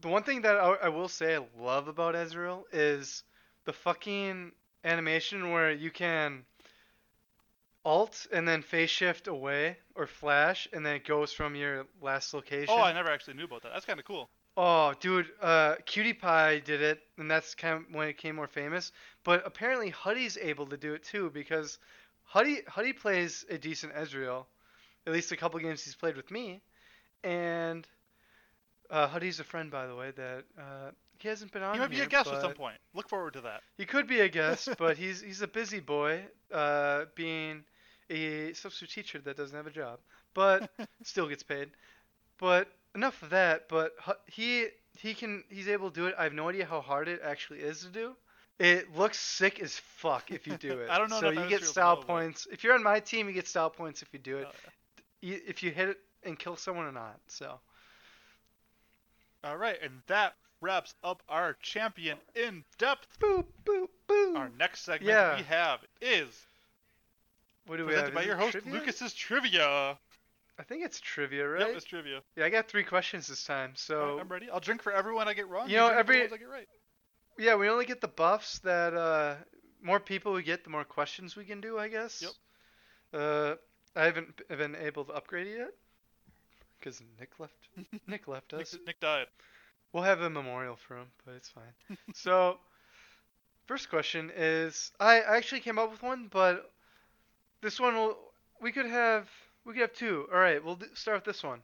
the 0.00 0.08
one 0.08 0.22
thing 0.22 0.42
that 0.42 0.56
I, 0.56 0.74
I 0.84 0.88
will 0.88 1.08
say 1.08 1.36
I 1.36 1.40
love 1.58 1.88
about 1.88 2.14
Ezreal 2.14 2.64
is 2.72 3.22
the 3.64 3.72
fucking 3.72 4.52
animation 4.84 5.50
where 5.50 5.70
you 5.70 5.90
can 5.90 6.44
alt 7.84 8.26
and 8.32 8.48
then 8.48 8.62
phase 8.62 8.90
shift 8.90 9.28
away 9.28 9.76
or 9.94 10.06
flash 10.06 10.66
and 10.72 10.84
then 10.84 10.96
it 10.96 11.04
goes 11.06 11.32
from 11.32 11.54
your 11.54 11.86
last 12.00 12.34
location. 12.34 12.74
Oh, 12.76 12.82
I 12.82 12.92
never 12.92 13.10
actually 13.10 13.34
knew 13.34 13.44
about 13.44 13.62
that. 13.62 13.72
That's 13.72 13.86
kind 13.86 13.98
of 14.00 14.04
cool. 14.06 14.28
Oh, 14.56 14.94
dude, 15.00 15.26
uh, 15.42 15.74
Cutie 15.84 16.14
Pie 16.14 16.60
did 16.60 16.80
it, 16.80 17.00
and 17.18 17.30
that's 17.30 17.54
kind 17.54 17.74
of 17.74 17.94
when 17.94 18.08
it 18.08 18.16
became 18.16 18.36
more 18.36 18.46
famous. 18.46 18.90
But 19.22 19.42
apparently, 19.44 19.90
Huddy's 19.90 20.38
able 20.38 20.66
to 20.68 20.78
do 20.78 20.94
it 20.94 21.04
too 21.04 21.30
because 21.30 21.78
Huddy 22.24 22.62
Huddy 22.66 22.92
plays 22.92 23.44
a 23.50 23.58
decent 23.58 23.94
Ezreal, 23.94 24.46
at 25.06 25.12
least 25.12 25.30
a 25.32 25.36
couple 25.36 25.60
games 25.60 25.84
he's 25.84 25.94
played 25.94 26.16
with 26.16 26.30
me, 26.30 26.62
and 27.22 27.86
uh, 28.90 29.06
Huddy's 29.06 29.40
a 29.40 29.44
friend, 29.44 29.70
by 29.70 29.86
the 29.86 29.94
way, 29.94 30.10
that 30.12 30.44
uh, 30.58 30.90
he 31.18 31.28
hasn't 31.28 31.52
been 31.52 31.62
on. 31.62 31.74
He 31.74 31.80
might 31.80 31.90
be 31.90 31.96
here, 31.96 32.06
a 32.06 32.08
guest 32.08 32.30
at 32.30 32.40
some 32.40 32.54
point. 32.54 32.78
Look 32.94 33.08
forward 33.08 33.34
to 33.34 33.42
that. 33.42 33.62
He 33.76 33.84
could 33.84 34.06
be 34.06 34.20
a 34.20 34.28
guest, 34.28 34.70
but 34.78 34.96
he's 34.96 35.20
he's 35.20 35.42
a 35.42 35.48
busy 35.48 35.80
boy, 35.80 36.24
uh, 36.52 37.04
being 37.14 37.64
a 38.10 38.52
substitute 38.54 38.90
teacher 38.90 39.18
that 39.18 39.36
doesn't 39.36 39.56
have 39.56 39.66
a 39.66 39.70
job, 39.70 39.98
but 40.34 40.70
still 41.02 41.28
gets 41.28 41.42
paid. 41.42 41.70
But 42.38 42.68
enough 42.96 43.22
of 43.22 43.30
that. 43.30 43.68
But 43.68 43.92
he 44.26 44.66
he 44.98 45.14
can 45.14 45.44
he's 45.48 45.68
able 45.68 45.90
to 45.90 45.94
do 45.94 46.06
it. 46.06 46.14
I 46.18 46.24
have 46.24 46.32
no 46.32 46.48
idea 46.48 46.66
how 46.66 46.80
hard 46.80 47.06
it 47.08 47.20
actually 47.22 47.60
is 47.60 47.80
to 47.82 47.88
do. 47.88 48.16
It 48.58 48.96
looks 48.96 49.18
sick 49.20 49.60
as 49.60 49.78
fuck 49.78 50.30
if 50.32 50.46
you 50.46 50.56
do 50.56 50.72
it. 50.80 50.88
I 50.90 50.98
don't 50.98 51.10
know 51.10 51.20
So 51.20 51.30
you 51.30 51.48
get 51.48 51.62
style 51.64 51.96
but- 51.96 52.06
points. 52.06 52.46
If 52.50 52.64
you're 52.64 52.74
on 52.74 52.82
my 52.82 53.00
team, 53.00 53.28
you 53.28 53.34
get 53.34 53.46
style 53.46 53.70
points 53.70 54.02
if 54.02 54.08
you 54.12 54.18
do 54.18 54.38
it. 54.38 54.48
Oh, 54.48 54.70
You- 55.20 55.40
If 55.46 55.62
you 55.62 55.70
hit 55.70 55.90
it 55.90 55.98
and 56.24 56.38
kill 56.38 56.56
someone 56.56 56.86
or 56.86 56.92
not. 56.92 57.20
So 57.28 57.60
All 59.44 59.56
right, 59.56 59.76
and 59.82 60.02
that 60.08 60.34
wraps 60.60 60.94
up 61.04 61.22
our 61.28 61.54
champion 61.62 62.16
in 62.34 62.64
depth. 62.78 63.06
boop 63.20 63.44
boop 63.64 63.88
boop. 64.08 64.36
Our 64.36 64.48
next 64.58 64.80
segment 64.84 65.10
Yeah. 65.10 65.36
we 65.36 65.42
have 65.44 65.80
is 66.00 66.46
what 67.66 67.76
do 67.76 67.84
we 67.84 67.92
have? 67.92 68.04
presented 68.12 68.14
by 68.14 68.20
Is 68.22 68.26
your 68.26 68.36
host 68.36 68.52
trivia? 68.52 68.72
Lucas's 68.72 69.12
trivia. 69.14 69.98
I 70.58 70.62
think 70.62 70.84
it's 70.84 71.00
trivia, 71.00 71.46
right? 71.48 71.60
Yep, 71.66 71.76
it's 71.76 71.84
trivia. 71.84 72.20
Yeah, 72.36 72.46
I 72.46 72.50
got 72.50 72.68
three 72.68 72.84
questions 72.84 73.26
this 73.26 73.44
time. 73.44 73.72
So 73.74 74.00
Alright, 74.00 74.20
I'm 74.20 74.28
ready. 74.28 74.50
I'll 74.50 74.60
drink 74.60 74.82
for 74.82 74.92
everyone 74.92 75.28
I 75.28 75.34
get 75.34 75.48
wrong. 75.48 75.68
You 75.68 75.76
know, 75.76 75.88
drink 75.92 76.06
for 76.06 76.12
the 76.12 76.18
every- 76.18 76.34
I 76.34 76.38
get 76.38 76.48
right. 76.48 76.68
yeah, 77.38 77.54
we 77.56 77.68
only 77.68 77.84
get 77.84 78.00
the 78.00 78.08
buffs 78.08 78.58
that 78.60 78.94
uh, 78.94 79.34
more 79.82 80.00
people 80.00 80.32
we 80.32 80.42
get, 80.42 80.64
the 80.64 80.70
more 80.70 80.84
questions 80.84 81.36
we 81.36 81.44
can 81.44 81.60
do, 81.60 81.78
I 81.78 81.88
guess. 81.88 82.22
Yep. 82.22 82.32
Uh, 83.12 83.54
I 83.94 84.04
haven't 84.04 84.48
been 84.48 84.74
able 84.76 85.04
to 85.06 85.12
upgrade 85.12 85.46
it 85.46 85.58
yet 85.58 85.70
because 86.78 87.02
Nick 87.18 87.38
left. 87.38 87.68
Nick 88.06 88.28
left 88.28 88.52
Nick, 88.52 88.62
us. 88.62 88.76
Nick 88.86 89.00
died. 89.00 89.26
We'll 89.92 90.02
have 90.02 90.20
a 90.20 90.30
memorial 90.30 90.76
for 90.76 90.96
him, 90.96 91.06
but 91.24 91.34
it's 91.34 91.48
fine. 91.48 91.96
so, 92.14 92.58
first 93.66 93.88
question 93.88 94.30
is 94.34 94.92
I 95.00 95.20
I 95.20 95.36
actually 95.36 95.60
came 95.60 95.78
up 95.78 95.90
with 95.90 96.02
one, 96.02 96.28
but 96.30 96.70
this 97.62 97.80
one 97.80 97.94
will 97.94 98.18
we 98.60 98.72
could 98.72 98.86
have 98.86 99.28
we 99.66 99.72
could 99.72 99.82
have 99.82 99.92
two. 99.92 100.26
All 100.32 100.38
right, 100.38 100.64
we'll 100.64 100.78
start 100.94 101.18
with 101.18 101.24
this 101.24 101.42
one. 101.42 101.60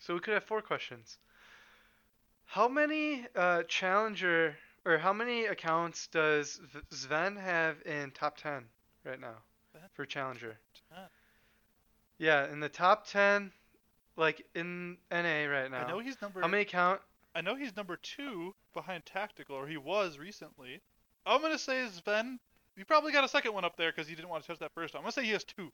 So 0.00 0.12
we 0.14 0.20
could 0.20 0.34
have 0.34 0.44
four 0.44 0.60
questions. 0.60 1.18
How 2.44 2.68
many 2.68 3.26
uh, 3.34 3.62
challenger 3.68 4.56
or 4.84 4.98
how 4.98 5.12
many 5.12 5.46
accounts 5.46 6.08
does 6.08 6.60
V- 6.72 6.80
Sven 6.90 7.36
have 7.36 7.76
in 7.86 8.10
top 8.10 8.36
10 8.36 8.64
right 9.04 9.20
now 9.20 9.36
for 9.94 10.04
challenger? 10.04 10.58
Yeah, 12.18 12.52
in 12.52 12.60
the 12.60 12.68
top 12.68 13.06
10 13.06 13.50
like 14.16 14.44
in 14.54 14.98
NA 15.10 15.44
right 15.46 15.70
now. 15.70 15.84
I 15.84 15.88
know 15.90 15.98
he's 16.00 16.20
number. 16.20 16.40
How 16.40 16.48
many 16.48 16.64
count 16.64 17.00
I 17.34 17.40
know 17.40 17.56
he's 17.56 17.74
number 17.76 17.96
two 17.96 18.54
behind 18.74 19.04
Tactical, 19.06 19.56
or 19.56 19.66
he 19.66 19.76
was 19.76 20.18
recently. 20.18 20.80
I'm 21.26 21.40
gonna 21.40 21.58
say 21.58 21.84
Sven. 21.88 22.38
You 22.76 22.84
probably 22.84 23.12
got 23.12 23.24
a 23.24 23.28
second 23.28 23.54
one 23.54 23.64
up 23.64 23.76
there 23.76 23.90
because 23.90 24.06
he 24.06 24.14
didn't 24.14 24.28
want 24.28 24.44
to 24.44 24.48
touch 24.48 24.58
that 24.60 24.72
first 24.74 24.94
one. 24.94 25.00
I'm 25.00 25.04
gonna 25.04 25.12
say 25.12 25.24
he 25.24 25.32
has 25.32 25.42
two, 25.44 25.72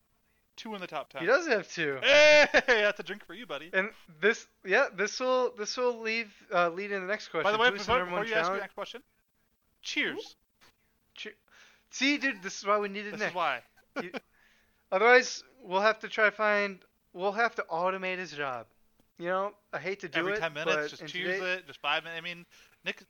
two 0.61 0.75
in 0.75 0.81
the 0.81 0.87
top 0.87 1.11
ten. 1.11 1.23
He 1.23 1.27
does 1.27 1.47
have 1.49 1.67
two. 1.73 1.99
Hey, 2.03 2.47
that's 2.67 3.01
a 3.01 3.03
drink 3.03 3.25
for 3.25 3.35
you, 3.35 3.47
buddy. 3.47 3.71
And 3.73 3.89
this, 4.21 4.47
yeah, 4.65 4.87
this 4.97 5.19
will 5.19 5.53
this 5.57 5.77
will 5.77 5.99
leave 6.01 6.33
uh, 6.55 6.69
lead 6.71 6.93
in 6.93 7.01
the 7.01 7.07
next 7.09 7.29
question. 7.29 7.45
By 7.45 7.53
the 7.53 7.59
way, 7.59 7.71
Who's 7.71 7.81
before, 7.81 8.05
before 8.05 8.19
you 8.19 8.25
ask 8.25 8.31
your 8.35 8.43
challenge- 8.43 8.61
next 8.61 8.75
question, 8.75 9.03
cheers. 9.83 10.37
See, 11.93 12.19
dude, 12.19 12.41
this 12.43 12.57
is 12.59 12.65
why 12.65 12.79
we 12.79 12.89
needed 12.89 13.15
This 13.15 13.21
Nick. 13.21 13.29
is 13.31 13.35
why. 13.35 13.63
Otherwise, 14.93 15.43
we'll 15.63 15.81
have 15.81 15.99
to 16.01 16.09
try 16.09 16.27
to 16.27 16.31
find. 16.31 16.79
We'll 17.13 17.33
have 17.33 17.57
to 17.57 17.65
automate 17.71 18.19
his 18.19 18.31
job. 18.31 18.67
You 19.19 19.27
know, 19.27 19.53
I 19.73 19.79
hate 19.81 19.99
to 20.01 20.09
do 20.09 20.19
it. 20.19 20.21
Every 20.21 20.33
it. 20.35 20.39
ten 20.39 20.53
but 20.55 20.67
minutes, 20.67 20.91
just 20.91 21.07
cheers 21.07 21.39
today- 21.41 21.53
it. 21.55 21.67
Just 21.67 21.81
five 21.81 22.05
minutes. 22.05 22.19
I 22.21 22.23
mean, 22.23 22.47
Nick, 22.85 23.03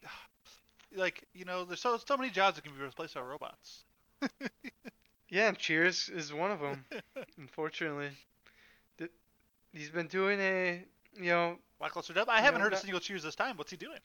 like 0.96 1.26
you 1.34 1.44
know, 1.44 1.64
there's 1.66 1.80
so 1.80 1.98
so 2.04 2.16
many 2.16 2.30
jobs 2.30 2.56
that 2.56 2.62
can 2.64 2.72
be 2.72 2.80
replaced 2.80 3.14
by 3.14 3.20
robots. 3.20 3.84
Yeah, 5.30 5.52
Cheers 5.52 6.08
is 6.08 6.32
one 6.32 6.50
of 6.50 6.60
them. 6.60 6.84
unfortunately, 7.38 8.10
Th- 8.98 9.10
he's 9.72 9.90
been 9.90 10.08
doing 10.08 10.40
a, 10.40 10.84
you 11.16 11.30
know, 11.30 11.56
Lackluster 11.80 12.12
job. 12.12 12.28
I 12.28 12.40
haven't 12.40 12.60
heard 12.60 12.74
a 12.74 12.76
single 12.76 13.00
cheers 13.00 13.22
this 13.22 13.36
time. 13.36 13.56
What's 13.56 13.70
he 13.70 13.76
doing? 13.76 13.98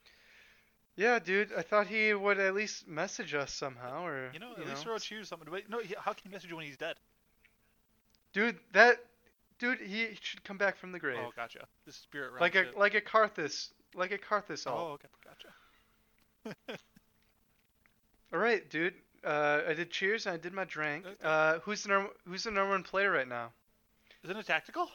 yeah, 0.96 1.20
dude. 1.20 1.52
I 1.58 1.62
thought 1.62 1.88
he 1.88 2.14
would 2.14 2.40
at 2.40 2.54
least 2.54 2.88
message 2.88 3.34
us 3.34 3.52
somehow, 3.52 4.06
or 4.06 4.30
You 4.34 4.40
know, 4.40 4.54
at 4.58 4.66
least 4.66 4.84
throw 4.84 4.96
a 4.96 5.00
cheers 5.00 5.28
something. 5.28 5.48
But 5.52 5.70
no, 5.70 5.82
how 5.98 6.14
can 6.14 6.22
he 6.24 6.30
message 6.30 6.50
you 6.50 6.56
when 6.56 6.66
he's 6.66 6.78
dead? 6.78 6.96
dude, 8.34 8.58
that, 8.74 8.98
dude, 9.60 9.80
he 9.80 10.10
should 10.22 10.44
come 10.44 10.58
back 10.58 10.78
from 10.78 10.92
the 10.92 11.00
grave. 11.00 11.18
Oh, 11.20 11.32
gotcha. 11.36 11.66
This 11.86 11.96
spirit 11.96 12.32
realm 12.32 12.42
like 12.42 12.56
a 12.56 12.66
like 12.78 12.94
a 12.94 13.02
Karthus, 13.02 13.70
like 13.96 14.12
a 14.12 14.18
Karthus. 14.18 14.66
Oh, 14.68 14.72
alt. 14.72 14.90
Oh, 14.90 14.94
okay, 14.94 16.56
gotcha. 16.56 16.80
All 18.34 18.40
right, 18.40 18.70
dude. 18.70 18.94
Uh, 19.26 19.62
I 19.68 19.74
did 19.74 19.90
cheers 19.90 20.28
and 20.28 20.36
I 20.36 20.38
did 20.38 20.54
my 20.54 20.66
drink. 20.66 21.06
Uh, 21.24 21.60
who's 21.60 21.84
the 21.84 21.90
number 21.90 22.10
Who's 22.28 22.44
the 22.44 22.52
number 22.52 22.72
one 22.72 22.84
player 22.84 23.12
right 23.12 23.28
now? 23.28 23.52
Isn't 24.24 24.38
it 24.38 24.46
tactical? 24.46 24.90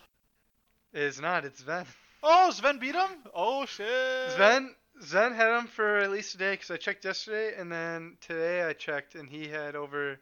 It 0.92 1.02
is 1.02 1.20
not. 1.20 1.44
It's 1.44 1.60
Sven. 1.60 1.86
Oh, 2.22 2.50
Sven 2.50 2.78
beat 2.78 2.94
him. 2.94 3.10
Oh 3.34 3.66
shit. 3.66 4.30
Sven 4.32 4.74
Sven 5.00 5.34
had 5.34 5.58
him 5.58 5.66
for 5.66 5.98
at 5.98 6.10
least 6.10 6.32
today 6.32 6.52
because 6.52 6.70
I 6.70 6.76
checked 6.76 7.04
yesterday 7.04 7.54
and 7.58 7.72
then 7.72 8.16
today 8.20 8.62
I 8.62 8.72
checked 8.72 9.14
and 9.14 9.28
he 9.28 9.48
had 9.48 9.74
over. 9.74 10.18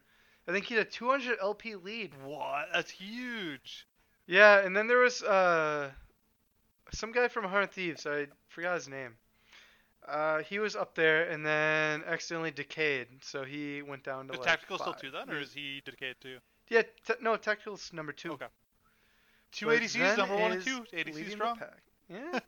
I 0.47 0.51
think 0.51 0.65
he 0.65 0.75
had 0.75 0.87
a 0.87 0.89
200 0.89 1.37
LP 1.39 1.75
lead. 1.75 2.13
What? 2.23 2.69
That's 2.73 2.89
huge. 2.89 3.85
Yeah, 4.25 4.59
and 4.59 4.75
then 4.75 4.87
there 4.87 4.97
was 4.97 5.21
uh 5.21 5.91
some 6.93 7.11
guy 7.11 7.27
from 7.27 7.43
Heart 7.45 7.73
Thieves. 7.73 8.07
I 8.07 8.27
forgot 8.47 8.75
his 8.75 8.87
name. 8.87 9.15
Uh, 10.07 10.39
he 10.43 10.59
was 10.59 10.75
up 10.75 10.95
there 10.95 11.29
and 11.29 11.45
then 11.45 12.03
accidentally 12.07 12.51
decayed, 12.51 13.07
so 13.21 13.43
he 13.43 13.81
went 13.81 14.03
down 14.03 14.27
to 14.27 14.33
Is 14.33 14.39
like 14.39 14.47
tactical 14.47 14.77
still 14.79 14.93
two 14.93 15.11
then, 15.11 15.29
or 15.29 15.39
is 15.39 15.53
he 15.53 15.81
dedicated 15.85 16.15
too? 16.21 16.37
Yeah, 16.69 16.83
t- 17.05 17.13
no, 17.21 17.35
tactical's 17.35 17.91
number 17.93 18.11
two. 18.11 18.31
Okay. 18.33 18.45
Two 19.51 19.67
But 19.67 19.81
ADCs, 19.81 20.17
number 20.17 20.35
one 20.35 20.51
and 20.53 20.63
two. 20.63 20.85
ADC 20.93 21.13
leading 21.13 21.31
strong. 21.31 21.57
pack. 21.57 21.81
Yeah. 22.09 22.39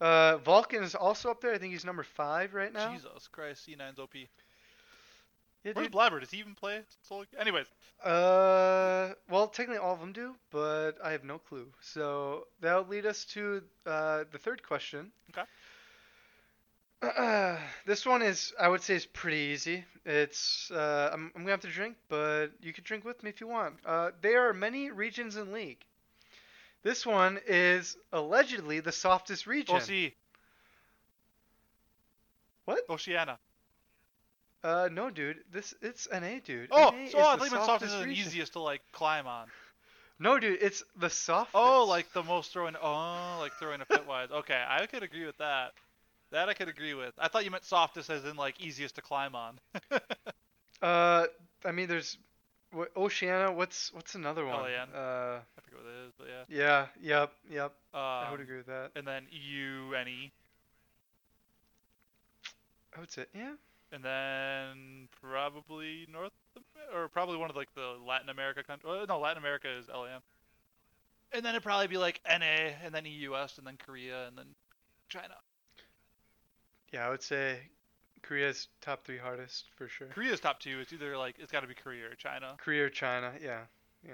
uh, 0.00 0.36
Vulcan 0.38 0.82
is 0.82 0.94
also 0.94 1.30
up 1.30 1.40
there. 1.40 1.52
I 1.54 1.58
think 1.58 1.72
he's 1.72 1.84
number 1.84 2.02
five 2.02 2.54
right 2.54 2.72
now. 2.72 2.92
Jesus 2.92 3.28
Christ, 3.28 3.68
C9's 3.68 3.98
OP. 3.98 4.14
Yeah, 4.14 5.72
Where's 5.72 5.86
dude. 5.86 5.92
Blabber? 5.92 6.20
Does 6.20 6.30
he 6.30 6.38
even 6.38 6.54
play? 6.54 6.82
Soul? 7.08 7.24
Anyways, 7.38 7.66
Uh, 8.04 9.14
well, 9.30 9.48
technically 9.48 9.78
all 9.78 9.94
of 9.94 10.00
them 10.00 10.12
do, 10.12 10.34
but 10.50 10.92
I 11.02 11.12
have 11.12 11.24
no 11.24 11.38
clue. 11.38 11.68
So 11.80 12.46
that'll 12.60 12.84
lead 12.86 13.06
us 13.06 13.24
to 13.26 13.62
uh, 13.86 14.24
the 14.30 14.38
third 14.38 14.62
question. 14.62 15.10
Okay. 15.30 15.46
Uh, 17.08 17.58
this 17.86 18.06
one 18.06 18.22
is, 18.22 18.52
I 18.60 18.68
would 18.68 18.82
say, 18.82 18.94
is 18.94 19.06
pretty 19.06 19.36
easy. 19.36 19.84
It's, 20.04 20.70
uh, 20.70 21.10
I'm, 21.12 21.32
I'm 21.34 21.42
gonna 21.42 21.52
have 21.52 21.60
to 21.60 21.68
drink, 21.68 21.96
but 22.08 22.48
you 22.60 22.72
can 22.72 22.84
drink 22.84 23.04
with 23.04 23.22
me 23.22 23.30
if 23.30 23.40
you 23.40 23.48
want. 23.48 23.74
Uh, 23.84 24.10
there 24.20 24.48
are 24.48 24.52
many 24.52 24.90
regions 24.90 25.36
in 25.36 25.52
League. 25.52 25.84
This 26.82 27.06
one 27.06 27.40
is 27.46 27.96
allegedly 28.12 28.80
the 28.80 28.92
softest 28.92 29.46
region. 29.46 29.76
OC. 29.76 30.12
What? 32.66 32.82
Oceania. 32.90 33.38
Uh, 34.62 34.88
no, 34.92 35.10
dude. 35.10 35.38
This 35.52 35.74
it's 35.82 36.08
NA, 36.10 36.40
dude. 36.44 36.68
Oh, 36.70 36.90
NA 36.90 37.08
so 37.10 37.18
is 37.18 37.26
I 37.26 37.36
the 37.36 37.42
think 37.42 37.54
it's 37.54 37.66
softest 37.66 37.94
and 37.96 38.06
region. 38.06 38.26
easiest 38.26 38.52
to 38.54 38.60
like 38.60 38.80
climb 38.92 39.26
on. 39.26 39.48
No, 40.18 40.38
dude, 40.38 40.62
it's 40.62 40.84
the 40.96 41.10
softest. 41.10 41.54
Oh, 41.54 41.84
like 41.86 42.12
the 42.12 42.22
most 42.22 42.52
throwing. 42.52 42.76
Oh, 42.80 43.38
like 43.40 43.52
throwing 43.58 43.80
a 43.80 43.84
fit 43.84 44.06
wise. 44.06 44.30
Okay, 44.30 44.62
I 44.66 44.86
could 44.86 45.02
agree 45.02 45.26
with 45.26 45.38
that. 45.38 45.72
That 46.34 46.48
I 46.48 46.54
could 46.54 46.68
agree 46.68 46.94
with. 46.94 47.14
I 47.16 47.28
thought 47.28 47.44
you 47.44 47.52
meant 47.52 47.64
softest 47.64 48.10
as 48.10 48.24
in 48.24 48.34
like 48.34 48.60
easiest 48.60 48.96
to 48.96 49.02
climb 49.02 49.34
on. 49.34 49.58
Uh, 50.82 51.24
I 51.64 51.72
mean, 51.72 51.88
there's 51.88 52.18
what, 52.70 52.90
Oceania. 52.94 53.50
What's 53.50 53.90
what's 53.94 54.16
another 54.16 54.44
one? 54.44 54.64
LAN. 54.64 54.88
Uh, 54.94 55.38
I 55.40 55.60
forget 55.62 55.80
what 55.80 55.90
it 55.90 56.06
is, 56.06 56.12
but 56.18 56.26
yeah. 56.26 56.86
yeah. 57.00 57.20
Yep. 57.20 57.32
Yep. 57.50 57.72
Um, 57.94 58.00
I 58.00 58.30
would 58.30 58.40
agree 58.40 58.58
with 58.58 58.66
that. 58.66 58.90
And 58.94 59.06
then 59.06 59.26
EU, 59.30 59.92
NE, 60.04 60.30
I 62.94 63.00
would 63.00 63.10
say 63.10 63.24
yeah. 63.34 63.54
and 63.92 64.04
then 64.04 65.08
probably 65.22 66.06
North, 66.12 66.32
or 66.94 67.08
probably 67.08 67.38
one 67.38 67.48
of 67.48 67.56
like 67.56 67.72
the 67.74 67.96
Latin 68.06 68.28
America 68.28 68.62
countries. 68.62 69.06
No, 69.08 69.20
Latin 69.20 69.38
America 69.38 69.68
is 69.78 69.88
LAN. 69.88 70.20
And 71.32 71.42
then 71.42 71.54
it'd 71.54 71.62
probably 71.62 71.86
be 71.86 71.96
like 71.96 72.20
NA, 72.28 72.74
and 72.84 72.94
then 72.94 73.06
EUS, 73.06 73.56
and 73.56 73.66
then 73.66 73.78
Korea, 73.78 74.26
and 74.26 74.36
then 74.36 74.48
China. 75.08 75.36
Yeah, 76.94 77.08
I 77.08 77.10
would 77.10 77.22
say 77.22 77.58
Korea's 78.22 78.68
top 78.80 79.04
three 79.04 79.18
hardest 79.18 79.64
for 79.74 79.88
sure. 79.88 80.06
Korea's 80.06 80.38
top 80.38 80.60
two. 80.60 80.78
It's 80.80 80.92
either 80.92 81.16
like 81.18 81.34
it's 81.40 81.50
got 81.50 81.60
to 81.62 81.66
be 81.66 81.74
Korea 81.74 82.06
or 82.06 82.14
China. 82.14 82.54
Korea 82.58 82.84
or 82.84 82.88
China. 82.88 83.32
Yeah. 83.42 83.62
Yeah. 84.06 84.12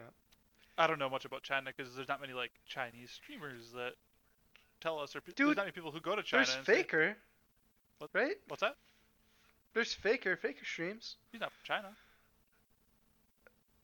I 0.78 0.86
don't 0.86 0.98
know 0.98 1.10
much 1.10 1.26
about 1.26 1.42
China 1.42 1.70
because 1.76 1.94
there's 1.94 2.08
not 2.08 2.22
many 2.22 2.32
like 2.32 2.52
Chinese 2.66 3.10
streamers 3.10 3.72
that 3.74 3.92
tell 4.80 4.98
us, 4.98 5.14
or 5.14 5.20
pe- 5.20 5.32
Dude, 5.32 5.48
there's 5.48 5.56
not 5.58 5.64
many 5.64 5.72
people 5.72 5.90
who 5.90 6.00
go 6.00 6.16
to 6.16 6.22
China. 6.22 6.46
There's 6.46 6.64
Faker. 6.64 7.16
What? 7.98 8.08
Right? 8.14 8.36
What's 8.48 8.62
that? 8.62 8.76
There's 9.74 9.92
Faker. 9.92 10.36
Faker 10.36 10.64
streams. 10.64 11.16
He's 11.32 11.40
not 11.42 11.52
from 11.52 11.60
China. 11.64 11.88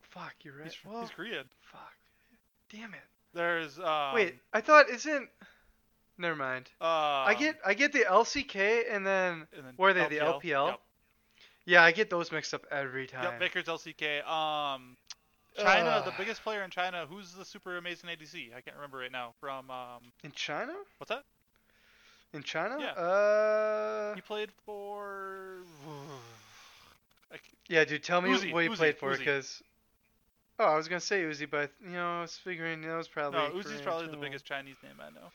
Fuck, 0.00 0.36
you're 0.42 0.54
right. 0.56 0.64
He's, 0.64 0.76
well, 0.90 1.02
he's 1.02 1.10
Korean. 1.10 1.44
fuck. 1.60 1.92
Damn 2.72 2.94
it. 2.94 3.00
There's 3.34 3.78
um, 3.78 4.14
Wait, 4.14 4.36
I 4.54 4.62
thought 4.62 4.88
isn't. 4.88 5.28
Never 6.18 6.36
mind. 6.36 6.70
Uh, 6.80 6.84
I 6.84 7.36
get 7.38 7.56
I 7.64 7.74
get 7.74 7.92
the 7.92 8.00
LCK 8.00 8.84
and 8.90 9.06
then 9.06 9.46
and 9.56 9.66
then 9.66 9.74
what 9.76 9.90
are 9.90 9.94
they, 9.94 10.18
the 10.18 10.24
LPL? 10.24 10.68
Yep. 10.68 10.80
yeah, 11.66 11.82
I 11.82 11.92
get 11.92 12.08
those 12.08 12.32
mixed 12.32 12.54
up 12.54 12.64
every 12.70 13.06
time. 13.06 13.24
Yep, 13.24 13.38
Faker's 13.38 13.66
LCK. 13.66 14.26
Um, 14.26 14.96
China, 15.58 16.02
the 16.04 16.12
biggest 16.16 16.42
player 16.42 16.62
in 16.62 16.70
China. 16.70 17.06
Who's 17.08 17.32
the 17.32 17.44
super 17.44 17.76
amazing 17.76 18.10
ADC? 18.10 18.56
I 18.56 18.60
can't 18.60 18.76
remember 18.76 18.98
right 18.98 19.12
now. 19.12 19.34
From 19.40 19.70
um, 19.70 20.00
In 20.24 20.32
China? 20.32 20.72
what's 20.98 21.10
that? 21.10 21.24
In 22.32 22.42
China? 22.42 22.78
Yeah. 22.80 22.92
Uh. 22.92 24.14
He 24.14 24.20
played 24.20 24.50
for. 24.64 25.58
Yeah, 27.68 27.84
dude. 27.84 28.04
Tell 28.04 28.20
me 28.20 28.30
Uzi, 28.30 28.52
what 28.52 28.62
you 28.62 28.70
Uzi, 28.70 28.76
played 28.76 28.96
for, 28.96 29.16
because. 29.16 29.60
Oh, 30.60 30.66
I 30.66 30.76
was 30.76 30.86
gonna 30.86 31.00
say 31.00 31.22
Uzi, 31.22 31.50
but 31.50 31.72
you 31.82 31.90
know, 31.90 32.18
I 32.18 32.20
was 32.20 32.36
figuring 32.36 32.80
that 32.82 32.96
was 32.96 33.08
probably. 33.08 33.40
no, 33.40 33.50
Uzi's 33.50 33.80
probably 33.80 34.06
the 34.06 34.16
biggest 34.16 34.44
Chinese 34.44 34.76
name 34.84 34.92
I 35.00 35.10
know. 35.10 35.32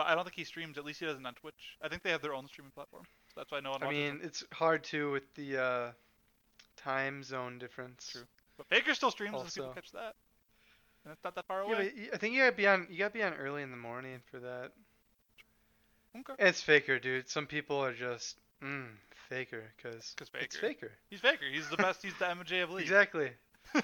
But 0.00 0.06
I 0.10 0.14
don't 0.14 0.24
think 0.24 0.36
he 0.36 0.44
streams. 0.44 0.78
At 0.78 0.84
least 0.86 1.00
he 1.00 1.04
doesn't 1.04 1.26
on 1.26 1.34
Twitch. 1.34 1.76
I 1.82 1.88
think 1.88 2.02
they 2.02 2.10
have 2.10 2.22
their 2.22 2.34
own 2.34 2.46
streaming 2.48 2.70
platform. 2.72 3.02
So 3.28 3.34
that's 3.40 3.50
why 3.52 3.60
no 3.60 3.72
one 3.72 3.82
I 3.82 3.90
mean, 3.90 4.16
them. 4.18 4.20
it's 4.24 4.42
hard 4.50 4.82
too 4.82 5.12
with 5.12 5.24
the 5.34 5.62
uh, 5.62 5.90
time 6.78 7.22
zone 7.22 7.58
difference. 7.58 8.08
True. 8.12 8.22
But 8.56 8.66
Faker 8.68 8.94
still 8.94 9.10
streams, 9.10 9.34
and 9.38 9.46
people 9.46 9.64
Also. 9.68 9.74
catch 9.74 9.92
that. 9.92 10.14
And 11.04 11.12
it's 11.12 11.22
not 11.22 11.34
that 11.34 11.46
far 11.46 11.60
away. 11.60 11.74
but 11.74 11.78
y- 11.96 12.08
I 12.14 12.16
think 12.16 12.34
you 12.34 12.40
gotta 12.40 12.56
be 12.56 12.66
on. 12.66 12.86
You 12.90 12.96
gotta 12.98 13.12
be 13.12 13.22
on 13.22 13.34
early 13.34 13.62
in 13.62 13.70
the 13.70 13.76
morning 13.76 14.20
for 14.30 14.38
that. 14.40 14.72
Okay. 16.18 16.32
It's 16.38 16.62
Faker, 16.62 16.98
dude. 16.98 17.28
Some 17.28 17.46
people 17.46 17.76
are 17.84 17.92
just 17.92 18.36
mm, 18.62 18.86
Faker, 19.28 19.64
because 19.76 20.14
it's 20.18 20.30
Faker. 20.30 20.58
Faker. 20.58 20.92
He's 21.10 21.20
Faker. 21.20 21.44
He's 21.52 21.68
the 21.68 21.76
best. 21.76 22.02
He's 22.02 22.16
the 22.18 22.24
MJ 22.24 22.62
of 22.64 22.70
League. 22.72 22.84
Exactly. 22.84 23.30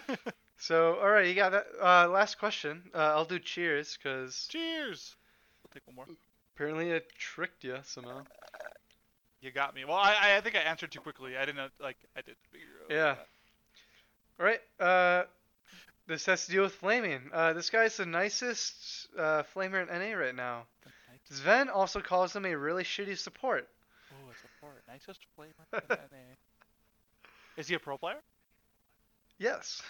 So, 0.58 0.94
all 1.02 1.10
right, 1.10 1.26
you 1.28 1.34
got 1.34 1.52
that. 1.52 1.66
Uh, 1.78 2.08
last 2.08 2.38
question. 2.38 2.82
Uh, 2.94 2.98
I'll 3.14 3.26
do 3.26 3.38
cheers, 3.38 3.98
cause 4.02 4.46
Cheers. 4.48 5.14
Take 5.76 5.86
one 5.86 5.96
more. 5.96 6.06
apparently 6.54 6.88
it 6.90 7.06
tricked 7.18 7.62
you 7.62 7.76
somehow. 7.84 8.22
You 9.42 9.50
got 9.50 9.74
me. 9.74 9.84
Well, 9.84 9.96
I 9.96 10.36
I 10.36 10.40
think 10.40 10.56
I 10.56 10.60
answered 10.60 10.90
too 10.90 11.00
quickly. 11.00 11.36
I 11.36 11.44
didn't 11.44 11.70
like. 11.78 11.98
I 12.16 12.22
did 12.22 12.36
figure 12.50 12.66
out. 12.82 12.90
Yeah. 12.90 13.14
All 14.40 14.46
right. 14.46 14.60
Uh, 14.80 15.24
this 16.06 16.24
has 16.24 16.46
to 16.46 16.52
do 16.52 16.62
with 16.62 16.72
flaming. 16.72 17.28
Uh, 17.30 17.52
this 17.52 17.68
guy's 17.68 17.98
the 17.98 18.06
nicest 18.06 19.08
uh, 19.18 19.42
flamer 19.54 19.82
in 19.82 19.88
NA 19.88 20.16
right 20.16 20.34
now. 20.34 20.62
Sven 21.30 21.68
also 21.68 22.00
calls 22.00 22.34
him 22.34 22.46
a 22.46 22.56
really 22.56 22.84
shitty 22.84 23.18
support. 23.18 23.68
Oh, 24.12 24.30
it's 24.30 24.40
a 24.40 24.60
port. 24.64 24.82
Nicest 24.88 25.20
flamer 25.38 25.50
in 25.74 25.82
NA. 25.90 26.36
Is 27.58 27.68
he 27.68 27.74
a 27.74 27.78
pro 27.78 27.98
player? 27.98 28.22
Yes. 29.38 29.82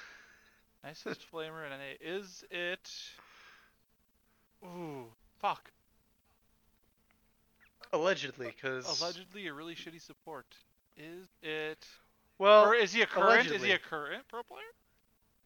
Nicest 0.82 1.30
flamer 1.30 1.64
in 1.64 1.70
NA. 1.70 1.94
Is 2.00 2.44
it? 2.50 2.90
Ooh, 4.64 5.04
fuck. 5.40 5.70
Allegedly, 7.96 8.46
because 8.46 9.00
Allegedly 9.00 9.46
a 9.46 9.52
really 9.52 9.74
shitty 9.74 10.00
support. 10.00 10.46
Is 10.96 11.26
it? 11.42 11.86
well, 12.38 12.66
or 12.66 12.74
is 12.74 12.92
he 12.92 13.02
a 13.02 13.06
current? 13.06 13.50
Is 13.50 13.62
he 13.62 13.72
a 13.72 13.78
current 13.78 14.24
pro 14.28 14.42
player? 14.42 14.62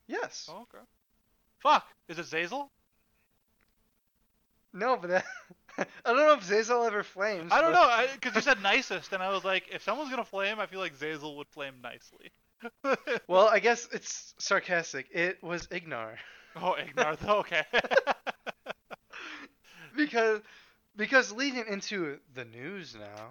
yes. 0.07 0.49
Oh, 0.51 0.63
okay. 0.63 0.85
Fuck. 1.61 1.87
Is 2.09 2.19
it 2.19 2.27
Zeyzal? 2.27 2.69
No, 4.73 4.97
but 4.97 5.11
that, 5.11 5.25
I 5.79 5.85
don't 6.07 6.17
know 6.17 6.35
if 6.35 6.49
Zeyzal 6.49 6.87
ever 6.87 7.03
flames. 7.03 7.51
I 7.53 7.61
don't 7.61 7.73
but- 7.73 8.05
know, 8.05 8.07
because 8.15 8.35
you 8.35 8.41
said 8.41 8.63
nicest, 8.63 9.13
and 9.13 9.23
I 9.23 9.31
was 9.31 9.45
like, 9.45 9.65
if 9.73 9.83
someone's 9.83 10.11
gonna 10.11 10.25
flame, 10.25 10.61
I 10.61 10.67
feel 10.67 10.81
like 10.81 10.97
Zeyzal 10.97 11.37
would 11.37 11.49
flame 11.49 11.75
nicely. 11.83 12.31
Well, 13.27 13.49
I 13.49 13.59
guess 13.59 13.89
it's 13.91 14.35
sarcastic. 14.39 15.07
It 15.13 15.43
was 15.43 15.67
Ignar. 15.69 16.17
oh, 16.57 16.77
Ignar, 16.79 17.17
though. 17.19 17.39
Okay. 17.39 17.63
because 19.97 20.41
because 21.01 21.33
leading 21.33 21.65
into 21.67 22.19
the 22.35 22.45
news 22.45 22.95
now, 22.95 23.31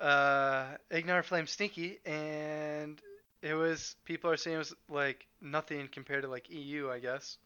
uh, 0.00 0.68
Ignar 0.90 1.22
Flame 1.22 1.46
Sneaky, 1.46 1.98
and 2.06 2.98
it 3.42 3.52
was 3.52 3.94
people 4.06 4.30
are 4.30 4.38
saying 4.38 4.56
it 4.56 4.58
was 4.58 4.74
like 4.88 5.26
nothing 5.42 5.86
compared 5.92 6.22
to 6.22 6.28
like 6.28 6.48
EU, 6.48 6.90
I 6.90 6.98
guess. 6.98 7.36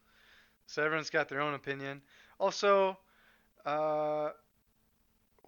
So 0.68 0.85
everyone's 0.85 1.11
got 1.11 1.29
their 1.29 1.41
own 1.41 1.55
opinion. 1.55 2.03
Also, 2.39 2.97
uh, 3.64 4.31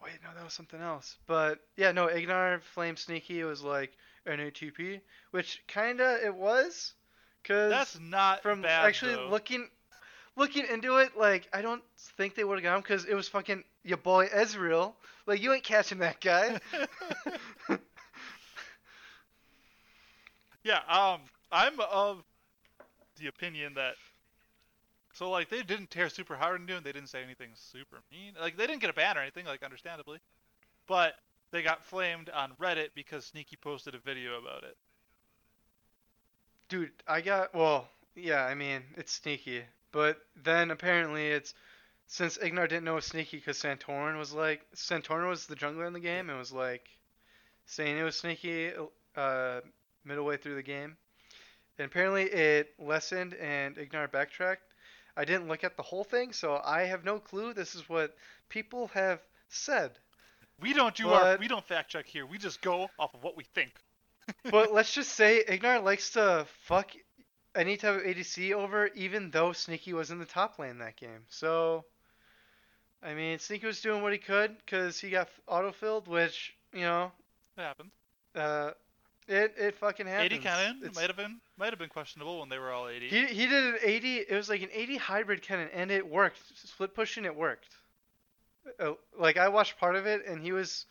wait, 0.03 0.14
no, 0.24 0.35
that 0.35 0.43
was 0.43 0.55
something 0.55 0.81
else. 0.81 1.16
But 1.29 1.61
yeah, 1.76 1.93
no, 1.93 2.09
Ignar 2.09 2.61
Flame 2.74 2.97
Sneaky. 2.97 3.45
Was 3.45 3.62
like 3.62 3.93
an 4.26 4.41
ATP, 4.41 5.01
which 5.31 5.62
kinda 5.68 6.18
it 6.24 6.35
was, 6.35 6.95
cause 7.45 7.70
That's 7.70 8.01
not 8.01 8.43
from 8.43 8.62
bad. 8.62 8.87
actually 8.87 9.14
though. 9.14 9.29
looking 9.29 9.68
looking 10.39 10.64
into 10.72 10.97
it, 10.99 11.16
like 11.18 11.49
I 11.53 11.61
don't 11.61 11.83
think 12.16 12.35
they 12.35 12.45
would 12.45 12.55
have 12.59 12.62
got 12.62 12.76
him 12.76 12.81
because 12.81 13.05
it 13.05 13.14
was 13.14 13.29
fucking 13.29 13.64
your 13.85 13.99
boy 13.99 14.29
Ezreal. 14.29 14.95
Like 15.26 15.43
you 15.43 15.53
ain't 15.53 15.64
catching 15.64 15.99
that 15.99 16.20
guy. 16.20 16.61
yeah. 20.62 20.81
Um, 20.89 21.20
I'm 21.53 21.79
of 21.81 22.22
the 23.20 23.29
opinion 23.29 23.74
that. 23.74 23.95
So 25.14 25.31
like 25.31 25.49
they 25.49 25.62
didn't 25.62 25.91
tear 25.91 26.09
super 26.09 26.37
hard 26.37 26.61
into 26.61 26.76
him. 26.76 26.83
They 26.85 26.93
didn't 26.93 27.09
say 27.09 27.22
anything 27.22 27.51
super 27.55 27.99
mean. 28.11 28.35
Like 28.41 28.57
they 28.57 28.66
didn't 28.66 28.81
get 28.81 28.91
a 28.91 28.95
ban 28.95 29.18
or 29.18 29.20
anything. 29.20 29.47
Like 29.47 29.62
understandably, 29.62 30.20
but 30.87 31.14
they 31.51 31.62
got 31.62 31.85
flamed 31.85 32.31
on 32.31 32.53
Reddit 32.61 32.91
because 32.95 33.24
Sneaky 33.24 33.57
posted 33.57 33.95
a 33.95 33.99
video 33.99 34.39
about 34.39 34.64
it. 34.64 34.76
Dude, 36.68 36.93
I 37.07 37.20
got 37.22 37.55
well, 37.55 37.89
yeah, 38.14 38.45
I 38.45 38.55
mean 38.55 38.83
it's 38.97 39.12
sneaky, 39.12 39.62
but 39.91 40.18
then 40.43 40.70
apparently 40.70 41.29
it's 41.29 41.55
since 42.09 42.39
Ignar 42.39 42.69
didn't 42.69 42.85
know 42.85 42.93
it 42.93 42.97
was 42.97 43.05
sneaky 43.05 43.37
because 43.37 43.59
Santorin 43.59 44.19
was 44.19 44.33
like 44.33 44.67
Santorin 44.75 45.29
was 45.29 45.47
the 45.47 45.55
jungler 45.55 45.87
in 45.87 45.93
the 45.93 46.01
game 46.01 46.31
and 46.31 46.39
was 46.39 46.53
like 46.53 46.89
saying 47.67 47.97
it 47.97 48.03
was 48.03 48.17
sneaky 48.17 48.73
uh, 49.15 49.61
middle 50.05 50.25
way 50.25 50.39
through 50.39 50.57
the 50.57 50.63
game, 50.63 50.97
and 51.79 51.87
apparently 51.87 52.25
it 52.25 52.75
lessened 52.79 53.35
and 53.35 53.77
Ignar 53.77 54.11
backtracked. 54.11 54.63
I 55.17 55.25
didn't 55.25 55.49
look 55.49 55.65
at 55.65 55.77
the 55.77 55.83
whole 55.83 56.05
thing, 56.05 56.33
so 56.33 56.61
I 56.65 56.83
have 56.83 57.05
no 57.05 57.19
clue. 57.19 57.53
This 57.53 57.75
is 57.75 57.89
what 57.89 58.17
people 58.49 58.89
have 58.89 59.21
said. 59.49 59.93
We 60.61 60.73
don't 60.73 60.95
do 60.95 61.11
our 61.11 61.37
we 61.37 61.47
don't 61.47 61.67
fact 61.67 61.91
check 61.91 62.07
here. 62.07 62.27
We 62.27 62.39
just 62.39 62.63
go 62.63 62.89
off 62.99 63.15
of 63.15 63.23
what 63.23 63.37
we 63.37 63.45
think. 63.45 63.73
but 64.51 64.73
let's 64.73 64.93
just 64.93 65.13
say 65.13 65.45
Ignar 65.47 65.83
likes 65.83 66.11
to 66.11 66.47
fuck 66.63 66.91
any 67.55 67.77
type 67.77 67.97
of 67.97 68.03
ADC 68.03 68.53
over, 68.53 68.87
even 68.95 69.31
though 69.31 69.53
Sneaky 69.53 69.93
was 69.93 70.11
in 70.11 70.19
the 70.19 70.27
top 70.27 70.59
lane 70.59 70.79
that 70.79 70.97
game. 70.97 71.25
So, 71.29 71.85
I 73.03 73.15
mean, 73.15 73.39
Sneaky 73.39 73.67
was 73.67 73.81
doing 73.81 74.03
what 74.03 74.13
he 74.13 74.19
could 74.19 74.57
because 74.59 74.99
he 74.99 75.11
got 75.11 75.29
auto-filled, 75.47 76.09
which, 76.09 76.55
you 76.73 76.81
know, 76.81 77.13
It 77.57 77.61
happened. 77.61 77.91
uh, 78.35 78.73
it, 79.29 79.55
it 79.59 79.75
fucking 79.77 80.07
happens. 80.07 80.33
80 80.33 80.39
cannon 80.39 80.77
It's- 80.79 80.95
might 80.97 81.07
have 81.09 81.17
been 81.17 81.41
might 81.57 81.71
have 81.71 81.79
been 81.79 81.89
questionable 81.89 82.39
when 82.41 82.49
they 82.49 82.59
were 82.59 82.71
all 82.71 82.89
80. 82.89 83.09
He, 83.09 83.27
he 83.27 83.47
did 83.47 83.75
an 83.75 83.79
80, 83.83 84.17
it 84.19 84.35
was 84.35 84.49
like 84.49 84.63
an 84.63 84.69
80 84.73 84.97
hybrid 84.97 85.43
cannon, 85.43 85.69
and 85.73 85.91
it 85.91 86.07
worked. 86.09 86.39
Split 86.57 86.95
pushing, 86.95 87.25
it 87.25 87.35
worked. 87.35 87.67
Uh, 88.79 88.93
like, 89.19 89.37
I 89.37 89.49
watched 89.49 89.77
part 89.79 89.97
of 89.97 90.07
it, 90.07 90.25
and 90.27 90.41
he 90.41 90.53
was 90.53 90.87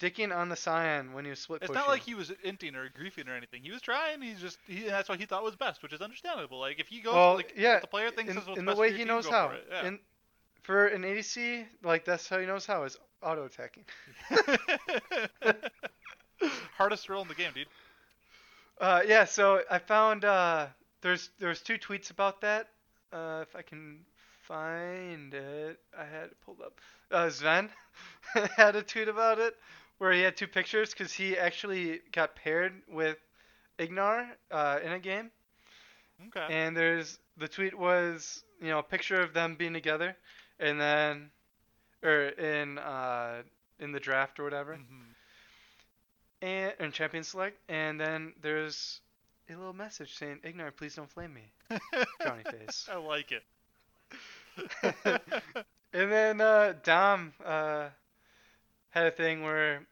dicking 0.00 0.34
on 0.34 0.48
the 0.48 0.56
Sion 0.56 1.12
when 1.12 1.24
he 1.24 1.30
was 1.30 1.40
split 1.40 1.60
pushing. 1.60 1.74
It's 1.74 1.78
pushing. 1.78 1.86
not 1.86 1.92
like 1.92 2.02
he 2.02 2.14
was 2.14 2.30
inting 2.44 2.74
or 2.76 2.88
griefing 2.90 3.28
or 3.28 3.34
anything. 3.34 3.62
He 3.62 3.70
was 3.70 3.82
trying. 3.82 4.20
He's 4.22 4.40
just 4.40 4.58
he, 4.66 4.84
that's 4.84 5.08
what 5.08 5.18
he 5.18 5.26
thought 5.26 5.42
was 5.42 5.56
best, 5.56 5.82
which 5.82 5.92
is 5.92 6.00
understandable. 6.00 6.60
Like 6.60 6.78
if 6.80 6.88
he 6.88 7.00
goes, 7.00 7.14
Well, 7.14 7.34
like 7.36 7.52
yeah, 7.56 7.80
the 7.80 7.86
player 7.86 8.10
thinks 8.10 8.30
in, 8.30 8.36
this 8.36 8.42
is 8.42 8.48
what's 8.48 8.58
in 8.58 8.64
the 8.64 8.74
way 8.76 8.92
he 8.96 9.04
knows 9.04 9.28
how. 9.28 9.52
Yeah. 9.70 9.86
In, 9.86 9.98
for 10.62 10.86
an 10.86 11.02
ADC, 11.02 11.66
like 11.82 12.04
that's 12.04 12.28
how 12.28 12.38
he 12.38 12.46
knows 12.46 12.66
how 12.66 12.84
is 12.84 12.96
auto 13.22 13.44
attacking. 13.44 13.84
Hardest 16.76 17.08
role 17.08 17.22
in 17.22 17.28
the 17.28 17.34
game, 17.34 17.52
dude. 17.54 17.66
Uh, 18.80 19.02
yeah, 19.06 19.24
so 19.24 19.62
I 19.70 19.78
found 19.78 20.24
uh, 20.24 20.66
there's 21.02 21.30
there's 21.38 21.60
two 21.60 21.78
tweets 21.78 22.10
about 22.10 22.40
that. 22.40 22.68
Uh, 23.12 23.40
if 23.42 23.54
I 23.54 23.62
can 23.62 24.00
find 24.42 25.32
it, 25.34 25.78
I 25.96 26.04
had 26.04 26.24
it 26.24 26.36
pulled 26.44 26.60
up. 26.60 26.80
Uh, 27.10 27.28
Sven 27.30 27.68
had 28.56 28.74
a 28.76 28.82
tweet 28.82 29.08
about 29.08 29.38
it 29.38 29.54
where 29.98 30.12
he 30.12 30.20
had 30.20 30.36
two 30.36 30.48
pictures 30.48 30.90
because 30.90 31.12
he 31.12 31.38
actually 31.38 32.00
got 32.10 32.34
paired 32.34 32.72
with 32.90 33.18
Ignar 33.78 34.26
uh, 34.50 34.80
in 34.82 34.92
a 34.92 34.98
game. 34.98 35.30
Okay. 36.28 36.46
And 36.52 36.76
there's 36.76 37.18
the 37.36 37.48
tweet 37.48 37.76
was 37.76 38.42
you 38.60 38.68
know 38.68 38.78
a 38.78 38.82
picture 38.82 39.20
of 39.20 39.32
them 39.32 39.54
being 39.56 39.72
together, 39.72 40.16
and 40.62 40.80
then 40.80 41.30
or 42.02 42.28
in 42.28 42.78
uh, 42.78 43.42
in 43.80 43.92
the 43.92 44.00
draft 44.00 44.40
or 44.40 44.44
whatever, 44.44 44.76
Mhm. 44.76 45.14
and 46.42 46.74
in 46.80 46.92
champion 46.92 47.24
select, 47.24 47.58
and 47.68 48.00
then 48.00 48.34
there's 48.40 49.00
a 49.50 49.54
little 49.54 49.72
message 49.72 50.14
saying 50.16 50.40
Ignar, 50.44 50.74
please 50.76 50.94
don't 50.96 51.10
flame 51.10 51.34
me, 51.34 51.52
Johnny 52.22 52.44
face. 52.44 52.88
I 52.90 52.96
like 52.96 53.32
it. 53.32 53.44
And 55.94 56.10
then 56.10 56.40
uh, 56.40 56.74
Dom 56.84 57.34
uh, 57.44 57.90
had 58.90 59.06
a 59.06 59.10
thing 59.10 59.42
where 59.42 59.86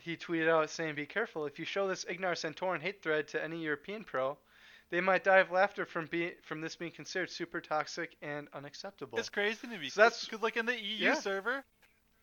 he 0.00 0.16
tweeted 0.16 0.48
out 0.48 0.70
saying, 0.70 0.94
"Be 0.96 1.06
careful 1.06 1.46
if 1.46 1.58
you 1.58 1.64
show 1.66 1.88
this 1.88 2.04
Ignar 2.06 2.34
Santorin 2.36 2.80
hate 2.80 3.02
thread 3.02 3.28
to 3.28 3.42
any 3.42 3.62
European 3.62 4.04
pro." 4.04 4.38
They 4.90 5.00
might 5.00 5.24
die 5.24 5.38
of 5.38 5.50
laughter 5.50 5.84
from 5.84 6.06
be 6.06 6.32
from 6.42 6.60
this 6.60 6.76
being 6.76 6.92
considered 6.92 7.30
super 7.30 7.60
toxic 7.60 8.16
and 8.22 8.46
unacceptable. 8.54 9.18
It's 9.18 9.28
crazy 9.28 9.66
to 9.66 9.78
me. 9.78 9.88
So 9.88 10.02
that's- 10.02 10.24
because 10.24 10.42
like 10.42 10.56
in 10.56 10.66
the 10.66 10.78
EU 10.80 11.06
Yeah. 11.06 11.14
server, 11.14 11.64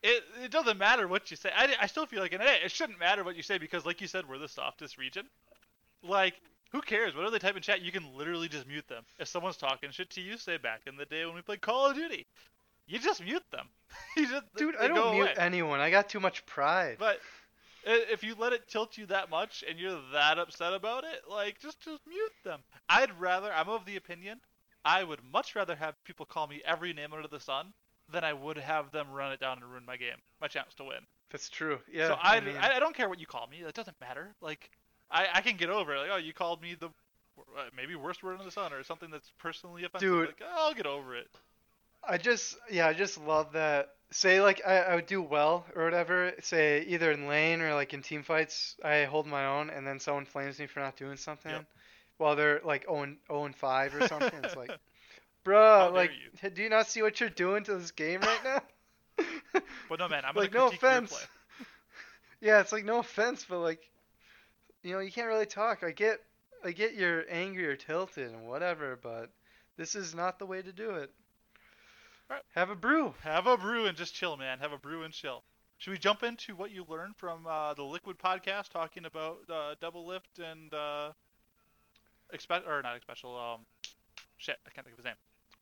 it 0.02 0.24
it 0.44 0.52
doesn't 0.52 0.78
matter 0.78 1.08
what 1.08 1.30
you 1.32 1.38
say. 1.38 1.52
I, 1.56 1.76
I 1.82 1.88
still 1.88 2.06
feel 2.06 2.22
like 2.22 2.32
in 2.34 2.40
NA, 2.42 2.64
it 2.64 2.72
shouldn't 2.72 3.00
matter 3.00 3.24
what 3.24 3.36
you 3.36 3.44
say 3.44 3.58
because 3.58 3.86
like 3.86 4.00
you 4.02 4.08
said, 4.08 4.28
we're 4.30 4.38
the 4.38 4.48
softest 4.48 4.98
region. 4.98 5.28
Like 6.02 6.36
who 6.72 6.82
cares? 6.82 7.14
Whatever 7.16 7.32
they 7.32 7.40
type 7.40 7.56
in 7.56 7.62
chat, 7.62 7.82
you 7.82 7.92
can 7.92 8.16
literally 8.16 8.48
just 8.48 8.68
mute 8.68 8.88
them. 8.88 9.04
If 9.20 9.28
someone's 9.28 9.58
talking 9.58 9.92
shit 9.92 10.10
to 10.12 10.22
you, 10.22 10.38
say 10.38 10.58
back 10.58 10.82
in 10.88 10.96
the 10.98 11.06
day 11.06 11.26
when 11.26 11.36
we 11.36 11.42
played 11.42 11.62
Call 11.62 11.90
of 11.90 11.96
Duty, 11.96 12.26
you 12.88 12.98
just 13.00 13.24
mute 13.24 13.44
them. 13.52 13.68
you 14.18 14.28
just 14.28 14.44
Dude, 14.56 14.76
I 14.78 14.88
don't 14.88 15.14
mute 15.16 15.24
away. 15.24 15.34
anyone. 15.38 15.80
I 15.80 15.90
got 15.92 16.10
too 16.10 16.20
much 16.20 16.46
pride. 16.46 16.96
But 16.98 17.20
if 17.86 18.24
you 18.24 18.36
let 18.38 18.54
it 18.54 18.68
tilt 18.68 18.98
you 18.98 19.06
that 19.08 19.30
much 19.30 19.64
and 19.68 19.80
you're 19.80 20.00
that 20.14 20.40
upset 20.40 20.74
about 20.74 21.04
it, 21.04 21.22
like 21.30 21.60
just 21.60 21.82
just 21.82 22.02
mute 22.08 22.32
them. 22.44 22.60
I'd 22.90 23.20
rather. 23.20 23.52
I'm 23.54 23.70
of 23.70 23.86
the 23.86 23.98
opinion. 23.98 24.40
I 24.86 25.04
would 25.04 25.20
much 25.32 25.56
rather 25.56 25.76
have 25.76 25.96
people 26.04 26.26
call 26.26 26.48
me 26.48 26.62
every 26.66 26.94
name 26.94 27.14
under 27.14 27.28
the 27.28 27.40
sun 27.40 27.74
than 28.12 28.24
I 28.24 28.34
would 28.34 28.58
have 28.58 28.92
them 28.92 29.12
run 29.12 29.32
it 29.32 29.40
down 29.40 29.58
and 29.58 29.72
ruin 29.72 29.86
my 29.86 29.98
game, 29.98 30.18
my 30.42 30.48
chance 30.48 30.74
to 30.76 30.84
win. 30.84 31.00
That's 31.32 31.50
true. 31.50 31.80
Yeah. 31.92 32.10
so 32.10 32.14
I, 32.22 32.38
I 32.38 32.40
mean, 32.42 32.58
I, 32.58 32.76
I 32.76 32.80
don't 32.80 32.96
care 32.96 33.10
what 33.10 33.20
you 33.20 33.26
call 33.26 33.48
me. 33.48 33.58
It 33.66 33.74
doesn't 33.74 34.00
matter. 34.02 34.36
Like 34.42 34.70
I, 35.10 35.28
I 35.36 35.42
can 35.42 35.58
get 35.58 35.70
over 35.70 35.96
it. 35.96 36.00
Like 36.00 36.10
oh, 36.12 36.18
you 36.18 36.34
called 36.34 36.62
me 36.62 36.76
the 36.80 36.88
uh, 36.88 37.64
maybe 37.76 37.96
worst 37.96 38.24
word 38.24 38.34
under 38.34 38.44
the 38.44 38.52
sun 38.52 38.74
or 38.74 38.84
something 38.84 39.10
that's 39.10 39.32
personally 39.40 39.84
offensive. 39.84 40.10
Dude. 40.10 40.28
Like, 40.28 40.42
I'll 40.54 40.74
get 40.74 40.86
over 40.86 41.16
it. 41.16 41.28
I 42.08 42.18
just 42.18 42.56
yeah, 42.72 42.88
I 42.88 42.94
just 42.94 43.18
love 43.20 43.54
that. 43.54 43.90
Say 44.12 44.42
like 44.42 44.62
I, 44.66 44.78
I 44.80 44.96
would 44.96 45.06
do 45.08 45.22
well 45.22 45.66
or 45.76 45.84
whatever. 45.84 46.34
Say 46.42 46.84
either 46.88 47.12
in 47.12 47.28
lane 47.28 47.62
or 47.62 47.74
like 47.74 47.94
in 47.94 48.02
team 48.02 48.24
fights, 48.24 48.76
I 48.84 49.06
hold 49.06 49.26
my 49.26 49.46
own, 49.46 49.70
and 49.70 49.86
then 49.88 50.00
someone 50.00 50.26
flames 50.26 50.60
me 50.60 50.68
for 50.68 50.80
not 50.82 50.96
doing 50.98 51.18
something, 51.18 51.52
Yep. 51.52 51.66
while 52.18 52.36
they're 52.36 52.62
like 52.64 52.84
0 52.84 53.04
and, 53.04 53.18
0 53.28 53.46
and 53.46 53.56
5 53.56 53.96
or 53.96 54.08
something. 54.08 54.40
it's 54.44 54.56
like, 54.56 54.72
bruh, 55.46 55.92
like, 55.92 56.12
you. 56.44 56.50
do 56.52 56.62
you 56.62 56.70
not 56.70 56.88
see 56.88 57.02
what 57.02 57.20
you're 57.20 57.30
doing 57.30 57.64
to 57.64 57.76
this 57.76 57.92
game 57.92 58.22
right 58.22 58.44
now? 58.44 58.62
But 59.90 60.00
no 60.00 60.08
man, 60.08 60.24
I'm 60.26 60.36
like 60.36 60.54
no 60.54 60.68
offense. 60.68 61.14
yeah, 62.42 62.60
it's 62.60 62.72
like 62.72 62.86
no 62.86 63.00
offense, 63.00 63.46
but 63.48 63.60
like, 63.60 63.82
you 64.82 64.94
know, 64.94 65.00
you 65.00 65.12
can't 65.12 65.28
really 65.28 65.46
talk. 65.46 65.84
I 65.84 65.92
get, 65.92 66.20
I 66.64 66.72
get 66.72 66.96
you're 66.96 67.24
angry 67.30 67.68
or 67.68 67.76
tilted 67.76 68.32
and 68.32 68.48
whatever, 68.48 68.98
but 69.02 69.30
this 69.78 69.96
is 69.96 70.16
not 70.16 70.40
the 70.40 70.46
way 70.46 70.62
to 70.62 70.72
do 70.72 70.92
it. 70.92 71.12
Have 72.56 72.70
a 72.70 72.76
brew. 72.76 73.14
Have 73.22 73.48
a 73.48 73.58
brew 73.58 73.86
and 73.86 73.98
just 73.98 74.14
chill, 74.14 74.38
man. 74.38 74.60
Have 74.60 74.72
a 74.72 74.78
brew 74.78 75.04
and 75.04 75.14
chill. 75.14 75.44
Should 75.78 75.92
we 75.92 75.98
jump 75.98 76.24
into 76.24 76.56
what 76.56 76.72
you 76.72 76.86
learned 76.88 77.16
from 77.18 77.46
uh, 77.48 77.74
the 77.74 77.84
Liquid 77.84 78.18
podcast 78.18 78.70
talking 78.70 79.06
about 79.06 79.40
uh, 79.50 79.76
Doublelift 79.82 80.40
and 80.40 80.74
uh, 80.74 81.12
expect 82.32 82.68
or 82.68 82.82
not 82.82 83.02
special? 83.02 83.38
Um, 83.38 83.66
shit, 84.38 84.58
I 84.66 84.70
can't 84.70 84.86
think 84.86 84.94
of 84.94 85.00
his 85.00 85.06
name. 85.06 85.16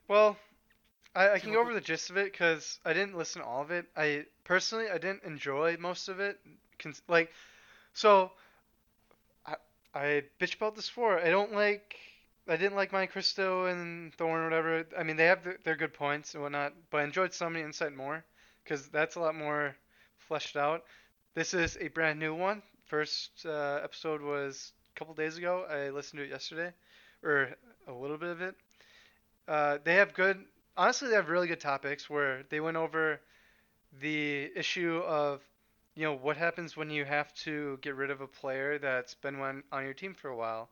Well, 0.07 0.37
I, 1.15 1.29
I 1.29 1.39
Can 1.39 1.47
can 1.47 1.53
go 1.53 1.61
over 1.61 1.73
the 1.73 1.81
gist 1.81 2.09
of 2.09 2.17
it 2.17 2.31
because 2.31 2.79
I 2.85 2.93
didn't 2.93 3.17
listen 3.17 3.41
to 3.41 3.47
all 3.47 3.61
of 3.61 3.71
it. 3.71 3.85
I 3.95 4.25
personally 4.43 4.89
I 4.89 4.97
didn't 4.97 5.23
enjoy 5.23 5.77
most 5.79 6.09
of 6.09 6.19
it. 6.19 6.39
Cons- 6.77 7.01
like, 7.07 7.31
so 7.93 8.31
I 9.45 9.55
I 9.93 10.23
bitch 10.39 10.55
about 10.55 10.75
this 10.75 10.87
for 10.87 11.17
I 11.17 11.29
don't 11.29 11.53
like 11.53 11.95
I 12.51 12.57
didn't 12.57 12.75
like 12.75 12.91
Monte 12.91 13.07
Cristo 13.07 13.67
and 13.67 14.11
Thorin 14.17 14.41
or 14.41 14.43
whatever. 14.43 14.85
I 14.97 15.03
mean 15.03 15.15
they 15.15 15.27
have 15.27 15.41
their, 15.41 15.57
their 15.63 15.75
good 15.77 15.93
points 15.93 16.33
and 16.33 16.43
whatnot, 16.43 16.73
but 16.89 16.97
I 16.97 17.03
enjoyed 17.05 17.33
Summoning 17.33 17.63
Insight 17.63 17.95
more 17.95 18.25
because 18.61 18.89
that's 18.89 19.15
a 19.15 19.21
lot 19.21 19.35
more 19.35 19.73
fleshed 20.17 20.57
out. 20.57 20.83
This 21.33 21.53
is 21.53 21.77
a 21.79 21.87
brand 21.87 22.19
new 22.19 22.35
one. 22.35 22.61
First 22.87 23.45
uh, 23.45 23.79
episode 23.81 24.21
was 24.21 24.73
a 24.93 24.99
couple 24.99 25.13
days 25.13 25.37
ago. 25.37 25.65
I 25.69 25.91
listened 25.91 26.19
to 26.19 26.25
it 26.25 26.29
yesterday, 26.29 26.73
or 27.23 27.55
a 27.87 27.93
little 27.93 28.17
bit 28.17 28.27
of 28.27 28.41
it. 28.41 28.55
Uh, 29.47 29.77
they 29.85 29.93
have 29.93 30.13
good 30.13 30.43
honestly 30.75 31.07
they 31.07 31.15
have 31.15 31.29
really 31.29 31.47
good 31.47 31.61
topics 31.61 32.09
where 32.09 32.43
they 32.49 32.59
went 32.59 32.75
over 32.75 33.21
the 34.01 34.51
issue 34.57 35.01
of 35.05 35.41
you 35.95 36.03
know 36.03 36.17
what 36.17 36.35
happens 36.35 36.75
when 36.75 36.89
you 36.89 37.05
have 37.05 37.33
to 37.35 37.79
get 37.81 37.95
rid 37.95 38.11
of 38.11 38.19
a 38.19 38.27
player 38.27 38.77
that's 38.77 39.13
been 39.15 39.39
on 39.39 39.85
your 39.85 39.93
team 39.93 40.13
for 40.13 40.27
a 40.27 40.35
while 40.35 40.67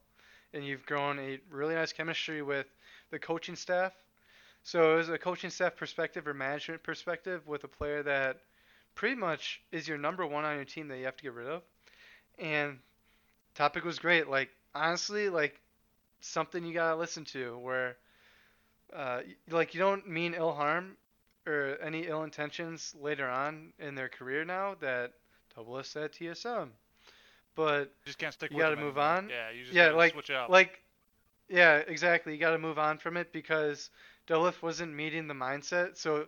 and 0.54 0.66
you've 0.66 0.86
grown 0.86 1.20
a 1.20 1.40
really 1.52 1.76
nice 1.76 1.94
chemistry 1.94 2.42
with 2.42 2.68
the 3.12 3.20
coaching 3.20 3.56
staff. 3.56 3.94
So 4.64 4.94
it 4.94 4.98
was 4.98 5.10
a 5.10 5.18
coaching 5.18 5.50
staff 5.50 5.76
perspective 5.76 6.28
or 6.28 6.34
management 6.34 6.84
perspective 6.84 7.48
with 7.48 7.64
a 7.64 7.68
player 7.68 8.04
that 8.04 8.38
pretty 8.96 9.16
much 9.16 9.62
is 9.72 9.88
your 9.88 9.98
number 9.98 10.26
one 10.26 10.46
on 10.46 10.56
your 10.56 10.66
team 10.66 10.88
that 10.90 10.98
you 10.98 11.06
have 11.06 11.18
to 11.18 11.24
get 11.24 11.34
rid 11.34 11.48
of. 11.48 11.62
And 12.38 12.80
topic 13.56 13.84
was 13.84 14.00
great. 14.00 14.28
Like 14.28 14.50
honestly 14.76 15.30
like 15.30 15.60
something 16.22 16.64
you 16.66 16.74
gotta 16.74 16.96
listen 16.96 17.26
to 17.26 17.58
where 17.60 17.98
uh, 18.94 19.22
like 19.50 19.74
you 19.74 19.80
don't 19.80 20.08
mean 20.08 20.34
ill 20.34 20.54
harm 20.54 20.98
or 21.46 21.78
any 21.82 22.08
ill 22.08 22.24
intentions 22.24 22.96
later 23.00 23.28
on 23.28 23.74
in 23.80 23.96
their 23.96 24.10
career 24.10 24.44
now 24.44 24.76
that 24.82 25.14
Double 25.56 25.80
S 25.80 25.96
at 25.96 26.14
TSM. 26.14 26.70
But 27.60 27.80
You 28.04 28.06
just 28.06 28.18
can't 28.20 28.34
stick 28.34 28.52
You 28.52 28.58
with 28.58 28.64
gotta 28.66 28.76
move 28.78 28.98
anymore. 28.98 29.04
on. 29.18 29.30
Yeah, 29.30 29.50
you 29.52 29.64
just 29.64 29.74
Yeah, 29.76 29.86
gotta 29.88 29.98
like- 29.98 30.14
switch 30.14 30.30
it 30.30 30.36
up. 30.38 30.50
like, 30.50 30.82
yeah, 31.50 31.78
exactly. 31.78 32.32
You 32.34 32.40
got 32.40 32.52
to 32.52 32.58
move 32.58 32.80
on 32.80 33.00
from 33.00 33.18
it 33.18 33.34
because 33.34 33.90
Dolph 34.28 34.62
wasn't 34.64 34.94
meeting 34.94 35.28
the 35.28 35.34
mindset. 35.34 35.98
So 35.98 36.28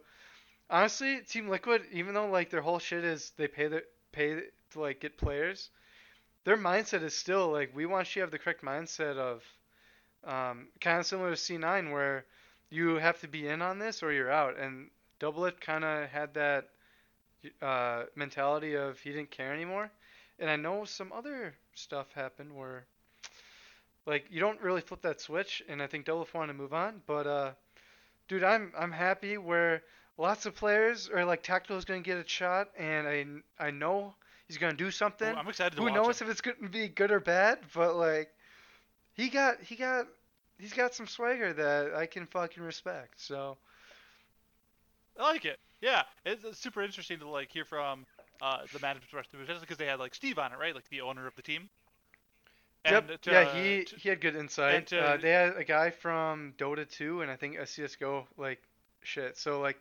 honestly, 0.69 1.21
Team 1.21 1.47
Liquid, 1.47 1.83
even 1.93 2.13
though 2.15 2.27
like 2.27 2.49
their 2.49 2.61
whole 2.61 2.79
shit 2.79 3.05
is 3.05 3.31
they 3.37 3.47
pay 3.47 3.67
the 3.69 3.83
pay 4.11 4.41
to 4.71 4.79
like 4.79 4.99
get 4.99 5.17
players, 5.17 5.69
their 6.43 6.57
mindset 6.57 7.01
is 7.03 7.15
still 7.15 7.49
like 7.49 7.73
we 7.73 7.85
want 7.85 8.13
you 8.13 8.19
to 8.19 8.23
have 8.25 8.31
the 8.31 8.39
correct 8.39 8.61
mindset 8.63 9.15
of 9.17 9.43
um, 10.25 10.67
kind 10.81 10.99
of 10.99 11.05
similar 11.05 11.29
to 11.29 11.35
C9 11.37 11.91
where 11.93 12.25
you 12.69 12.95
have 12.95 13.19
to 13.21 13.27
be 13.29 13.47
in 13.47 13.61
on 13.61 13.79
this 13.79 14.03
or 14.03 14.11
you're 14.11 14.31
out. 14.31 14.57
And 14.57 14.89
Double 15.19 15.49
kind 15.51 15.83
of 15.85 16.09
had 16.09 16.33
that 16.33 16.69
uh, 17.61 18.03
mentality 18.15 18.75
of 18.75 18.99
he 18.99 19.11
didn't 19.11 19.31
care 19.31 19.53
anymore. 19.53 19.91
And 20.41 20.49
I 20.49 20.55
know 20.55 20.83
some 20.85 21.13
other 21.13 21.53
stuff 21.75 22.11
happened 22.13 22.53
where 22.53 22.85
like 24.05 24.25
you 24.29 24.39
don't 24.39 24.59
really 24.59 24.81
flip 24.81 25.01
that 25.03 25.21
switch 25.21 25.61
and 25.69 25.81
I 25.81 25.87
think 25.87 26.07
It 26.09 26.33
wanted 26.33 26.53
to 26.53 26.57
move 26.57 26.73
on, 26.73 27.01
but 27.05 27.27
uh 27.27 27.51
dude, 28.27 28.43
I'm 28.43 28.73
I'm 28.77 28.91
happy 28.91 29.37
where 29.37 29.83
lots 30.17 30.45
of 30.47 30.55
players 30.55 31.09
are 31.09 31.23
like 31.23 31.43
Tactical 31.43 31.77
is 31.77 31.85
going 31.85 32.03
to 32.03 32.05
get 32.05 32.17
a 32.17 32.27
shot 32.27 32.69
and 32.77 33.07
I 33.07 33.67
I 33.67 33.71
know 33.71 34.15
he's 34.47 34.57
going 34.57 34.71
to 34.71 34.77
do 34.77 34.89
something. 34.89 35.31
Ooh, 35.31 35.37
I'm 35.37 35.47
excited 35.47 35.75
to 35.75 35.81
Who 35.81 35.91
knows 35.91 36.19
him. 36.19 36.27
if 36.27 36.31
it's 36.31 36.41
going 36.41 36.57
to 36.57 36.69
be 36.69 36.87
good 36.87 37.11
or 37.11 37.19
bad, 37.19 37.59
but 37.73 37.95
like 37.95 38.31
he 39.13 39.29
got 39.29 39.61
he 39.61 39.75
got 39.75 40.07
he's 40.57 40.73
got 40.73 40.95
some 40.95 41.07
swagger 41.07 41.53
that 41.53 41.93
I 41.93 42.07
can 42.07 42.25
fucking 42.25 42.63
respect. 42.63 43.21
So 43.21 43.57
I 45.19 45.23
like 45.23 45.45
it. 45.45 45.59
Yeah, 45.81 46.03
it's, 46.25 46.43
it's 46.43 46.59
super 46.59 46.81
interesting 46.81 47.19
to 47.19 47.29
like 47.29 47.51
hear 47.51 47.65
from 47.65 48.05
uh, 48.41 48.59
the 48.73 48.79
management 48.79 49.09
perspective, 49.11 49.39
especially 49.41 49.61
because 49.61 49.77
they 49.77 49.85
had 49.85 49.99
like 49.99 50.15
Steve 50.15 50.39
on 50.39 50.51
it, 50.51 50.57
right? 50.59 50.73
Like 50.75 50.89
the 50.89 51.01
owner 51.01 51.27
of 51.27 51.35
the 51.35 51.41
team. 51.41 51.69
yep, 52.85 53.21
to- 53.21 53.31
yeah, 53.31 53.53
he 53.53 53.83
to- 53.85 53.95
he 53.97 54.09
had 54.09 54.19
good 54.21 54.35
insight. 54.35 54.87
to- 54.87 54.99
uh, 54.99 55.17
they 55.17 55.29
had 55.31 55.55
a 55.55 55.63
guy 55.63 55.91
from 55.91 56.53
Dota 56.57 56.89
2 56.89 57.21
and 57.21 57.29
I 57.31 57.35
think 57.35 57.57
a 57.57 57.65
CS:GO 57.65 58.27
like 58.37 58.61
shit. 59.03 59.37
So 59.37 59.61
like 59.61 59.77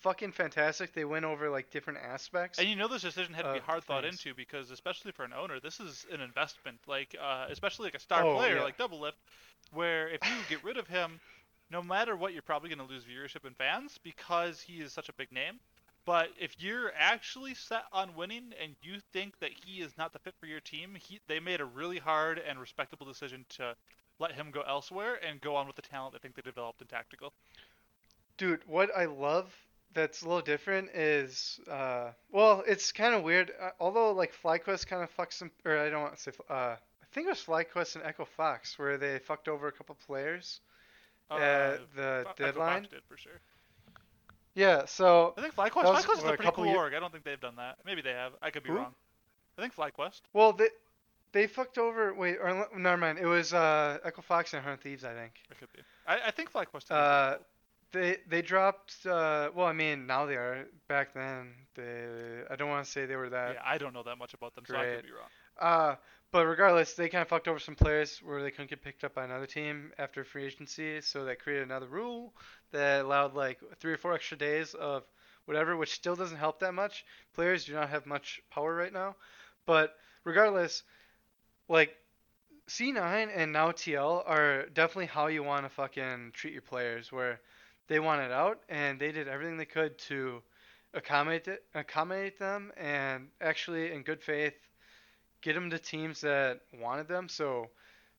fucking 0.00 0.32
fantastic. 0.32 0.92
They 0.92 1.04
went 1.04 1.24
over 1.24 1.50
like 1.50 1.70
different 1.70 1.98
aspects. 2.00 2.58
And 2.58 2.68
you 2.68 2.76
know 2.76 2.86
this 2.88 3.02
decision 3.02 3.32
had 3.34 3.42
to 3.42 3.52
be 3.54 3.58
of 3.58 3.64
hard 3.64 3.82
thought 3.84 4.04
into 4.04 4.34
because 4.34 4.70
especially 4.70 5.12
for 5.12 5.24
an 5.24 5.32
owner, 5.32 5.58
this 5.60 5.80
is 5.80 6.06
an 6.12 6.20
investment. 6.20 6.78
Like 6.86 7.16
uh, 7.20 7.46
especially 7.50 7.86
like 7.86 7.94
a 7.94 8.00
star 8.00 8.22
Oh, 8.24 8.36
player 8.36 8.56
yeah. 8.56 8.62
like 8.62 8.78
Doublelift, 8.78 9.14
where 9.72 10.08
if 10.08 10.20
you 10.24 10.34
get 10.48 10.62
rid 10.62 10.76
of 10.76 10.86
him, 10.86 11.18
no 11.70 11.82
matter 11.82 12.14
what, 12.14 12.32
you're 12.34 12.42
probably 12.42 12.68
going 12.68 12.86
to 12.86 12.92
lose 12.92 13.02
viewership 13.04 13.44
and 13.46 13.56
fans 13.56 13.98
because 14.04 14.60
he 14.60 14.74
is 14.80 14.92
such 14.92 15.08
a 15.08 15.12
big 15.14 15.32
name. 15.32 15.58
But 16.06 16.28
if 16.38 16.56
you're 16.58 16.92
actually 16.98 17.54
set 17.54 17.84
on 17.92 18.14
winning 18.14 18.52
and 18.62 18.74
you 18.82 19.00
think 19.12 19.38
that 19.40 19.50
he 19.64 19.80
is 19.80 19.96
not 19.96 20.12
the 20.12 20.18
fit 20.18 20.34
for 20.38 20.46
your 20.46 20.60
team, 20.60 20.96
he, 21.00 21.20
they 21.28 21.40
made 21.40 21.60
a 21.60 21.64
really 21.64 21.98
hard 21.98 22.38
and 22.38 22.58
respectable 22.60 23.06
decision 23.06 23.46
to 23.56 23.74
let 24.18 24.32
him 24.32 24.50
go 24.50 24.60
elsewhere 24.62 25.18
and 25.26 25.40
go 25.40 25.56
on 25.56 25.66
with 25.66 25.76
the 25.76 25.82
talent 25.82 26.14
I 26.14 26.18
think 26.18 26.34
they 26.34 26.42
developed 26.42 26.80
in 26.82 26.86
tactical. 26.88 27.32
Dude, 28.36 28.60
what 28.66 28.90
I 28.96 29.06
love 29.06 29.50
that's 29.94 30.22
a 30.22 30.26
little 30.26 30.42
different 30.42 30.90
is, 30.90 31.60
uh, 31.70 32.10
well, 32.32 32.64
it's 32.66 32.92
kind 32.92 33.14
of 33.14 33.22
weird. 33.22 33.52
Uh, 33.60 33.70
although 33.80 34.12
like 34.12 34.32
FlyQuest 34.42 34.86
kind 34.86 35.02
of 35.02 35.16
fucks 35.16 35.34
some, 35.34 35.50
or 35.64 35.78
I 35.78 35.88
don't 35.88 36.02
want 36.02 36.16
to 36.16 36.22
say, 36.22 36.32
uh, 36.50 36.54
I 36.76 37.06
think 37.12 37.28
it 37.28 37.30
was 37.30 37.40
FlyQuest 37.42 37.94
and 37.96 38.04
Echo 38.04 38.24
Fox 38.24 38.78
where 38.78 38.98
they 38.98 39.18
fucked 39.20 39.48
over 39.48 39.68
a 39.68 39.72
couple 39.72 39.96
players 40.06 40.60
Uh, 41.30 41.36
at 41.36 41.94
the 41.94 42.02
Echo 42.02 42.24
Fox 42.24 42.38
deadline. 42.38 42.82
did 42.82 43.02
for 43.08 43.16
sure. 43.16 43.40
Yeah, 44.54 44.84
so 44.86 45.34
I 45.36 45.40
think 45.42 45.54
FlyQuest. 45.54 45.82
That 45.82 45.92
was, 45.92 46.04
FlyQuest 46.04 46.18
is 46.18 46.24
a 46.24 46.32
pretty 46.36 46.50
cool 46.52 46.66
year- 46.66 46.76
org. 46.76 46.94
I 46.94 47.00
don't 47.00 47.10
think 47.12 47.24
they've 47.24 47.40
done 47.40 47.56
that. 47.56 47.78
Maybe 47.84 48.02
they 48.02 48.12
have. 48.12 48.32
I 48.42 48.50
could 48.50 48.62
be 48.62 48.70
Who? 48.70 48.76
wrong. 48.76 48.94
I 49.58 49.62
think 49.62 49.74
FlyQuest. 49.74 50.20
well 50.32 50.52
they 50.52 50.68
they 51.32 51.46
fucked 51.48 51.78
over. 51.78 52.14
Wait, 52.14 52.36
or 52.40 52.68
never 52.76 52.96
mind. 52.96 53.18
It 53.18 53.26
was 53.26 53.52
uh, 53.52 53.98
Echo 54.04 54.22
Fox 54.22 54.54
and 54.54 54.64
Hunt 54.64 54.80
Thieves, 54.82 55.04
I 55.04 55.14
think. 55.14 55.32
It 55.50 55.58
could 55.58 55.72
be. 55.72 55.80
I, 56.06 56.28
I 56.28 56.30
think 56.30 56.52
FlyQuest. 56.52 56.90
Uh, 56.90 57.38
They 57.92 58.18
they 58.28 58.42
dropped. 58.42 59.06
Uh, 59.06 59.50
well, 59.54 59.66
I 59.66 59.72
mean 59.72 60.06
now 60.06 60.26
they 60.26 60.34
are. 60.36 60.66
Back 60.88 61.14
then 61.14 61.54
they. 61.74 62.42
I 62.50 62.56
don't 62.56 62.68
want 62.68 62.84
to 62.84 62.90
say 62.90 63.06
they 63.06 63.16
were 63.16 63.30
that. 63.30 63.54
yeah, 63.54 63.62
I 63.64 63.78
don't 63.78 63.92
know 63.92 64.02
that 64.04 64.18
much 64.18 64.34
about 64.34 64.54
them, 64.54 64.64
so 64.66 64.76
I 64.76 64.78
great. 64.84 64.96
could 64.96 65.06
be 65.06 65.12
wrong. 65.12 65.30
Uh, 65.60 65.94
but 66.34 66.46
regardless, 66.46 66.94
they 66.94 67.08
kind 67.08 67.22
of 67.22 67.28
fucked 67.28 67.46
over 67.46 67.60
some 67.60 67.76
players 67.76 68.18
where 68.18 68.42
they 68.42 68.50
couldn't 68.50 68.68
get 68.68 68.82
picked 68.82 69.04
up 69.04 69.14
by 69.14 69.22
another 69.22 69.46
team 69.46 69.92
after 69.98 70.24
free 70.24 70.44
agency, 70.44 71.00
so 71.00 71.24
they 71.24 71.36
created 71.36 71.62
another 71.62 71.86
rule 71.86 72.34
that 72.72 73.04
allowed 73.04 73.34
like 73.34 73.60
three 73.78 73.92
or 73.92 73.96
four 73.96 74.14
extra 74.14 74.36
days 74.36 74.74
of 74.74 75.04
whatever, 75.44 75.76
which 75.76 75.92
still 75.92 76.16
doesn't 76.16 76.36
help 76.36 76.58
that 76.58 76.74
much. 76.74 77.04
Players 77.34 77.66
do 77.66 77.74
not 77.74 77.88
have 77.88 78.04
much 78.04 78.40
power 78.50 78.74
right 78.74 78.92
now, 78.92 79.14
but 79.64 79.94
regardless, 80.24 80.82
like 81.68 81.94
C9 82.68 83.30
and 83.32 83.52
now 83.52 83.70
TL 83.70 84.24
are 84.26 84.66
definitely 84.74 85.06
how 85.06 85.28
you 85.28 85.44
want 85.44 85.62
to 85.62 85.68
fucking 85.68 86.32
treat 86.34 86.52
your 86.52 86.62
players, 86.62 87.12
where 87.12 87.38
they 87.86 88.00
want 88.00 88.22
it 88.22 88.32
out 88.32 88.60
and 88.68 88.98
they 88.98 89.12
did 89.12 89.28
everything 89.28 89.56
they 89.56 89.66
could 89.66 89.96
to 89.98 90.42
accommodate 90.94 91.46
it, 91.46 91.62
accommodate 91.76 92.40
them, 92.40 92.72
and 92.76 93.28
actually 93.40 93.92
in 93.92 94.02
good 94.02 94.20
faith 94.20 94.54
get 95.44 95.54
them 95.54 95.70
to 95.70 95.78
teams 95.78 96.22
that 96.22 96.60
wanted 96.80 97.06
them. 97.06 97.28
So, 97.28 97.68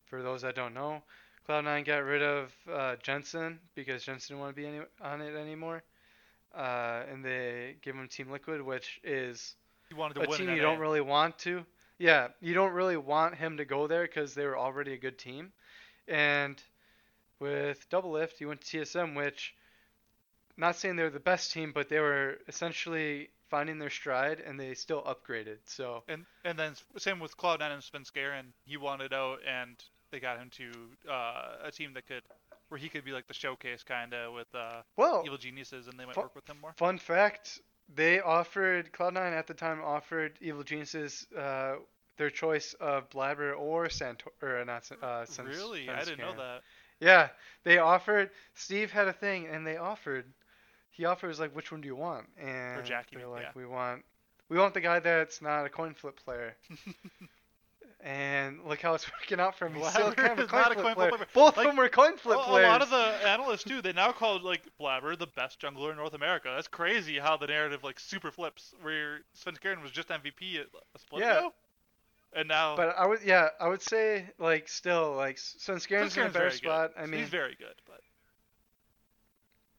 for 0.06 0.22
those 0.22 0.44
that 0.44 0.56
don't 0.56 0.76
know, 0.76 1.02
Cloud9 1.50 1.86
got 1.86 1.98
rid 1.98 2.22
of 2.22 2.54
uh, 2.72 2.96
Jensen 3.02 3.60
because 3.74 4.04
Jensen 4.04 4.36
didn't 4.36 4.42
want 4.42 4.56
to 4.56 4.62
be 4.62 4.68
any, 4.68 4.80
on 5.02 5.22
it 5.22 5.36
anymore. 5.36 5.84
Uh, 6.56 7.02
and 7.12 7.26
they 7.26 7.76
give 7.82 7.96
him 7.96 8.08
Team 8.08 8.32
Liquid, 8.32 8.62
which 8.62 9.02
is 9.04 9.56
You 9.90 9.98
wanted 9.98 10.14
to 10.14 10.22
a 10.22 10.38
team 10.38 10.50
you 10.50 10.62
don't 10.62 10.80
really 10.80 11.02
want 11.02 11.38
to. 11.40 11.66
Yeah, 11.98 12.30
you 12.40 12.54
don't 12.54 12.74
really 12.74 12.98
want 12.98 13.36
him 13.36 13.58
to 13.58 13.66
go 13.66 13.88
there 13.88 14.04
because 14.04 14.34
they 14.34 14.46
were 14.46 14.58
already 14.58 14.94
a 14.94 14.98
good 14.98 15.18
team. 15.18 15.52
And 16.08 16.62
with 17.40 17.90
Doublelift, 17.90 18.38
he 18.38 18.46
went 18.46 18.62
to 18.62 18.78
TSM, 18.78 19.16
which, 19.16 19.54
not 20.58 20.76
saying 20.76 20.96
they're 20.96 21.10
the 21.10 21.20
best 21.20 21.52
team, 21.52 21.72
but 21.74 21.90
they 21.90 22.00
were 22.00 22.38
essentially 22.48 23.30
finding 23.56 23.80
their 23.80 23.90
stride 23.90 24.42
and 24.46 24.60
they 24.60 24.74
still 24.74 25.02
upgraded. 25.04 25.58
So, 25.64 26.04
And 26.10 26.26
and 26.44 26.60
then 26.60 26.74
same 26.98 27.20
with 27.22 27.38
Cloud9 27.38 27.72
and 27.72 27.82
Svenskeren. 27.82 28.48
He 28.66 28.76
wanted 28.76 29.14
out, 29.14 29.40
and 29.48 29.82
they 30.12 30.20
got 30.20 30.38
him 30.38 30.50
to 30.58 30.72
uh, 31.10 31.68
a 31.70 31.72
team 31.72 31.94
that 31.94 32.06
could, 32.06 32.24
where 32.68 32.78
he 32.78 32.90
could 32.90 33.06
be 33.06 33.14
like 33.14 33.28
the 33.28 33.34
showcase 33.34 33.82
kind 33.84 34.14
of 34.14 34.34
with 34.34 34.48
uh, 34.54 34.82
well, 34.98 35.24
evil 35.26 35.38
geniuses, 35.38 35.88
and 35.88 35.98
they 35.98 36.06
might 36.06 36.18
work 36.18 36.36
with 36.36 36.50
him 36.50 36.58
more. 36.62 36.74
Fun 36.76 36.98
fact: 36.98 37.62
They 37.96 38.20
offered 38.20 38.92
Cloud9 38.92 39.32
at 39.32 39.48
the 39.48 39.54
time 39.54 39.82
offered 39.82 40.38
Evil 40.42 40.64
Geniuses 40.64 41.26
uh, 41.38 41.76
their 42.18 42.30
choice 42.30 42.76
of 42.82 43.10
Blabber 43.10 43.54
or 43.54 43.88
Santor 43.88 44.32
or 44.42 44.66
not 44.66 44.90
uh, 45.02 45.26
Sans- 45.26 45.48
really, 45.48 45.90
I 45.90 46.04
didn't 46.04 46.20
know 46.20 46.36
that. 46.36 46.62
Yeah, 47.00 47.30
they 47.64 47.78
offered. 47.78 48.32
Steve 48.54 48.92
had 48.92 49.08
a 49.08 49.14
thing, 49.14 49.48
and 49.48 49.66
they 49.66 49.78
offered. 49.78 50.26
He 50.96 51.06
offers 51.06 51.40
like, 51.40 51.56
which 51.56 51.72
one 51.72 51.82
do 51.82 51.88
you 51.88 51.96
want? 51.96 52.26
And 52.40 52.86
Jackie, 52.86 53.18
they're 53.18 53.28
like, 53.28 53.42
yeah. 53.44 53.52
we 53.56 53.66
want, 53.66 54.04
we 54.50 54.58
want 54.58 54.74
the 54.74 54.82
guy 54.82 55.00
that's 55.00 55.42
not 55.42 55.66
a 55.66 55.70
coin 55.70 55.94
flip 55.94 56.18
player. 56.24 56.56
and 58.02 58.60
look 58.66 58.82
how 58.82 58.94
it's 58.94 59.06
working 59.22 59.40
out 59.40 59.58
for 59.58 59.68
him. 59.68 59.76
He's 59.76 59.90
still 59.90 60.12
kind 60.14 60.32
of 60.34 60.40
a 60.40 60.48
coin, 60.48 60.62
not 60.62 60.72
a 60.72 60.76
coin 60.76 60.96
player. 60.96 61.10
flip 61.10 61.20
player. 61.20 61.28
Both 61.34 61.58
Like, 61.58 61.66
of 61.66 61.72
them 61.72 61.78
were 61.78 61.90
coin 61.90 62.18
flip 62.18 62.38
a, 62.38 62.50
a 62.50 62.62
lot 62.62 62.82
of 62.82 62.90
the 62.90 63.28
analysts 63.28 63.64
too. 63.64 63.82
They 63.82 63.94
now 63.94 64.12
call 64.12 64.40
like 64.42 64.62
Blabber 64.80 65.16
the 65.18 65.28
best 65.28 65.60
jungler 65.60 65.92
in 65.92 65.98
North 65.98 66.14
America. 66.14 66.52
That's 66.56 66.68
crazy 66.68 67.18
how 67.18 67.38
the 67.38 67.48
narrative 67.48 67.84
like 67.84 68.00
super 68.00 68.32
flips. 68.32 68.74
Where 68.82 69.20
Sven 69.34 69.56
Svenskeren 69.56 69.82
was 69.82 69.92
just 69.92 70.10
MVP 70.10 70.60
at 70.60 70.68
a 70.96 71.00
split 71.00 71.22
Yeah. 71.24 71.38
ago, 71.40 71.54
and 72.34 72.48
now 72.48 72.76
But 72.76 72.96
I 72.98 73.08
would, 73.08 73.20
yeah, 73.26 73.50
I 73.60 73.68
would 73.68 73.82
say 73.82 74.30
like 74.38 74.70
still 74.70 75.14
like 75.16 75.38
Svenskeren's 75.38 76.16
in 76.18 76.28
a 76.28 76.30
better 76.30 76.52
spot. 76.52 76.94
good. 76.96 77.02
I 77.04 77.06
mean, 77.08 77.22
he's 77.22 77.30
very 77.30 77.56
good, 77.60 77.76
but 77.88 78.02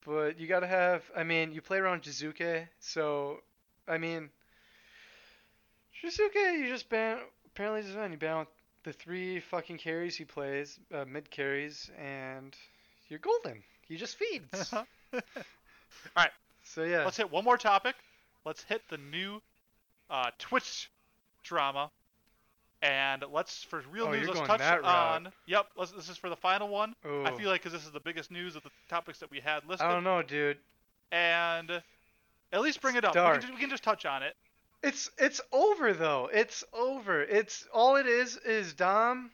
but 0.07 0.39
you 0.39 0.47
gotta 0.47 0.67
have. 0.67 1.03
I 1.15 1.25
mean, 1.25 1.53
you 1.53 1.61
play 1.61 1.79
around 1.79 2.03
Jiizuke, 2.03 2.69
so 2.79 3.41
I 3.89 3.99
mean, 3.99 4.31
Jiizuke, 6.03 6.59
you 6.59 6.69
just 6.69 6.89
ban. 6.89 7.19
Apparently, 7.47 7.83
just 7.83 7.95
ban. 7.97 8.13
You 8.13 8.19
ban 8.19 8.39
with 8.39 8.49
the 8.85 8.93
three 8.93 9.41
fucking 9.41 9.79
carries 9.79 10.17
he 10.17 10.25
plays, 10.25 10.79
uh, 10.95 11.05
mid 11.07 11.31
carries, 11.31 11.91
and 11.99 12.55
you're 13.09 13.19
golden. 13.19 13.63
He 13.89 13.97
just 13.97 14.17
feeds. 14.17 14.73
All 14.73 14.83
right. 16.17 16.31
So 16.63 16.85
yeah, 16.85 17.05
let's 17.05 17.17
hit 17.17 17.31
one 17.31 17.45
more 17.45 17.59
topic. 17.59 17.97
Let's 18.45 18.63
hit 18.63 18.83
the 18.89 18.99
new 18.99 19.41
uh, 20.09 20.31
Twitch 20.39 20.91
drama, 21.43 21.91
and 22.87 23.25
let's 23.33 23.65
for 23.65 23.83
real 23.91 24.07
Oh, 24.07 24.13
news. 24.13 24.29
Let's 24.29 24.41
touch 24.47 24.61
route. 24.61 24.85
on. 24.85 25.33
Yep, 25.47 25.67
let's, 25.77 25.91
this 25.93 26.09
is 26.09 26.17
for 26.17 26.29
the 26.29 26.37
final 26.37 26.69
one. 26.69 26.95
I 27.05 27.33
feel 27.33 27.51
like 27.51 27.63
because 27.63 27.73
this 27.73 27.85
is 27.85 27.91
the 27.91 28.01
biggest 28.01 28.31
news 28.31 28.55
of 28.57 28.63
the 28.63 28.71
topics 28.89 29.19
that 29.19 29.31
we 29.31 29.41
had 29.41 29.67
listed, 29.67 29.87
I 29.87 29.93
don't 29.93 30.05
know, 30.05 30.23
dude. 30.23 30.59
and 31.11 31.83
at 32.53 32.61
least 32.61 32.81
bring 32.81 32.97
it 32.97 33.05
up. 33.05 33.15
We 33.15 33.21
can, 33.21 33.41
just, 33.41 33.55
we 33.55 33.61
can 33.61 33.71
just 33.71 33.83
touch 33.83 34.07
on 34.07 34.23
it. 34.23 34.35
It's 34.83 35.11
it's 35.19 35.41
over 35.53 35.93
though. 35.93 36.29
It's 36.33 36.63
over. 36.73 37.23
It's 37.23 37.67
all 37.75 37.97
it 37.97 38.07
is 38.07 38.37
is 38.37 38.73
Dom. 38.75 39.31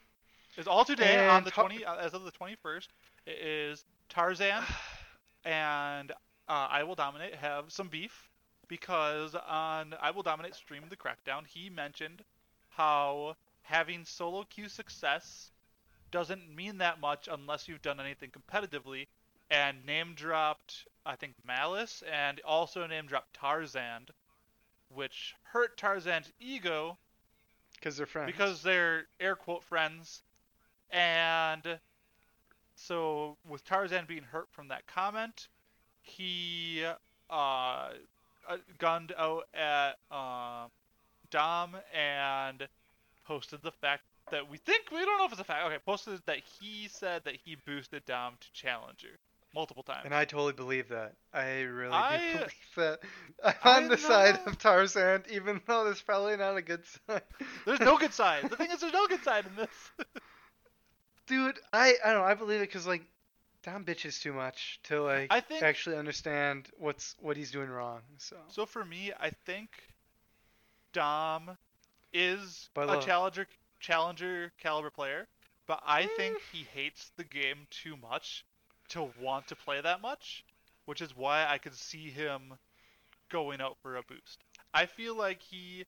It's 0.57 0.69
all 0.69 0.85
today 0.85 1.29
on 1.29 1.45
the 1.45 1.51
20 1.51 1.85
uh, 1.85 1.97
as 1.97 2.15
of 2.15 2.25
the 2.25 2.33
21st. 2.33 2.89
It 3.27 3.39
is 3.45 3.85
Tarzan 4.09 4.63
and 5.45 6.11
uh, 6.49 6.69
I 6.71 6.85
will 6.85 6.95
dominate 6.95 7.35
have 7.35 7.71
some 7.73 7.89
beef 7.89 8.29
because 8.69 9.35
on 9.35 9.95
I 10.01 10.11
will 10.11 10.23
dominate 10.23 10.55
stream 10.55 10.85
the 10.89 10.97
crackdown 10.97 11.47
he 11.47 11.69
mentioned 11.69 12.23
how 12.77 13.37
having 13.63 14.05
solo 14.05 14.45
queue 14.45 14.69
success 14.69 15.51
doesn't 16.11 16.55
mean 16.55 16.79
that 16.79 17.01
much 17.01 17.29
unless 17.31 17.69
you've 17.69 17.83
done 17.83 18.01
anything 18.01 18.31
competitively 18.31 19.07
and 19.51 19.85
name 19.87 20.15
dropped 20.15 20.87
I 21.05 21.17
think 21.17 21.35
Malice 21.47 22.03
and 22.11 22.41
also 22.45 22.87
name 22.87 23.07
dropped 23.07 23.35
Tarzan 23.35 24.07
which 24.95 25.35
hurt 25.43 25.77
Tarzan's 25.77 26.31
ego 26.39 26.99
Because 27.77 27.97
they're 27.97 28.07
friends. 28.07 28.27
because 28.31 28.63
they're 28.63 29.07
air 29.21 29.37
quote 29.37 29.65
friends 29.65 30.23
and 30.91 31.79
so 32.75 33.37
with 33.49 33.65
tarzan 33.65 34.05
being 34.07 34.23
hurt 34.23 34.49
from 34.51 34.69
that 34.69 34.87
comment 34.87 35.49
he 36.03 36.83
uh, 37.31 37.35
uh, 38.49 38.57
gunned 38.79 39.13
out 39.17 39.45
at 39.55 39.93
uh, 40.11 40.67
dom 41.33 41.77
and 41.93 42.69
posted 43.27 43.61
the 43.63 43.73
fact 43.73 44.03
that 44.31 44.49
we 44.49 44.57
think 44.59 44.85
we 44.93 44.99
don't 44.99 45.19
know 45.19 45.25
if 45.27 45.33
it's 45.33 45.41
a 45.41 45.45
fact 45.45 45.67
okay 45.67 45.79
posted 45.85 46.21
that 46.27 46.39
he 46.61 46.87
said 46.89 47.23
that 47.25 47.35
he 47.45 47.57
boosted 47.67 48.05
dom 48.07 48.35
to 48.41 48.53
challenger 48.53 49.09
multiple 49.55 49.83
times 49.83 50.03
And 50.07 50.15
I 50.15 50.25
totally 50.25 50.55
believe 50.55 50.89
that. 50.89 51.13
I 51.35 51.61
really 51.63 51.93
I- 51.93 52.17
do 52.19 52.33
believe 52.39 52.51
that. 52.77 53.01
I'm 53.45 53.55
I 53.65 53.77
on 53.83 53.89
the 53.89 53.99
side 53.99 54.41
of 54.47 54.59
Tarzan, 54.59 55.25
even 55.31 55.61
though 55.67 55.85
there's 55.85 56.01
probably 56.01 56.37
not 56.39 56.57
a 56.57 56.63
good 56.63 56.83
side. 57.07 57.23
there's 57.67 57.81
no 57.81 57.99
good 57.99 58.15
side 58.15 58.49
the 58.49 58.57
thing 58.57 58.71
is 58.71 58.81
there's 58.81 58.93
no 58.95 59.07
good 59.09 59.23
side 59.25 59.45
in 59.47 59.57
this 59.57 59.69
Dude, 61.27 61.59
I 61.73 61.95
I 62.05 62.13
don't 62.13 62.23
know. 62.23 62.27
I 62.27 62.35
believe 62.35 62.59
it 62.61 62.69
because 62.69 62.87
like 62.87 63.03
Dom 63.63 63.85
bitches 63.85 64.21
too 64.21 64.33
much 64.33 64.81
to 64.85 65.03
like 65.03 65.29
I 65.31 65.41
think- 65.41 65.63
actually 65.63 65.97
understand 65.97 66.69
what's 66.79 67.15
what 67.21 67.37
he's 67.37 67.51
doing 67.51 67.69
wrong. 67.71 68.01
So 68.19 68.37
So 68.49 68.67
for 68.67 68.85
me, 68.85 69.13
I 69.21 69.31
think 69.47 69.69
Dom 70.93 71.57
is 72.13 72.69
But 72.75 72.89
a 72.89 72.93
look- 72.93 73.05
challenger 73.05 73.47
challenger 73.81 74.53
caliber 74.59 74.91
player, 74.91 75.27
but 75.67 75.83
I 75.85 76.07
think 76.07 76.39
Mm. 76.39 76.43
he 76.53 76.63
hates 76.65 77.11
the 77.17 77.25
game 77.25 77.67
too 77.71 77.97
much 77.97 78.45
to 78.89 79.03
want 79.19 79.49
to 79.49 79.57
play 79.57 79.81
that 79.81 80.01
much, 80.01 80.45
which 80.85 81.01
is 81.01 81.17
why 81.17 81.47
I 81.47 81.59
could 81.59 81.75
see 81.75 82.11
him 82.11 82.59
going 83.29 83.61
out 83.61 83.77
for 83.79 83.97
a 83.97 84.03
boost. 84.03 84.45
I 84.73 84.87
feel 84.87 85.15
like 85.17 85.43
he 85.43 85.87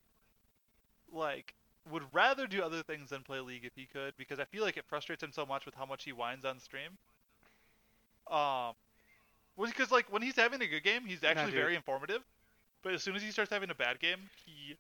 like 1.09 1.55
would 1.87 2.13
rather 2.15 2.47
do 2.47 2.63
other 2.63 2.83
things 2.83 3.11
than 3.11 3.23
play 3.23 3.39
League 3.41 3.65
if 3.65 3.75
he 3.77 3.87
could 3.87 4.17
because 4.17 4.41
I 4.41 4.45
feel 4.47 4.65
like 4.65 4.77
it 4.77 4.87
frustrates 4.87 5.23
him 5.23 5.31
so 5.33 5.45
much 5.47 5.67
with 5.67 5.75
how 5.75 5.85
much 5.87 6.05
he 6.05 6.13
whines 6.13 6.45
on 6.45 6.59
stream. 6.59 6.99
Um, 8.27 8.75
because 9.57 9.93
like 9.93 10.11
when 10.11 10.23
he's 10.23 10.37
having 10.37 10.63
a 10.63 10.67
good 10.67 10.83
game, 10.83 11.05
he's 11.05 11.23
actually 11.23 11.53
dude. 11.53 11.61
very 11.61 11.77
informative. 11.77 12.23
But 12.83 12.95
as 12.95 13.03
soon 13.03 13.15
as 13.17 13.23
he 13.23 13.31
starts 13.31 13.51
having 13.51 13.71
a 13.71 13.75
bad 13.75 14.01
game, 14.01 14.31
he 14.45 14.77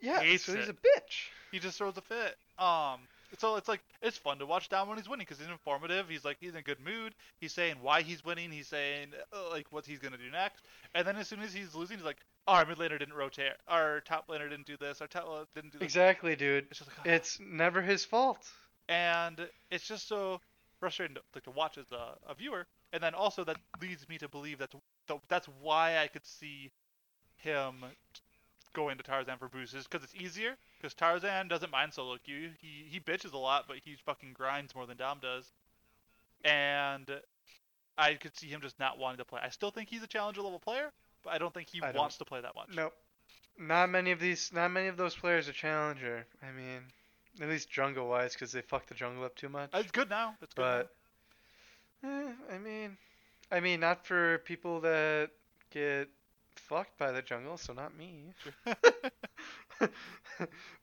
yeah, 0.00 0.20
Hates 0.20 0.44
so 0.44 0.54
he's 0.54 0.68
it. 0.68 0.70
a 0.70 0.74
bitch. 0.74 1.28
he 1.50 1.58
just 1.58 1.78
throws 1.78 1.96
a 1.96 2.02
fit. 2.02 2.36
Um, 2.58 3.00
so 3.38 3.56
it's 3.56 3.68
like 3.68 3.80
it's 4.00 4.16
fun 4.16 4.38
to 4.38 4.46
watch 4.46 4.68
Dom 4.68 4.88
when 4.88 4.96
he's 4.96 5.08
winning 5.08 5.26
because 5.28 5.40
he's 5.40 5.48
informative. 5.50 6.08
He's 6.08 6.24
like 6.24 6.36
he's 6.40 6.50
in 6.50 6.56
a 6.56 6.62
good 6.62 6.78
mood. 6.84 7.14
He's 7.40 7.52
saying 7.52 7.76
why 7.82 8.02
he's 8.02 8.24
winning. 8.24 8.50
He's 8.52 8.68
saying 8.68 9.08
uh, 9.32 9.50
like 9.50 9.66
what 9.70 9.84
he's 9.86 9.98
gonna 9.98 10.18
do 10.18 10.30
next. 10.30 10.64
And 10.94 11.06
then 11.06 11.16
as 11.16 11.26
soon 11.28 11.40
as 11.40 11.52
he's 11.52 11.74
losing, 11.74 11.96
he's 11.98 12.06
like, 12.06 12.18
oh, 12.46 12.52
our 12.54 12.66
mid 12.66 12.78
laner 12.78 12.98
didn't 12.98 13.14
rotate. 13.14 13.52
Our 13.66 14.00
top 14.02 14.28
laner 14.28 14.48
didn't 14.48 14.66
do 14.66 14.76
this. 14.76 15.00
Our 15.00 15.08
top 15.08 15.26
laner 15.26 15.46
didn't 15.54 15.72
do 15.72 15.78
this. 15.78 15.86
Exactly, 15.86 16.36
dude. 16.36 16.66
It's 16.70 16.78
just 16.78 16.90
like, 16.90 16.98
ah. 17.00 17.10
It's 17.10 17.38
never 17.40 17.82
his 17.82 18.04
fault. 18.04 18.46
and 18.88 19.48
it's 19.70 19.86
just 19.88 20.06
so 20.08 20.40
frustrating 20.78 21.16
to, 21.16 21.22
like 21.34 21.44
to 21.44 21.50
watch 21.50 21.76
as 21.78 21.90
a, 21.90 22.14
a 22.28 22.34
viewer. 22.34 22.66
And 22.92 23.02
then 23.02 23.14
also 23.14 23.42
that 23.44 23.56
leads 23.80 24.08
me 24.08 24.18
to 24.18 24.28
believe 24.28 24.58
that 24.58 24.72
that's 25.28 25.48
why 25.60 25.98
I 25.98 26.06
could 26.06 26.24
see 26.24 26.70
him 27.36 27.84
going 28.74 28.98
to 28.98 29.02
Tarzan 29.02 29.38
for 29.38 29.48
boosts 29.48 29.86
because 29.90 30.04
it's 30.04 30.14
easier. 30.14 30.56
Because 30.78 30.92
Tarzan 30.94 31.48
doesn't 31.48 31.70
mind 31.70 31.94
solo 31.94 32.18
queue. 32.18 32.50
He 32.60 32.84
he 32.88 33.00
bitches 33.00 33.32
a 33.32 33.38
lot, 33.38 33.64
but 33.66 33.78
he 33.82 33.96
fucking 34.04 34.34
grinds 34.34 34.74
more 34.74 34.86
than 34.86 34.98
Dom 34.98 35.18
does. 35.22 35.50
And 36.44 37.10
I 37.96 38.14
could 38.14 38.36
see 38.36 38.48
him 38.48 38.60
just 38.60 38.78
not 38.78 38.98
wanting 38.98 39.18
to 39.18 39.24
play. 39.24 39.40
I 39.42 39.48
still 39.48 39.70
think 39.70 39.88
he's 39.88 40.02
a 40.02 40.06
challenger 40.06 40.42
level 40.42 40.58
player, 40.58 40.90
but 41.22 41.32
I 41.32 41.38
don't 41.38 41.54
think 41.54 41.68
he 41.68 41.80
I 41.82 41.92
wants 41.92 42.18
to 42.18 42.24
play 42.24 42.40
that 42.40 42.54
much. 42.54 42.68
Nope. 42.74 42.92
Not 43.58 43.88
many 43.88 44.10
of 44.10 44.20
these. 44.20 44.52
Not 44.52 44.70
many 44.70 44.88
of 44.88 44.96
those 44.96 45.14
players 45.14 45.48
are 45.48 45.52
challenger. 45.52 46.26
I 46.42 46.50
mean, 46.52 46.80
at 47.40 47.48
least 47.48 47.70
jungle 47.70 48.08
wise, 48.08 48.34
because 48.34 48.52
they 48.52 48.62
fuck 48.62 48.86
the 48.86 48.94
jungle 48.94 49.24
up 49.24 49.36
too 49.36 49.48
much. 49.48 49.70
It's 49.74 49.92
good 49.92 50.10
now. 50.10 50.34
It's 50.42 50.52
good. 50.54 50.62
now. 50.62 50.82
But 52.02 52.08
eh, 52.08 52.54
I 52.54 52.58
mean, 52.58 52.96
I 53.52 53.60
mean, 53.60 53.80
not 53.80 54.04
for 54.04 54.38
people 54.38 54.80
that 54.80 55.30
get 55.70 56.08
fucked 56.56 56.98
by 56.98 57.12
the 57.12 57.22
jungle, 57.22 57.56
so 57.56 57.72
not 57.72 57.96
me. 57.96 58.32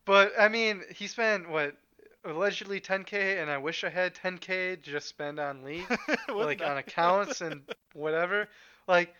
but 0.05 0.33
I 0.37 0.47
mean, 0.49 0.83
he 0.93 1.07
spent 1.07 1.49
what 1.49 1.75
allegedly 2.23 2.79
10k, 2.79 3.41
and 3.41 3.49
I 3.49 3.57
wish 3.57 3.83
I 3.83 3.89
had 3.89 4.15
10k 4.15 4.75
to 4.75 4.91
just 4.91 5.07
spend 5.07 5.39
on 5.39 5.63
league, 5.63 5.87
like 6.33 6.61
on 6.61 6.77
accounts 6.77 7.41
and 7.41 7.61
whatever. 7.93 8.47
Like, 8.87 9.13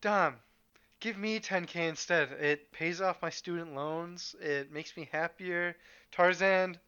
Dom, 0.00 0.36
give 1.00 1.16
me 1.16 1.40
10k 1.40 1.88
instead. 1.88 2.32
It 2.32 2.72
pays 2.72 3.00
off 3.00 3.22
my 3.22 3.30
student 3.30 3.74
loans. 3.74 4.34
It 4.40 4.72
makes 4.72 4.96
me 4.96 5.08
happier. 5.10 5.76
Tarzan, 6.12 6.78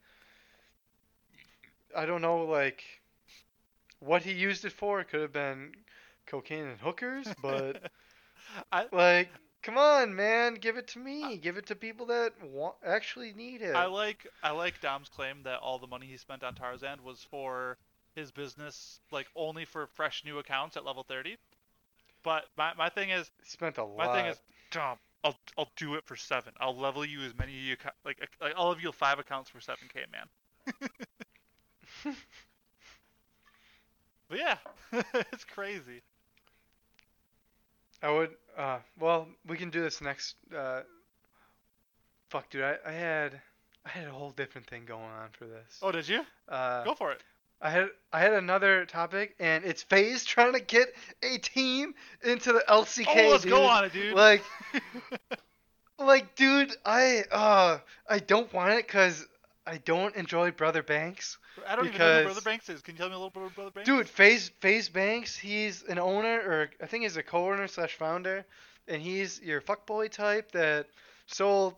I 1.96 2.06
don't 2.06 2.22
know, 2.22 2.44
like 2.44 2.84
what 4.00 4.22
he 4.22 4.32
used 4.32 4.64
it 4.64 4.72
for. 4.72 5.00
It 5.00 5.08
could 5.08 5.20
have 5.20 5.32
been 5.32 5.72
cocaine 6.26 6.66
and 6.66 6.80
hookers, 6.80 7.26
but 7.40 7.90
I 8.72 8.86
like, 8.92 9.30
come 9.62 9.78
on, 9.78 10.14
man, 10.14 10.54
give 10.54 10.76
it 10.76 10.88
to 10.88 10.98
me. 10.98 11.36
Give 11.36 11.56
it 11.56 11.66
to 11.66 11.76
people 11.76 12.06
that 12.06 12.32
want 12.42 12.76
actually 12.84 13.32
need 13.32 13.62
it. 13.62 13.74
I 13.74 13.86
like 13.86 14.26
I 14.42 14.50
like 14.50 14.80
Dom's 14.80 15.08
claim 15.08 15.42
that 15.44 15.60
all 15.60 15.78
the 15.78 15.86
money 15.86 16.06
he 16.06 16.16
spent 16.16 16.42
on 16.42 16.54
Tarzan 16.54 17.02
was 17.04 17.26
for 17.30 17.76
his 18.14 18.30
business, 18.30 19.00
like 19.12 19.26
only 19.36 19.64
for 19.64 19.86
fresh 19.86 20.24
new 20.24 20.38
accounts 20.38 20.76
at 20.76 20.84
level 20.84 21.04
30. 21.04 21.36
But 22.22 22.46
my, 22.56 22.72
my 22.74 22.88
thing 22.88 23.10
is, 23.10 23.30
He 23.44 23.50
spent 23.50 23.78
a 23.78 23.84
lot. 23.84 23.98
my 23.98 24.12
thing 24.12 24.26
is, 24.26 24.40
Dom, 24.70 24.98
I'll 25.22 25.36
I'll 25.56 25.70
do 25.76 25.94
it 25.94 26.04
for 26.06 26.16
seven. 26.16 26.52
I'll 26.58 26.76
level 26.76 27.04
you 27.04 27.20
as 27.22 27.36
many 27.38 27.52
you 27.52 27.76
like 28.04 28.18
like 28.40 28.54
I'll 28.56 28.68
level 28.68 28.82
you 28.82 28.92
five 28.92 29.18
accounts 29.18 29.50
for 29.50 29.58
7k, 29.58 30.06
man. 30.12 30.26
but 34.28 34.38
yeah, 34.38 34.56
it's 35.32 35.44
crazy. 35.44 36.02
I 38.02 38.10
would. 38.10 38.30
Uh, 38.56 38.78
well, 38.98 39.28
we 39.46 39.56
can 39.56 39.70
do 39.70 39.82
this 39.82 40.00
next. 40.00 40.36
Uh, 40.56 40.82
fuck, 42.30 42.50
dude. 42.50 42.62
I, 42.62 42.76
I 42.86 42.92
had 42.92 43.40
I 43.84 43.88
had 43.90 44.08
a 44.08 44.12
whole 44.12 44.30
different 44.30 44.66
thing 44.66 44.84
going 44.86 45.02
on 45.02 45.28
for 45.32 45.46
this. 45.46 45.78
Oh, 45.82 45.92
did 45.92 46.08
you? 46.08 46.22
Uh, 46.48 46.84
Go 46.84 46.94
for 46.94 47.12
it. 47.12 47.22
I 47.60 47.70
had 47.70 47.88
I 48.12 48.20
had 48.20 48.34
another 48.34 48.84
topic, 48.84 49.34
and 49.40 49.64
it's 49.64 49.82
FaZe 49.82 50.24
trying 50.24 50.52
to 50.52 50.60
get 50.60 50.88
a 51.22 51.38
team 51.38 51.94
into 52.22 52.52
the 52.52 52.62
LCK. 52.68 53.06
oh, 53.08 53.30
let's 53.30 53.44
dude. 53.44 53.52
go 53.52 53.64
on 53.64 53.84
it, 53.84 53.92
dude. 53.92 54.14
Like, 54.14 54.42
like, 55.98 56.34
dude, 56.36 56.72
I 56.84 57.24
uh, 57.30 57.78
I 58.08 58.18
don't 58.18 58.52
want 58.52 58.72
it 58.74 58.86
because 58.86 59.26
I 59.66 59.78
don't 59.78 60.14
enjoy 60.16 60.50
Brother 60.50 60.82
Banks. 60.82 61.38
I 61.66 61.76
don't 61.76 61.86
even 61.86 61.98
know 61.98 62.18
who 62.18 62.24
Brother 62.24 62.40
Banks 62.40 62.68
is. 62.68 62.82
Can 62.82 62.94
you 62.94 62.98
tell 62.98 63.08
me 63.08 63.14
a 63.14 63.18
little 63.18 63.30
bit 63.30 63.42
about 63.42 63.54
Brother 63.54 63.70
Banks? 63.70 63.88
Dude, 63.88 64.08
FaZe 64.08 64.50
FaZe 64.60 64.88
Banks, 64.88 65.36
he's 65.36 65.82
an 65.84 65.98
owner, 65.98 66.40
or 66.40 66.70
I 66.82 66.86
think 66.86 67.02
he's 67.04 67.16
a 67.16 67.22
co-owner 67.22 67.68
slash 67.68 67.94
founder, 67.94 68.44
and 68.88 69.00
he's 69.00 69.40
your 69.40 69.60
fuckboy 69.60 70.10
type 70.10 70.52
that 70.52 70.86
sold. 71.26 71.74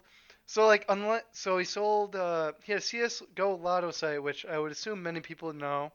So 0.46 0.66
like 0.66 0.86
unless 0.88 1.24
so 1.32 1.58
he 1.58 1.64
sold 1.64 2.16
uh 2.16 2.52
he 2.62 2.72
had 2.72 2.80
a 2.80 2.84
CS:GO 2.84 3.56
Lotto 3.56 3.90
site, 3.90 4.22
which 4.22 4.46
I 4.46 4.58
would 4.58 4.72
assume 4.72 5.02
many 5.02 5.20
people 5.20 5.52
know. 5.52 5.92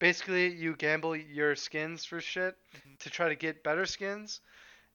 Basically, 0.00 0.48
you 0.52 0.74
gamble 0.74 1.14
your 1.16 1.54
skins 1.54 2.04
for 2.04 2.20
shit 2.20 2.56
Mhm. 2.76 2.98
to 3.00 3.10
try 3.10 3.28
to 3.28 3.36
get 3.36 3.62
better 3.62 3.86
skins, 3.86 4.40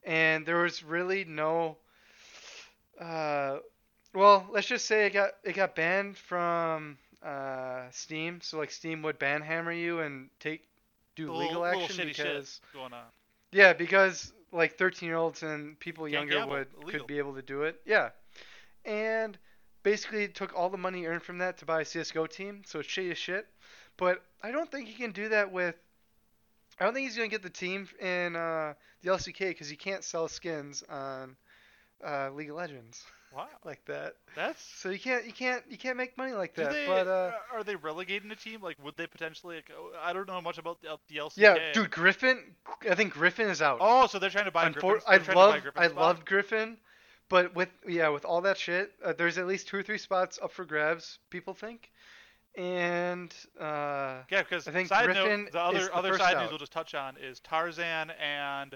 and 0.03 0.45
there 0.45 0.57
was 0.61 0.83
really 0.83 1.23
no. 1.23 1.77
Uh, 2.99 3.59
well, 4.13 4.47
let's 4.51 4.67
just 4.67 4.85
say 4.85 5.05
it 5.05 5.13
got 5.13 5.31
it 5.43 5.53
got 5.53 5.75
banned 5.75 6.17
from 6.17 6.97
uh 7.23 7.89
Steam. 7.91 8.39
So 8.41 8.57
like 8.57 8.71
Steam 8.71 9.01
would 9.03 9.19
ban 9.19 9.41
hammer 9.41 9.71
you 9.73 9.99
and 9.99 10.29
take 10.39 10.61
do 11.15 11.31
Little- 11.31 11.61
legal 11.61 11.65
action 11.65 12.07
because 12.07 12.61
Going 12.73 12.93
on. 12.93 13.03
yeah, 13.51 13.73
because 13.73 14.31
like 14.51 14.77
13 14.77 15.07
year 15.07 15.17
olds 15.17 15.43
and 15.43 15.79
people 15.79 16.05
Can't 16.05 16.13
younger 16.13 16.33
gamble, 16.35 16.51
would 16.55 16.67
illegal. 16.81 16.91
could 17.01 17.07
be 17.07 17.17
able 17.17 17.35
to 17.35 17.41
do 17.41 17.63
it. 17.63 17.79
Yeah, 17.85 18.09
and 18.85 19.37
basically 19.83 20.27
took 20.27 20.55
all 20.57 20.69
the 20.69 20.77
money 20.77 21.05
earned 21.05 21.23
from 21.23 21.37
that 21.39 21.57
to 21.59 21.65
buy 21.65 21.81
a 21.81 21.85
CS:GO 21.85 22.25
team. 22.27 22.63
So 22.65 22.79
it's 22.79 22.89
shitty 22.89 23.11
as 23.11 23.17
shit. 23.17 23.47
But 23.97 24.23
I 24.41 24.51
don't 24.51 24.71
think 24.71 24.87
he 24.87 24.93
can 24.95 25.11
do 25.11 25.29
that 25.29 25.51
with. 25.51 25.75
I 26.79 26.85
don't 26.85 26.93
think 26.93 27.05
he's 27.07 27.17
gonna 27.17 27.27
get 27.27 27.43
the 27.43 27.49
team 27.49 27.89
in 27.99 28.35
uh, 28.37 28.73
the 29.01 29.09
LCK 29.11 29.49
because 29.49 29.67
he 29.69 29.75
can't 29.75 30.03
sell 30.03 30.29
skins 30.29 30.81
on 30.89 31.35
uh, 32.05 32.29
League 32.31 32.49
of 32.49 32.55
Legends 32.55 33.03
Wow, 33.35 33.47
like 33.63 33.83
that. 33.85 34.15
that's. 34.35 34.61
So 34.77 34.89
you 34.89 34.99
can't 34.99 35.25
you 35.25 35.33
can't 35.33 35.63
you 35.69 35.77
can't 35.77 35.97
make 35.97 36.17
money 36.17 36.33
like 36.33 36.55
that. 36.55 36.71
they, 36.71 36.87
but 36.87 37.07
uh, 37.07 37.31
are 37.53 37.63
they 37.63 37.75
relegating 37.75 38.31
a 38.31 38.35
team? 38.35 38.61
Like, 38.61 38.83
would 38.83 38.97
they 38.97 39.07
potentially? 39.07 39.57
Like, 39.57 39.71
oh, 39.77 39.91
I 40.01 40.13
don't 40.13 40.27
know 40.27 40.41
much 40.41 40.57
about 40.57 40.81
the, 40.81 40.97
the 41.07 41.17
LCK. 41.17 41.37
yeah, 41.37 41.71
dude, 41.73 41.91
Griffin. 41.91 42.55
I 42.89 42.95
think 42.95 43.13
Griffin 43.13 43.47
is 43.47 43.61
out. 43.61 43.77
Oh, 43.81 44.07
so 44.07 44.17
they're 44.19 44.29
trying 44.29 44.45
to 44.45 44.51
buy 44.51 44.69
Unfor- 44.69 45.01
I 45.07 45.17
they're 45.17 45.25
trying 45.33 45.61
to 45.61 45.71
buy 45.71 45.85
love 45.87 45.95
I 45.95 46.01
loved 46.01 46.25
Griffin, 46.25 46.77
but 47.29 47.53
with 47.55 47.69
yeah 47.87 48.09
with 48.09 48.25
all 48.25 48.41
that 48.41 48.57
shit, 48.57 48.91
uh, 49.05 49.13
there's 49.13 49.37
at 49.37 49.45
least 49.47 49.67
two 49.67 49.77
or 49.77 49.83
three 49.83 49.99
spots 49.99 50.39
up 50.41 50.51
for 50.51 50.65
grabs. 50.65 51.19
People 51.29 51.53
think, 51.53 51.91
and 52.55 53.33
uh, 53.59 54.23
Yeah, 54.31 54.41
because 54.41 54.67
I 54.67 54.71
think 54.71 54.89
side 54.89 55.05
Griffin 55.05 55.43
note, 55.43 55.51
the 55.51 55.59
other 55.59 55.79
the 55.85 55.95
other 55.95 56.17
side 56.17 56.35
out. 56.35 56.41
news 56.41 56.49
we'll 56.49 56.59
just 56.59 56.71
touch 56.71 56.95
on 56.95 57.15
is 57.17 57.39
Tarzan 57.41 58.11
and 58.11 58.75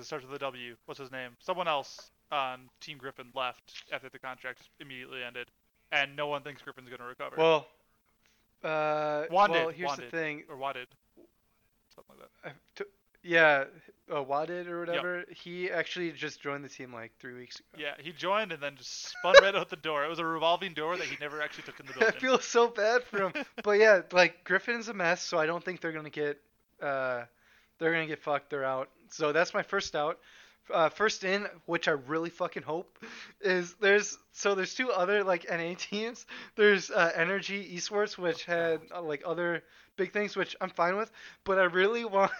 starts 0.00 0.24
with 0.26 0.34
a 0.34 0.38
W. 0.38 0.76
What's 0.86 1.00
his 1.00 1.10
name? 1.10 1.30
Someone 1.40 1.68
else 1.68 2.10
on 2.30 2.68
Team 2.80 2.98
Griffin 2.98 3.26
left 3.34 3.84
after 3.92 4.08
the 4.08 4.18
contract 4.18 4.60
immediately 4.80 5.22
ended, 5.22 5.48
and 5.90 6.16
no 6.16 6.26
one 6.26 6.42
thinks 6.42 6.62
Griffin's 6.62 6.88
gonna 6.88 7.08
recover. 7.08 7.36
well, 7.36 7.66
uh, 8.64 9.24
Wanted, 9.30 9.54
well 9.54 9.68
here's 9.70 9.88
wanted. 9.88 10.06
the 10.06 10.10
thing. 10.10 10.44
or 10.48 10.56
Wadded, 10.56 10.88
something 11.94 12.16
like 12.18 12.28
that. 12.44 12.50
I 12.50 12.52
t- 12.76 12.84
yeah, 13.24 13.64
uh, 14.10 14.16
or 14.16 14.22
whatever. 14.24 15.24
He 15.30 15.70
actually 15.70 16.10
just 16.10 16.40
joined 16.40 16.64
the 16.64 16.68
team 16.68 16.92
like 16.92 17.12
three 17.20 17.34
weeks 17.34 17.60
ago. 17.60 17.68
Yeah, 17.78 17.94
he 17.98 18.10
joined 18.10 18.50
and 18.50 18.60
then 18.60 18.74
just 18.76 19.10
spun 19.10 19.34
right 19.40 19.54
out 19.54 19.70
the 19.70 19.76
door. 19.76 20.04
It 20.04 20.08
was 20.08 20.18
a 20.18 20.24
revolving 20.24 20.74
door 20.74 20.96
that 20.96 21.06
he 21.06 21.16
never 21.20 21.40
actually 21.40 21.62
took 21.64 21.78
in 21.78 21.86
the 21.86 21.92
door. 21.92 22.02
I 22.08 22.10
building. 22.10 22.20
feel 22.20 22.38
so 22.40 22.66
bad 22.68 23.04
for 23.04 23.28
him. 23.28 23.32
but 23.62 23.72
yeah, 23.78 24.02
like 24.10 24.42
Griffin's 24.42 24.88
a 24.88 24.94
mess, 24.94 25.22
so 25.22 25.38
I 25.38 25.46
don't 25.46 25.62
think 25.62 25.80
they're 25.80 25.92
gonna 25.92 26.10
get 26.10 26.40
uh 26.80 27.22
they're 27.78 27.92
gonna 27.92 28.06
get 28.06 28.20
fucked. 28.22 28.50
They're 28.50 28.64
out. 28.64 28.88
So 29.12 29.32
that's 29.32 29.54
my 29.54 29.62
first 29.62 29.94
out. 29.94 30.18
Uh, 30.72 30.88
first 30.88 31.24
in, 31.24 31.46
which 31.66 31.88
I 31.88 31.92
really 31.92 32.30
fucking 32.30 32.62
hope, 32.62 32.98
is 33.40 33.74
there's 33.80 34.16
so 34.32 34.54
there's 34.54 34.74
two 34.74 34.92
other 34.92 35.24
like 35.24 35.46
NA 35.50 35.74
teams. 35.78 36.24
There's 36.56 36.90
uh, 36.90 37.10
Energy 37.16 37.76
Esports, 37.76 38.16
which 38.16 38.44
had 38.44 38.80
uh, 38.94 39.02
like 39.02 39.22
other 39.26 39.64
big 39.96 40.12
things, 40.12 40.36
which 40.36 40.54
I'm 40.60 40.70
fine 40.70 40.96
with. 40.96 41.10
But 41.44 41.58
I 41.58 41.64
really 41.64 42.04
want 42.18 42.30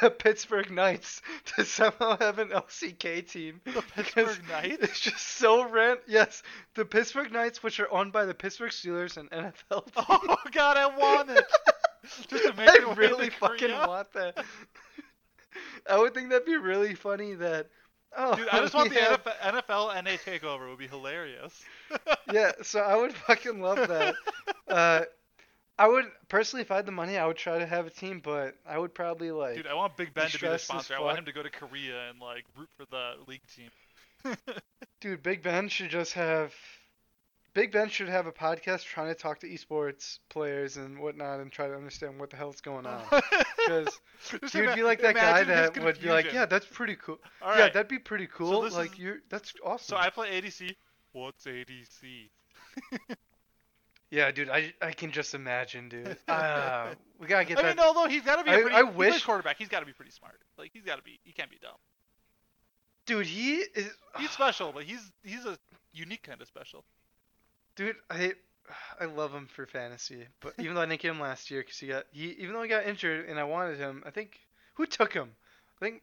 the 0.00 0.10
Pittsburgh 0.10 0.70
Knights 0.70 1.20
to 1.56 1.64
somehow 1.64 2.16
have 2.18 2.38
an 2.38 2.50
LCK 2.50 3.28
team. 3.28 3.60
The 3.64 3.82
Pittsburgh 3.82 4.48
Knights? 4.48 4.76
It's 4.80 5.00
just 5.00 5.26
so 5.26 5.68
rent. 5.68 6.00
Yes, 6.06 6.42
the 6.74 6.84
Pittsburgh 6.84 7.32
Knights, 7.32 7.62
which 7.62 7.80
are 7.80 7.92
owned 7.92 8.12
by 8.12 8.24
the 8.24 8.34
Pittsburgh 8.34 8.70
Steelers 8.70 9.16
and 9.16 9.28
NFL. 9.30 9.88
Oh 9.96 10.36
god, 10.52 10.76
I 10.76 10.86
want 10.96 11.30
it. 11.30 11.44
Just 12.28 12.44
to 12.44 12.52
make 12.52 12.68
I 12.68 12.76
it 12.76 12.96
really 12.96 13.30
fucking 13.30 13.68
Korea. 13.70 13.86
want 13.86 14.12
that. 14.12 14.44
I 15.90 15.98
would 15.98 16.14
think 16.14 16.30
that'd 16.30 16.46
be 16.46 16.56
really 16.56 16.94
funny. 16.94 17.34
That 17.34 17.68
oh, 18.16 18.36
Dude, 18.36 18.48
I 18.48 18.58
just 18.60 18.74
want 18.74 18.90
the 18.90 19.00
NFL, 19.00 19.36
NFL 19.42 20.04
NA 20.04 20.10
takeover. 20.10 20.66
It 20.66 20.70
would 20.70 20.78
be 20.78 20.86
hilarious. 20.86 21.62
yeah, 22.32 22.52
so 22.62 22.80
I 22.80 22.96
would 22.96 23.12
fucking 23.12 23.60
love 23.60 23.88
that. 23.88 24.14
Uh, 24.68 25.02
I 25.78 25.88
would 25.88 26.06
personally, 26.28 26.62
if 26.62 26.70
I 26.70 26.76
had 26.76 26.86
the 26.86 26.92
money, 26.92 27.18
I 27.18 27.26
would 27.26 27.36
try 27.36 27.58
to 27.58 27.66
have 27.66 27.86
a 27.86 27.90
team, 27.90 28.20
but 28.22 28.54
I 28.66 28.78
would 28.78 28.94
probably 28.94 29.30
like. 29.32 29.56
Dude, 29.56 29.66
I 29.66 29.74
want 29.74 29.96
Big 29.96 30.14
Ben 30.14 30.30
to 30.30 30.38
be 30.38 30.46
the 30.46 30.58
sponsor. 30.58 30.94
I 30.96 31.00
want 31.00 31.18
him 31.18 31.24
to 31.24 31.32
go 31.32 31.42
to 31.42 31.50
Korea 31.50 32.10
and 32.10 32.20
like 32.20 32.44
root 32.56 32.68
for 32.76 32.86
the 32.90 33.14
league 33.26 33.42
team. 33.54 33.70
Dude, 35.00 35.22
Big 35.22 35.42
Ben 35.42 35.68
should 35.68 35.90
just 35.90 36.14
have 36.14 36.54
Big 37.54 37.70
Ben 37.70 37.88
should 37.88 38.08
have 38.08 38.26
a 38.26 38.32
podcast 38.32 38.82
trying 38.84 39.08
to 39.08 39.14
talk 39.14 39.38
to 39.40 39.48
esports 39.48 40.18
players 40.28 40.76
and 40.76 40.98
whatnot 40.98 41.38
and 41.38 41.52
try 41.52 41.68
to 41.68 41.74
understand 41.74 42.18
what 42.18 42.30
the 42.30 42.36
hell's 42.36 42.60
going 42.60 42.86
on. 42.86 43.02
Because 43.66 43.88
would 44.54 44.74
be 44.74 44.82
like 44.82 45.00
that 45.00 45.14
guy 45.14 45.42
that 45.44 45.82
would 45.82 45.98
be 46.00 46.10
like, 46.10 46.30
yeah, 46.32 46.44
that's 46.44 46.66
pretty 46.66 46.96
cool. 46.96 47.18
All 47.40 47.56
yeah, 47.56 47.68
that'd 47.70 47.88
be 47.88 47.98
pretty 47.98 48.26
cool. 48.26 48.60
this 48.60 48.74
like 48.74 48.92
is- 48.92 48.98
you're, 48.98 49.16
that's 49.30 49.54
awesome. 49.64 49.94
So 49.94 49.96
I 49.96 50.10
play 50.10 50.38
ADC. 50.40 50.74
What's 51.12 51.44
ADC? 51.46 52.28
yeah, 54.10 54.30
dude, 54.32 54.50
I, 54.50 54.74
I 54.82 54.92
can 54.92 55.12
just 55.12 55.34
imagine, 55.34 55.88
dude. 55.88 56.16
Uh, 56.28 56.88
we 57.18 57.26
gotta 57.26 57.44
get 57.46 57.58
I 57.58 57.62
that. 57.62 57.76
mean, 57.76 57.84
although 57.86 58.06
he's 58.06 58.22
got 58.22 58.36
to 58.36 58.44
be 58.44 58.50
a 58.50 58.54
I- 58.58 58.60
pretty, 58.62 58.76
I 58.76 58.82
wish- 58.82 59.24
quarterback. 59.24 59.56
He's 59.56 59.68
got 59.68 59.80
to 59.80 59.86
be 59.86 59.92
pretty 59.92 60.10
smart. 60.10 60.40
Like 60.58 60.70
he's 60.72 60.84
got 60.84 60.96
to 60.96 61.02
be. 61.02 61.18
He 61.22 61.32
can't 61.32 61.50
be 61.50 61.58
dumb. 61.62 61.76
Dude, 63.06 63.26
he 63.26 63.56
is. 63.74 63.90
He's 64.18 64.30
special, 64.30 64.72
but 64.72 64.84
he's 64.84 65.10
he's 65.22 65.44
a 65.46 65.56
unique 65.92 66.22
kind 66.22 66.42
of 66.42 66.48
special. 66.48 66.84
Dude, 67.76 67.96
I 68.10 68.32
I 69.00 69.04
love 69.06 69.32
him 69.32 69.46
for 69.46 69.66
fantasy, 69.66 70.26
but 70.40 70.54
even 70.58 70.74
though 70.74 70.80
I 70.82 70.86
didn't 70.86 71.00
get 71.00 71.10
him 71.10 71.20
last 71.20 71.50
year 71.50 71.60
because 71.62 71.78
he 71.78 71.88
got 71.88 72.04
he 72.12 72.30
even 72.38 72.54
though 72.54 72.62
he 72.62 72.68
got 72.68 72.86
injured 72.86 73.28
and 73.28 73.38
I 73.38 73.44
wanted 73.44 73.78
him, 73.78 74.02
I 74.06 74.10
think 74.10 74.38
who 74.74 74.86
took 74.86 75.12
him? 75.12 75.30
I 75.76 75.84
think 75.84 76.02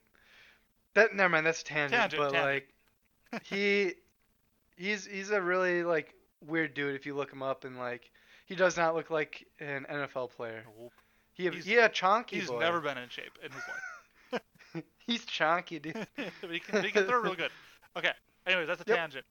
that 0.94 1.16
never 1.16 1.30
mind. 1.30 1.46
That's 1.46 1.62
a 1.62 1.66
tangent, 1.66 2.00
Tangent, 2.02 2.22
but 2.22 2.32
tangent. 2.34 2.64
like 3.34 3.44
he 3.46 3.94
he's 4.78 5.06
he's 5.06 5.30
a 5.32 5.42
really 5.42 5.84
like 5.84 6.14
weird 6.46 6.74
dude 6.74 6.96
if 6.96 7.06
you 7.06 7.16
look 7.16 7.32
him 7.32 7.44
up 7.44 7.64
and 7.66 7.78
like 7.78 8.10
he 8.46 8.56
does 8.56 8.76
not 8.76 8.96
look 8.96 9.10
like 9.10 9.46
an 9.60 9.86
NFL 9.90 10.32
player. 10.32 10.64
Nope. 10.80 10.92
He 11.34 11.44
He's- 11.50 11.66
yeah, 11.66 11.88
chonky 11.88 12.32
He's 12.32 12.50
boy. 12.50 12.60
never 12.60 12.82
been 12.82 12.98
in 12.98 13.08
shape 13.10 13.38
in 13.44 13.52
his 13.52 13.62
life. 14.34 14.84
he's 15.08 15.26
chonky, 15.26 15.82
dude. 15.82 15.96
but 16.42 16.50
he 16.52 16.60
can, 16.60 16.84
he 16.84 16.92
can 16.92 17.06
throw 17.06 17.22
real 17.22 17.36
good. 17.36 17.52
Okay. 17.96 18.12
Anyways, 18.46 18.68
that's 18.68 18.82
a 18.82 18.86
Yep. 18.86 18.98
tangent. 18.98 19.26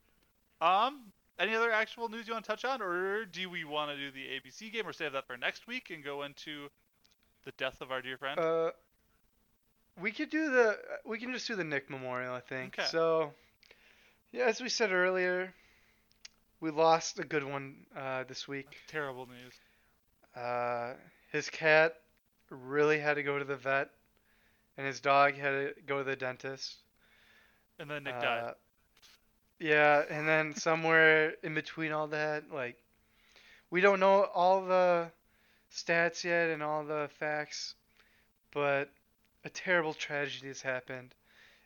Um, 0.62 1.12
any 1.40 1.54
other 1.54 1.72
actual 1.72 2.08
news 2.08 2.28
you 2.28 2.34
want 2.34 2.44
to 2.44 2.50
touch 2.50 2.64
on, 2.64 2.80
or 2.82 3.24
do 3.24 3.48
we 3.50 3.64
want 3.64 3.90
to 3.90 3.96
do 3.96 4.10
the 4.10 4.20
ABC 4.26 4.72
game, 4.72 4.86
or 4.86 4.92
save 4.92 5.12
that 5.12 5.26
for 5.26 5.36
next 5.36 5.66
week 5.66 5.90
and 5.90 6.04
go 6.04 6.22
into 6.22 6.68
the 7.44 7.52
death 7.52 7.80
of 7.80 7.90
our 7.90 8.02
dear 8.02 8.16
friend? 8.18 8.38
Uh, 8.38 8.70
we 10.00 10.12
could 10.12 10.30
do 10.30 10.50
the. 10.50 10.78
We 11.04 11.18
can 11.18 11.32
just 11.32 11.46
do 11.48 11.56
the 11.56 11.64
Nick 11.64 11.90
Memorial, 11.90 12.34
I 12.34 12.40
think. 12.40 12.78
Okay. 12.78 12.88
So, 12.88 13.32
yeah, 14.32 14.44
as 14.44 14.60
we 14.60 14.68
said 14.68 14.92
earlier, 14.92 15.52
we 16.60 16.70
lost 16.70 17.18
a 17.18 17.24
good 17.24 17.44
one 17.44 17.74
uh, 17.96 18.24
this 18.28 18.46
week. 18.46 18.76
Terrible 18.88 19.26
news. 19.26 19.54
Uh, 20.36 20.92
his 21.32 21.50
cat 21.50 21.94
really 22.50 22.98
had 22.98 23.14
to 23.14 23.22
go 23.22 23.38
to 23.38 23.44
the 23.44 23.56
vet, 23.56 23.88
and 24.76 24.86
his 24.86 25.00
dog 25.00 25.34
had 25.34 25.50
to 25.50 25.74
go 25.86 25.98
to 25.98 26.04
the 26.04 26.16
dentist. 26.16 26.76
And 27.78 27.90
then 27.90 28.04
Nick 28.04 28.14
Uh, 28.14 28.20
died. 28.20 28.54
Yeah, 29.60 30.02
and 30.08 30.26
then 30.26 30.54
somewhere 30.54 31.34
in 31.42 31.54
between 31.54 31.92
all 31.92 32.08
that, 32.08 32.44
like, 32.50 32.76
we 33.70 33.82
don't 33.82 34.00
know 34.00 34.24
all 34.24 34.64
the 34.64 35.10
stats 35.70 36.24
yet 36.24 36.48
and 36.48 36.62
all 36.62 36.84
the 36.84 37.10
facts, 37.18 37.74
but 38.52 38.90
a 39.44 39.50
terrible 39.50 39.92
tragedy 39.92 40.48
has 40.48 40.62
happened, 40.62 41.14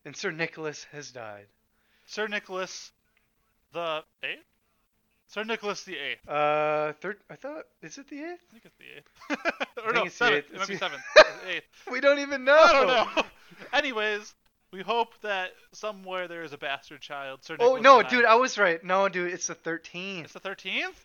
and 0.05 0.17
Sir 0.17 0.33
Nicholas 0.33 0.85
has 0.91 1.13
died. 1.13 1.47
Sir 2.07 2.27
Nicholas 2.27 2.93
the 3.73 4.03
eighth. 4.23 4.45
Sir 5.29 5.45
Nicholas 5.45 5.85
the 5.85 5.97
eighth. 5.97 6.29
Uh, 6.29 6.93
third. 7.01 7.19
I 7.31 7.37
thought 7.37 7.65
is 7.81 7.97
it 7.99 8.09
the 8.09 8.23
eighth? 8.23 8.45
I 8.51 8.53
think 8.53 8.65
it's 8.65 8.77
the 8.77 9.39
eighth. 9.39 9.87
or 9.87 9.93
no, 9.93 10.09
seventh. 10.09 10.47
It 10.53 10.59
might 10.59 10.69
be 10.69 10.77
seventh. 10.77 11.03
eighth. 11.49 11.65
We 11.91 12.01
don't 12.01 12.19
even 12.19 12.45
know. 12.45 12.57
I 12.59 12.73
don't 12.73 12.87
know. 12.87 13.23
Anyways, 13.73 14.35
we 14.75 14.83
hope 14.83 15.13
that 15.23 15.53
somewhere 15.73 16.27
there 16.27 16.43
is 16.43 16.53
a 16.53 16.59
bastard 16.59 17.01
child. 17.01 17.45
Sir 17.45 17.57
Oh 17.61 17.77
no, 17.77 17.99
and 17.99 18.07
I- 18.09 18.11
dude, 18.11 18.25
I 18.25 18.35
was 18.35 18.59
right. 18.59 18.83
No, 18.83 19.09
dude, 19.09 19.33
it's 19.33 19.47
the 19.47 19.55
thirteenth. 19.55 20.25
It's 20.25 20.33
the 20.35 20.41
thirteenth. 20.41 20.99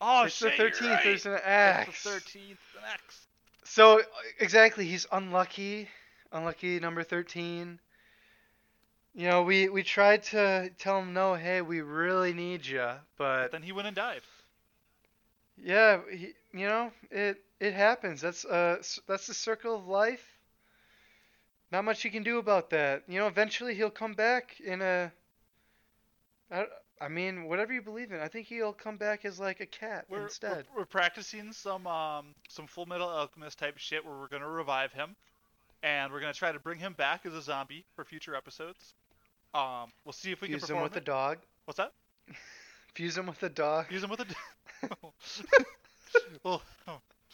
Oh 0.00 0.24
it's 0.24 0.38
the 0.38 0.50
shit, 0.50 0.58
you're 0.58 0.70
thirteenth. 0.70 0.90
right. 0.92 1.04
There's 1.04 1.26
an 1.26 1.40
It's 1.88 2.02
the 2.04 2.10
thirteenth. 2.10 2.60
An 2.78 2.84
X. 2.94 3.26
So 3.64 4.00
exactly, 4.38 4.86
he's 4.86 5.06
unlucky. 5.10 5.88
Unlucky 6.32 6.78
number 6.78 7.02
thirteen. 7.02 7.80
You 9.14 9.26
know, 9.28 9.42
we 9.42 9.68
we 9.68 9.82
tried 9.82 10.22
to 10.34 10.70
tell 10.78 11.00
him 11.00 11.12
no, 11.12 11.34
hey, 11.34 11.60
we 11.60 11.80
really 11.80 12.32
need 12.32 12.64
you, 12.64 12.78
But 12.78 13.42
but 13.42 13.50
then 13.52 13.62
he 13.64 13.72
went 13.72 13.88
and 13.88 13.96
died. 13.96 14.20
yeah, 15.56 16.00
he, 16.10 16.34
you 16.52 16.68
know, 16.68 16.92
it 17.10 17.42
it 17.58 17.74
happens. 17.74 18.20
That's 18.20 18.44
uh 18.44 18.76
that's 19.08 19.26
the 19.26 19.34
circle 19.34 19.74
of 19.74 19.88
life. 19.88 20.24
Not 21.70 21.84
much 21.84 22.04
you 22.04 22.10
can 22.10 22.22
do 22.22 22.38
about 22.38 22.70
that. 22.70 23.02
You 23.08 23.18
know, 23.18 23.26
eventually 23.26 23.74
he'll 23.74 23.90
come 23.90 24.14
back 24.14 24.58
in 24.60 24.80
a. 24.80 25.12
I, 26.50 26.64
I 27.00 27.08
mean, 27.08 27.44
whatever 27.44 27.72
you 27.72 27.82
believe 27.82 28.10
in, 28.10 28.20
I 28.20 28.28
think 28.28 28.46
he'll 28.46 28.72
come 28.72 28.96
back 28.96 29.24
as 29.24 29.38
like 29.38 29.60
a 29.60 29.66
cat 29.66 30.06
We're, 30.08 30.22
instead. 30.22 30.64
we're 30.74 30.80
we're 30.80 30.86
practicing 30.86 31.52
some 31.52 31.86
um 31.86 32.34
some 32.48 32.66
Full 32.66 32.86
Metal 32.86 33.08
Alchemist 33.08 33.58
type 33.58 33.76
shit 33.76 34.04
where 34.04 34.14
we're 34.14 34.28
gonna 34.28 34.48
revive 34.48 34.92
him, 34.92 35.14
and 35.82 36.10
we're 36.12 36.20
gonna 36.20 36.32
try 36.32 36.52
to 36.52 36.58
bring 36.58 36.78
him 36.78 36.94
back 36.94 37.26
as 37.26 37.34
a 37.34 37.42
zombie 37.42 37.84
for 37.94 38.04
future 38.04 38.34
episodes. 38.34 38.94
Um, 39.54 39.92
we'll 40.04 40.12
see 40.12 40.32
if 40.32 40.40
we 40.40 40.48
Fuse 40.48 40.60
can 40.60 40.70
him 40.70 40.76
perform 40.76 40.82
with 40.84 40.96
a 40.96 41.00
dog. 41.04 41.38
What's 41.66 41.78
that? 41.78 41.92
Fuse 42.94 43.16
him 43.16 43.26
with 43.26 43.42
a 43.42 43.48
dog. 43.48 43.86
Fuse 43.88 44.02
him 44.02 44.10
with 44.10 44.20
a. 44.20 44.24
d- 44.24 44.34
we'll, 46.44 46.62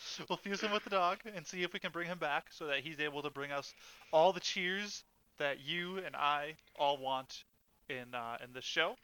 we'll 0.29 0.39
fuse 0.39 0.61
him 0.61 0.73
with 0.73 0.85
the 0.85 0.91
dog 0.91 1.19
and 1.35 1.47
see 1.47 1.63
if 1.63 1.73
we 1.73 1.79
can 1.79 1.93
bring 1.93 2.07
him 2.09 2.19
back 2.19 2.47
so 2.51 2.67
that 2.67 2.81
he's 2.81 3.01
able 3.01 3.23
to 3.23 3.31
bring 3.31 3.53
us 3.53 3.75
all 4.13 4.33
the 4.33 4.41
cheers 4.41 5.05
that 5.39 5.61
you 5.61 5.99
and 5.99 6.15
I 6.15 6.55
all 6.79 6.99
want 6.99 7.45
in 7.89 8.15
uh, 8.15 8.39
in 8.43 8.53
this 8.53 8.65
show. 8.65 8.97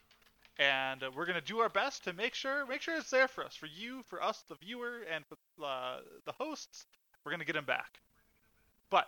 And 0.59 1.03
uh, 1.03 1.11
we're 1.14 1.26
gonna 1.26 1.40
do 1.40 1.59
our 1.61 1.68
best 1.68 2.05
to 2.05 2.12
make 2.12 2.34
sure 2.34 2.66
make 2.66 2.82
sure 2.82 2.96
it's 2.96 3.11
there 3.11 3.28
for 3.28 3.44
us, 3.44 3.55
for 3.55 3.66
you, 3.66 4.03
for 4.09 4.22
us, 4.22 4.44
the 4.48 4.57
viewer, 4.57 5.01
and 5.12 5.24
for 5.26 5.36
uh, 5.64 5.98
the 6.26 6.32
hosts. 6.32 6.86
We're 7.24 7.32
gonna 7.32 7.44
get 7.44 7.57
him 7.57 7.64
back. 7.64 8.01
But 8.90 9.07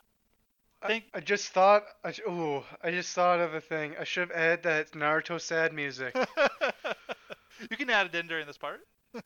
I, 0.83 0.87
Think- 0.87 1.05
I 1.15 1.21
just 1.21 1.49
thought. 1.49 1.85
I, 2.05 2.15
ooh, 2.29 2.63
I 2.83 2.91
just 2.91 3.15
thought 3.15 3.41
of 3.41 3.55
a 3.55 3.61
thing. 3.61 3.95
I 3.99 4.05
should 4.05 4.29
have 4.29 4.37
added 4.37 4.63
that 4.65 4.93
Naruto 4.93 5.41
sad 5.41 5.73
music. 5.73 6.15
you 7.71 7.77
can 7.77 7.91
add 7.91 8.07
it 8.07 8.15
in 8.15 8.27
during 8.27 8.47
this 8.47 8.59
part 8.59 8.81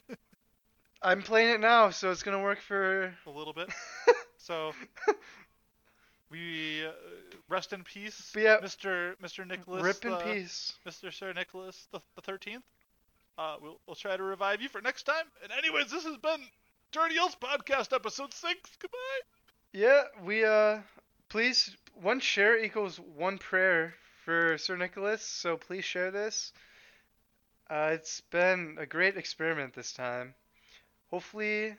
I'm 1.03 1.23
playing 1.23 1.51
it 1.51 1.61
now, 1.61 1.91
so 1.91 2.11
it's 2.11 2.23
gonna 2.23 2.43
work 2.43 2.61
for. 2.61 3.15
a 3.27 3.31
little 3.31 3.53
bit. 3.53 3.69
So 4.39 4.71
we 6.31 6.87
uh, 6.87 6.93
rest 7.49 7.73
in 7.73 7.83
peace, 7.83 8.33
yeah, 8.37 8.59
Mr. 8.63 9.17
Mr. 9.21 9.45
Nicholas. 9.45 9.83
Rip 9.83 10.05
in 10.05 10.13
uh, 10.13 10.19
peace. 10.19 10.75
Mr. 10.87 11.13
Sir 11.13 11.33
Nicholas 11.33 11.89
the 11.91 12.01
the 12.15 12.23
Thirteenth. 12.23 12.63
Uh, 13.37 13.57
we'll 13.61 13.81
we'll 13.89 13.97
try 13.97 14.17
to 14.17 14.23
revive 14.23 14.63
you 14.63 14.69
for 14.69 14.81
next 14.81 15.03
time. 15.03 15.25
And 15.43 15.51
anyways, 15.51 15.91
this 15.91 16.05
has 16.05 16.17
been 16.19 16.41
Dirty 16.93 17.19
Elves 17.19 17.37
Podcast 17.41 17.93
episode 17.93 18.33
six. 18.33 18.71
Goodbye. 18.79 19.21
Yeah, 19.73 20.03
we 20.25 20.45
uh, 20.45 20.79
please 21.29 21.77
one 21.95 22.21
share 22.21 22.63
equals 22.63 23.01
one 23.17 23.39
prayer 23.39 23.95
for 24.25 24.59
Sir 24.59 24.77
Nicholas. 24.77 25.23
So 25.23 25.57
please 25.57 25.85
share 25.85 26.13
this. 26.13 26.53
Uh, 27.69 27.91
it's 27.95 28.21
been 28.31 28.77
a 28.79 28.87
great 28.87 29.17
experiment 29.17 29.75
this 29.75 29.93
time. 29.93 30.35
Hopefully, 31.11 31.77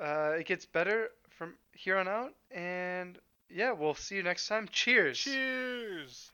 uh, 0.00 0.32
it 0.38 0.46
gets 0.46 0.66
better 0.66 1.10
from 1.30 1.54
here 1.72 1.96
on 1.96 2.08
out. 2.08 2.34
And 2.50 3.18
yeah, 3.50 3.72
we'll 3.72 3.94
see 3.94 4.16
you 4.16 4.22
next 4.22 4.48
time. 4.48 4.68
Cheers. 4.70 5.18
Cheers. 5.18 6.32